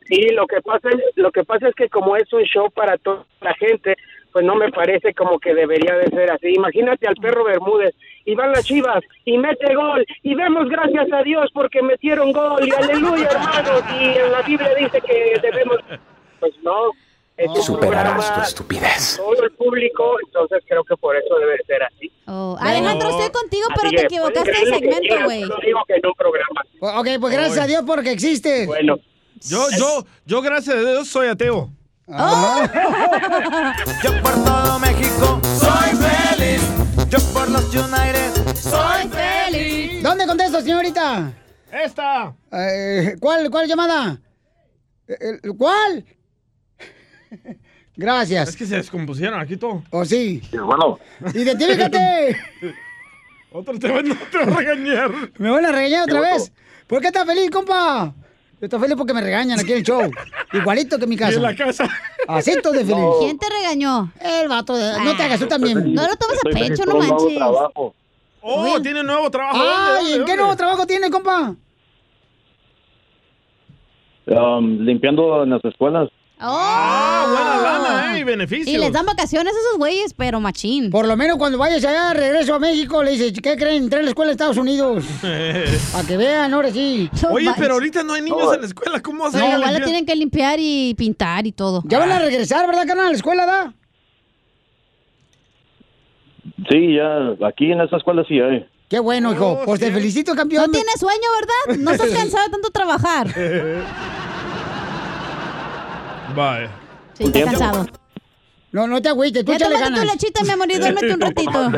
[0.07, 2.97] sí, lo que pasa es, lo que pasa es que como es un show para
[2.97, 3.95] toda la gente,
[4.31, 6.47] pues no me parece como que debería de ser así.
[6.55, 7.93] Imagínate al perro Bermúdez
[8.25, 12.65] y van las Chivas y mete gol y vemos gracias a Dios porque metieron gol
[12.67, 15.77] y aleluya hermanos y en la Biblia dice que debemos,
[16.39, 16.91] pues no.
[17.35, 19.17] Es Superarás tu estupidez.
[19.17, 22.11] todo el público, entonces creo que por eso debe ser así.
[22.27, 25.41] Oh, Alejandro, estoy contigo, pero Así te pueden equivocaste de segmento, güey.
[25.41, 26.61] solo digo que en un programa.
[26.79, 28.67] Pues, Ok, pues gracias a Dios porque existe.
[28.67, 28.99] Bueno,
[29.41, 31.69] Yo, yo, yo, gracias a Dios, soy ateo.
[34.03, 36.61] Yo por todo México soy feliz.
[37.13, 40.01] Yo por los United soy feliz.
[40.01, 41.31] ¿Dónde contesto, señorita?
[41.71, 42.33] Esta.
[42.51, 44.19] Eh, ¿Cuál, cuál llamada?
[45.07, 46.03] Eh, el- ¿Cuál?
[47.95, 48.49] Gracias.
[48.49, 49.83] Es que se descompusieron aquí todo.
[49.91, 50.41] ¿O sí?
[50.53, 50.97] Bueno,
[51.35, 52.35] ¡Identifícate!
[53.51, 55.11] Otro te va, no te va a regañar.
[55.37, 56.51] ¿Me van a regañar otra vez?
[56.87, 58.11] ¿Por qué estás feliz, compa?
[58.63, 60.09] Yo estoy feliz porque me regañan aquí en el show.
[60.53, 61.33] Igualito que en mi casa.
[61.33, 61.85] Y en la casa.
[62.29, 63.05] Así estoy de feliz.
[63.19, 64.09] ¿Quién te regañó?
[64.21, 65.03] El vato de...
[65.03, 65.93] No te hagas tú también.
[65.93, 67.37] No lo tomes a pecho, no un nuevo manches.
[67.39, 67.93] trabajo.
[68.39, 69.57] Oh, tiene nuevo trabajo.
[69.57, 71.53] ¿Dónde, Ay, dónde, ¿en qué nuevo trabajo tiene, compa?
[74.27, 76.07] Um, limpiando en las escuelas.
[76.45, 78.19] Ah, buena lana, ¿eh?
[78.19, 78.67] Y beneficios.
[78.67, 80.89] Y les dan vacaciones a esos güeyes, pero machín.
[80.89, 83.83] Por lo menos cuando vayas allá, regreso a México, le dices, ¿qué creen?
[83.83, 85.05] Entré a la escuela de Estados Unidos.
[85.93, 87.09] Para que vean, ahora sí.
[87.31, 89.01] Oye, pero ahorita no hay niños en la escuela.
[89.01, 91.81] ¿Cómo a No, igual la tienen que limpiar y pintar y todo.
[91.85, 93.07] Ya van a regresar, ¿verdad, carnal?
[93.07, 93.73] A la escuela, ¿da?
[96.69, 98.67] Sí, ya, aquí en esa escuela sí hay.
[98.89, 99.61] Qué bueno, hijo.
[99.65, 100.65] pues te felicito, campeón.
[100.65, 101.81] No tienes sueño, ¿verdad?
[101.81, 103.27] No estás cansado de tanto trabajar.
[106.35, 106.69] Bye.
[107.13, 107.85] Sí, está cansado.
[108.71, 110.13] No, no te agüites, tú Ya échale tómate tu ganas.
[110.13, 111.69] lechita, mi amor, y duérmete un ratito.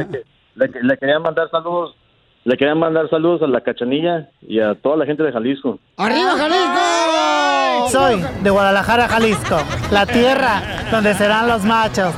[0.55, 1.95] Le, le quería mandar saludos,
[2.45, 5.77] le quería mandar saludos a la cachanilla y a toda la gente de Jalisco.
[5.97, 7.89] ¡Arriba, Jalisco!
[7.91, 9.57] Soy de Guadalajara, Jalisco,
[9.91, 10.61] la tierra
[10.91, 12.13] donde serán los machos.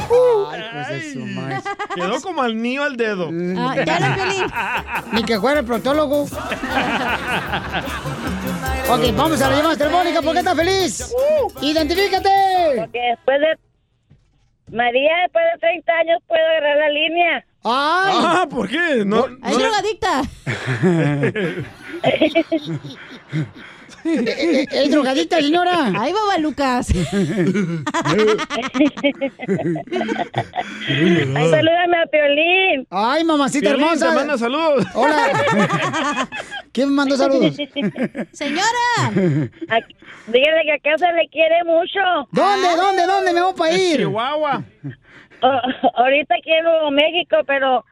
[1.96, 3.30] Quedó como al niño al dedo.
[3.58, 5.04] Ah, ya.
[5.14, 6.24] Ni que fuera el protólogo.
[6.24, 6.32] ok,
[9.16, 10.22] vamos a la llamada telefónica.
[10.22, 11.14] ¿Por qué estás feliz?
[11.62, 12.30] ¡Identifícate!
[12.78, 13.58] Porque después de...
[14.76, 17.46] María, después de 30 años puedo agarrar la línea.
[17.64, 18.14] ¡Ay!
[18.20, 19.04] Ah, ¿por qué?
[19.06, 20.22] No, Es drogadicta.
[24.06, 25.92] Eh, ¿Es drogadicta, señora?
[26.00, 26.88] Ahí va, Lucas.
[30.88, 32.88] Ay, salúdame a Piolín.
[32.90, 34.10] Ay, mamacita Piolín, hermosa.
[34.10, 34.86] te manda saludos.
[34.94, 36.28] Hola.
[36.72, 37.56] ¿Quién me mandó saludos?
[38.32, 39.12] Señora.
[40.28, 42.00] Dígale que acá se le quiere mucho.
[42.32, 43.98] ¿Dónde, dónde, dónde me voy para ir?
[43.98, 44.64] Chihuahua.
[45.96, 47.86] ahorita aquí en Nuevo México, pero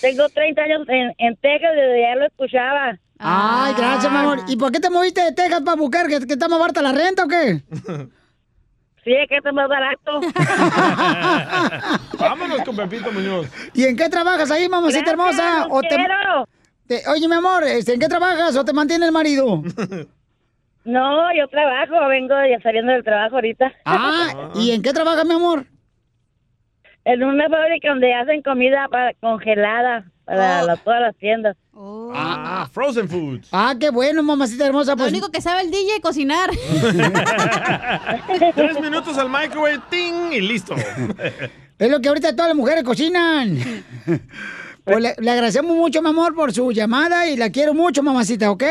[0.00, 2.98] tengo 30 años en, en Texas desde ya lo escuchaba.
[3.18, 4.40] Ay, gracias, mi amor.
[4.48, 6.08] ¿Y por qué te moviste de Texas para buscar?
[6.08, 7.62] ¿Que, que está más barata la renta o qué?
[9.04, 10.20] Sí, es que está más barato.
[12.20, 13.48] Vámonos con Pepito Muñoz.
[13.74, 15.80] ¿Y en qué trabajas ahí, mamacita Gracias, hermosa?
[15.88, 16.48] te, quiero.
[16.86, 19.60] te- oye, mi amor, este, ¿en qué trabajas o te mantiene el marido?
[20.84, 23.72] No, yo trabajo, vengo ya saliendo del trabajo ahorita.
[23.84, 25.66] Ah, ¿y en qué trabajas, mi amor?
[27.04, 30.66] En una fábrica donde hacen comida para, congelada para Oh.
[30.66, 31.56] la- todas las tiendas.
[32.14, 33.48] Ah, Frozen Foods.
[33.50, 34.92] Ah, qué bueno, mamacita hermosa.
[34.92, 36.50] Lo Pues, único que sabe el DJ es cocinar.
[38.54, 40.74] Tres minutos al microwave, ting, y listo.
[41.78, 43.58] es lo que ahorita todas las mujeres cocinan.
[44.84, 48.50] Pues le, le agradecemos mucho, mi amor, por su llamada y la quiero mucho, mamacita,
[48.50, 48.62] ¿ok?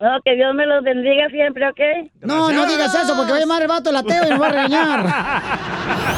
[0.00, 1.80] No, que Dios me los bendiga siempre, ¿ok?
[2.22, 4.46] No, no digas eso porque va a llamar el vato el ateo y nos va
[4.46, 5.06] a regañar.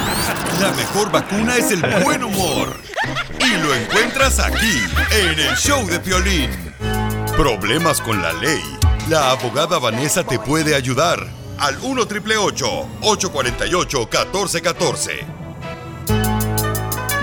[0.61, 2.81] La mejor vacuna es el buen humor.
[3.41, 4.81] Y lo encuentras aquí,
[5.11, 6.51] en el show de Piolín.
[7.37, 8.63] Problemas con la ley.
[9.11, 11.27] La abogada Vanessa te puede ayudar.
[11.59, 15.36] Al 1 848 1414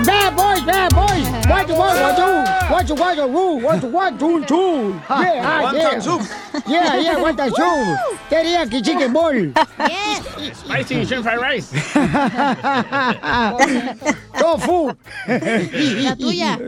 [0.04, 1.26] Bad boys, bad boys.
[1.48, 1.98] What you want,
[2.70, 4.92] what you, what you want, woo, what you want, chun, chun.
[5.08, 5.98] Yeah, ah, One yeah.
[6.66, 7.98] Yeah, yeah, one time soup.
[8.30, 9.52] Teriyaki chicken ball.
[10.52, 11.70] Spicy shrimp fried rice.
[14.38, 14.92] Tofu.
[15.26, 16.58] La tuya.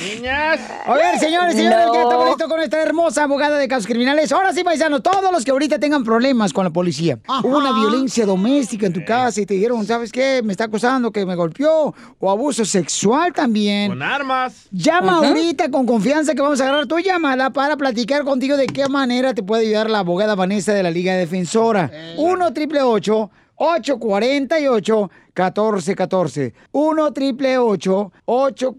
[0.00, 0.60] Niñas.
[0.86, 4.32] A ver, señores, señores, ya estamos listos con esta hermosa abogada de casos criminales.
[4.32, 7.18] Ahora sí, paisanos, todos los que ahorita tengan problemas con la policía.
[7.42, 10.40] Hubo una violencia doméstica en tu casa y te dijeron, ¿sabes qué?
[10.44, 11.75] Me está acusando que me golpeó.
[12.18, 13.90] O abuso sexual también.
[13.90, 14.66] Con armas.
[14.70, 18.88] Llama ahorita con confianza que vamos a agarrar tu llamada para platicar contigo de qué
[18.88, 21.90] manera te puede ayudar la abogada Vanessa de la Liga Defensora.
[22.16, 28.72] 1 triple 848 1414 1 triple 848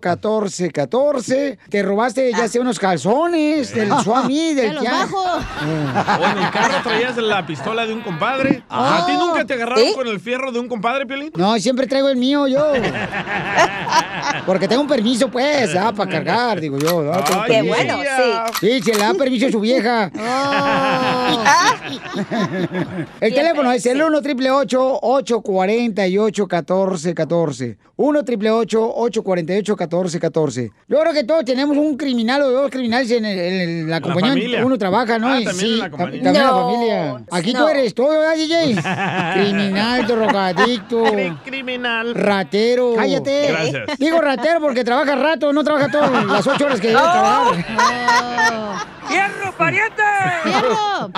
[0.00, 5.22] 1414 Te robaste ya sea unos calzones del Suami, del Kia- bajo.
[5.22, 8.62] O en el carro traías la pistola de un compadre.
[8.70, 9.00] Ah.
[9.02, 9.92] ¿A ti nunca te agarraron ¿Eh?
[9.94, 11.30] con el fierro de un compadre, Piolín?
[11.36, 12.72] No, siempre traigo el mío yo.
[14.50, 17.02] Porque tengo un permiso, pues, ah, para cargar, digo yo.
[17.04, 17.12] ¿no?
[17.12, 17.44] Permiso.
[17.46, 17.98] qué bueno,
[18.58, 18.58] sí.
[18.60, 20.10] Sí, se le da permiso a su vieja.
[23.20, 31.24] El teléfono es el 1 triple 848 1414 1 triple 848 1414 Yo creo que
[31.24, 34.64] todos tenemos un criminal o dos criminales en, el- en la compañía familia.
[34.66, 35.28] uno trabaja, ¿no?
[35.28, 36.22] Ah, también en la compañía.
[36.22, 37.22] También en la No, familia.
[37.30, 37.68] Aquí tú no.
[37.68, 38.74] eres todo, ¿verdad, DJ?
[39.34, 41.04] criminal, drogadicto.
[41.44, 42.14] Criminal.
[42.14, 42.94] Ratero.
[42.96, 43.46] Cállate.
[43.48, 43.98] Gracias.
[43.98, 47.64] Digo ratero porque trabaja rato, no trabaja todas las ocho horas que debe trabajar.
[49.08, 50.02] ¡Fierro, pariente!
[50.44, 51.10] ¡Fierro!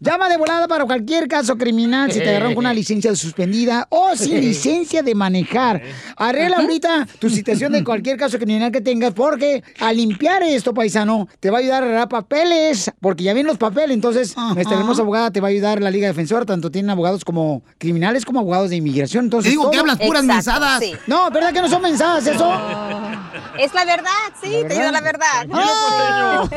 [0.00, 4.16] Llama de volada para cualquier caso criminal si te agarraron con una licencia suspendida o
[4.16, 5.80] sin licencia de manejar.
[6.16, 11.28] Arregla ahorita tu situación de cualquier caso criminal que tengas porque al limpiar esto, paisano,
[11.40, 13.90] te va a ayudar a arreglar papeles porque ya vienen los papeles.
[13.94, 16.44] Entonces, nuestra hermosa abogada te va a ayudar la Liga Defensora.
[16.46, 19.26] Tanto tienen abogados como criminales como abogados de inmigración.
[19.26, 20.80] Entonces, Te digo que todo- hablas puras Exacto, mensadas.
[20.82, 20.94] sí.
[21.06, 22.52] No, ¿verdad que no son mensadas eso?
[23.58, 24.10] Es la verdad,
[24.40, 25.46] sí, te digo la verdad.
[25.50, 26.48] Oh.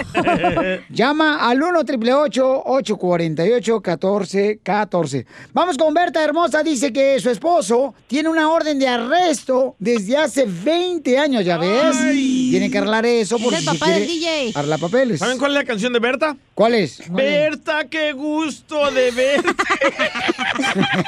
[0.89, 6.61] Llama al 1 888 848 1414 Vamos con Berta Hermosa.
[6.61, 11.97] Dice que su esposo tiene una orden de arresto desde hace 20 años, ¿ya ves?
[12.11, 14.13] Tiene que arreglar eso Es porque el si papá del quiere
[14.45, 14.51] DJ.
[14.59, 15.19] arreglar papeles.
[15.19, 16.37] ¿Saben cuál es la canción de Berta?
[16.53, 17.01] ¿Cuál es?
[17.11, 19.49] Berta, qué gusto de verte.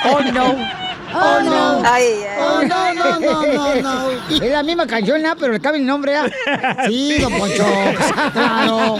[0.06, 0.56] Oh, no.
[1.15, 1.84] Oh, no.
[1.86, 2.06] Ay,
[2.40, 4.10] Oh, no, no, no, no, no.
[4.41, 5.35] Es la misma canción, ¿no?
[5.38, 6.26] Pero le cabe el nombre, ¿ah?
[6.88, 7.65] Sí, don Poncho.
[8.34, 8.97] Claro.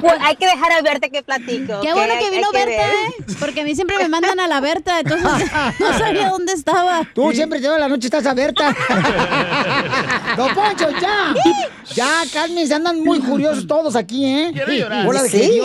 [0.00, 1.80] Pues hay que dejar a verte que platico.
[1.80, 2.86] Qué bueno que vino Berta.
[2.86, 3.24] ¿eh?
[3.40, 5.50] Porque a mí siempre me mandan a la Berta, entonces
[5.80, 7.02] no sabía dónde estaba.
[7.14, 8.74] Tú siempre toda la noche estás abierta.
[10.36, 11.34] Don Poncho, ya.
[11.94, 14.50] Ya, cálmense, andan muy curiosos todos aquí, ¿eh?
[14.52, 15.06] Quiero llorar.
[15.06, 15.60] Hola de Sí.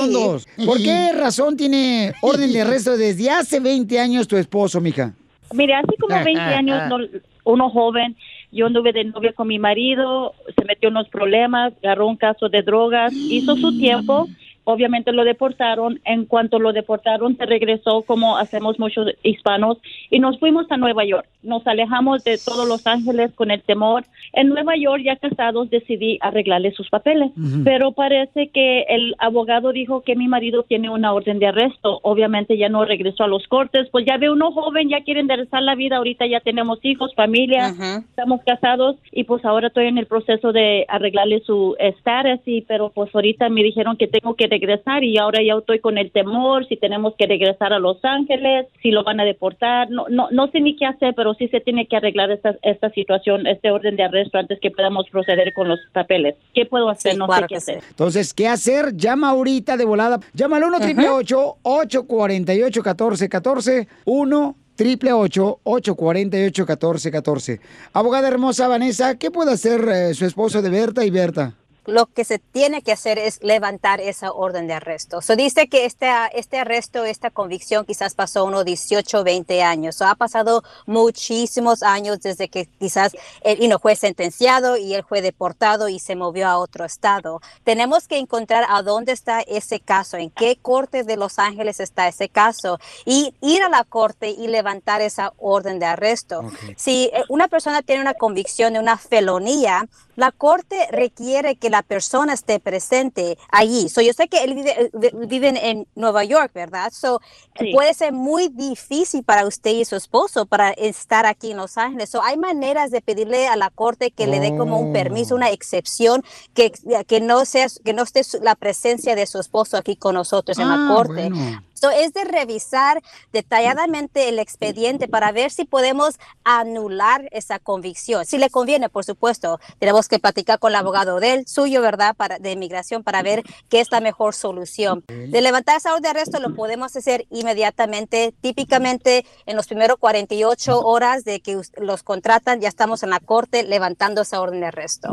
[0.65, 5.13] ¿Por qué razón tiene orden de arresto desde hace 20 años tu esposo, mija?
[5.53, 6.87] Mire, hace como Ah, 20 ah, años, ah.
[6.89, 6.97] no-
[7.45, 8.15] uno joven,
[8.51, 12.49] yo anduve de novia con mi marido, se metió en unos problemas, agarró un caso
[12.49, 14.27] de drogas, hizo su tiempo,
[14.63, 19.77] obviamente lo deportaron, en cuanto lo deportaron se regresó como hacemos muchos hispanos
[20.09, 24.05] y nos fuimos a Nueva York, nos alejamos de todos Los Ángeles con el temor.
[24.33, 27.31] En Nueva York, ya casados, decidí arreglarle sus papeles,
[27.63, 31.99] pero parece que el abogado dijo que mi marido tiene una orden de arresto.
[32.03, 35.63] Obviamente ya no regresó a los cortes, pues ya ve uno joven, ya quiere enderezar
[35.63, 37.73] la vida, ahorita ya tenemos hijos, familia,
[38.09, 42.09] estamos casados y pues ahora estoy en el proceso de arreglarle su estatus
[42.45, 45.97] y pero pues ahorita me dijeron que tengo que regresar y ahora ya estoy con
[45.97, 50.05] el temor si tenemos que regresar a Los Ángeles, si lo van a deportar, no
[50.09, 53.47] no no sé ni qué hacer, pero sí se tiene que arreglar esta esta situación,
[53.47, 56.35] este orden de arresto antes que podamos proceder con los papeles.
[56.53, 57.17] ¿Qué puedo hacer?
[57.17, 57.83] no sé qué hacer.
[57.89, 58.95] Entonces, ¿qué hacer?
[58.95, 60.19] Llama ahorita de volada.
[60.33, 67.59] Llama al 1 888 848 1414 1 888 848 1414
[67.93, 71.55] Abogada hermosa Vanessa, ¿qué puede hacer eh, su esposo de Berta y Berta?
[71.89, 75.21] Lo que se tiene que hacer es levantar esa orden de arresto.
[75.21, 79.95] So dice que este, este arresto, esta convicción quizás pasó unos 18, 20 años.
[79.95, 85.03] So ha pasado muchísimos años desde que quizás él y no fue sentenciado y él
[85.07, 87.41] fue deportado y se movió a otro estado.
[87.63, 92.07] Tenemos que encontrar a dónde está ese caso, en qué corte de Los Ángeles está
[92.07, 96.43] ese caso y ir a la corte y levantar esa orden de arresto.
[96.75, 99.87] Si eh, una persona tiene una convicción de una felonía,
[100.19, 103.89] la corte requiere que la persona esté presente allí.
[103.89, 106.91] So, yo sé que él vive, eh, vi- viven en Nueva York, ¿verdad?
[106.93, 107.21] So,
[107.57, 107.71] Sí.
[107.73, 112.09] puede ser muy difícil para usted y su esposo para estar aquí en Los Ángeles.
[112.09, 115.49] So, hay maneras de pedirle a la corte que le dé como un permiso, una
[115.49, 116.23] excepción,
[116.53, 116.71] que,
[117.07, 120.57] que no sea, que no esté su- la presencia de su esposo aquí con nosotros
[120.59, 121.29] en la Ah, corte.
[121.29, 121.63] bueno.
[121.79, 123.01] So, es de revisar
[123.31, 128.25] detalladamente el expediente para ver si podemos anular esa convicción.
[128.25, 132.15] Si le conviene, por supuesto, tenemos que platicar con el abogado del suyo, ¿verdad?
[132.15, 135.05] Para, de inmigración para ver qué es la mejor solución.
[135.07, 138.33] De levantar esa orden de arresto lo podemos hacer inmediatamente.
[138.41, 143.63] Típicamente en los primeros 48 horas de que los contratan, ya estamos en la corte
[143.63, 145.09] levantando esa orden de arresto.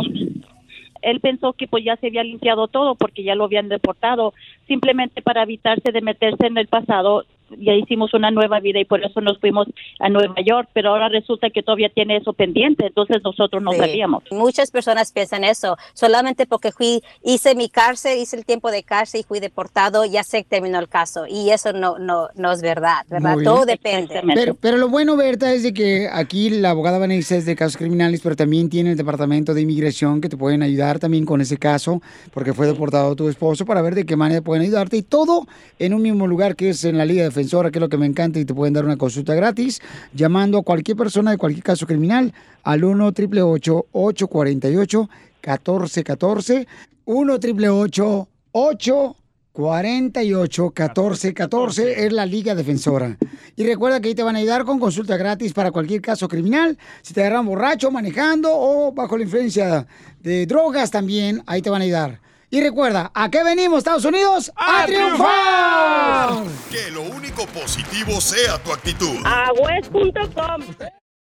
[1.07, 4.35] Él pensó que pues ya se había limpiado todo porque ya lo habían deportado,
[4.67, 7.25] simplemente para evitarse de meterse en el pasado,
[7.59, 9.69] ya hicimos una nueva vida y por eso nos fuimos
[10.01, 13.79] a Nueva York, pero ahora resulta que todavía tiene eso pendiente, entonces nosotros no Sí.
[13.79, 14.25] sabíamos.
[14.31, 15.77] Muchas personas piensan eso.
[15.95, 20.23] Solamente porque fui, hice mi cárcel, hice el tiempo de cárcel y fui deportado, ya
[20.25, 21.27] se terminó el caso.
[21.29, 23.37] Y eso no, no, no es verdad, ¿verdad?
[23.45, 24.21] Todo depende.
[24.35, 27.77] Pero, pero lo bueno, Berta, es de que aquí la abogada Vanessa es de casos
[27.77, 31.57] criminales, pero también tiene el departamento de inmigración que te pueden ayudar también con ese
[31.59, 32.01] caso,
[32.33, 34.97] porque fue deportado tu esposo, para ver de qué manera pueden ayudarte.
[34.97, 35.47] Y todo
[35.79, 38.07] en un mismo lugar que es en la Liga Defensora, que es lo que me
[38.07, 39.81] encanta, y te pueden dar una consulta gratis,
[40.15, 42.33] llamando a cualquier persona de cualquier caso criminal
[42.63, 45.09] al 1 888 848
[45.43, 46.67] 1414
[47.05, 49.17] 1 888 8
[49.53, 53.17] 48 14 14 es la Liga Defensora.
[53.55, 56.79] Y recuerda que ahí te van a ayudar con consulta gratis para cualquier caso criminal.
[57.03, 59.87] Si te agarran borracho, manejando o bajo la influencia
[60.21, 62.26] de drogas también, ahí te van a ayudar.
[62.49, 64.53] Y recuerda, ¿a qué venimos, Estados Unidos?
[64.55, 66.45] ¡A, triunfar!
[66.71, 69.17] Que lo único positivo sea tu actitud.
[69.25, 70.63] Agüez.com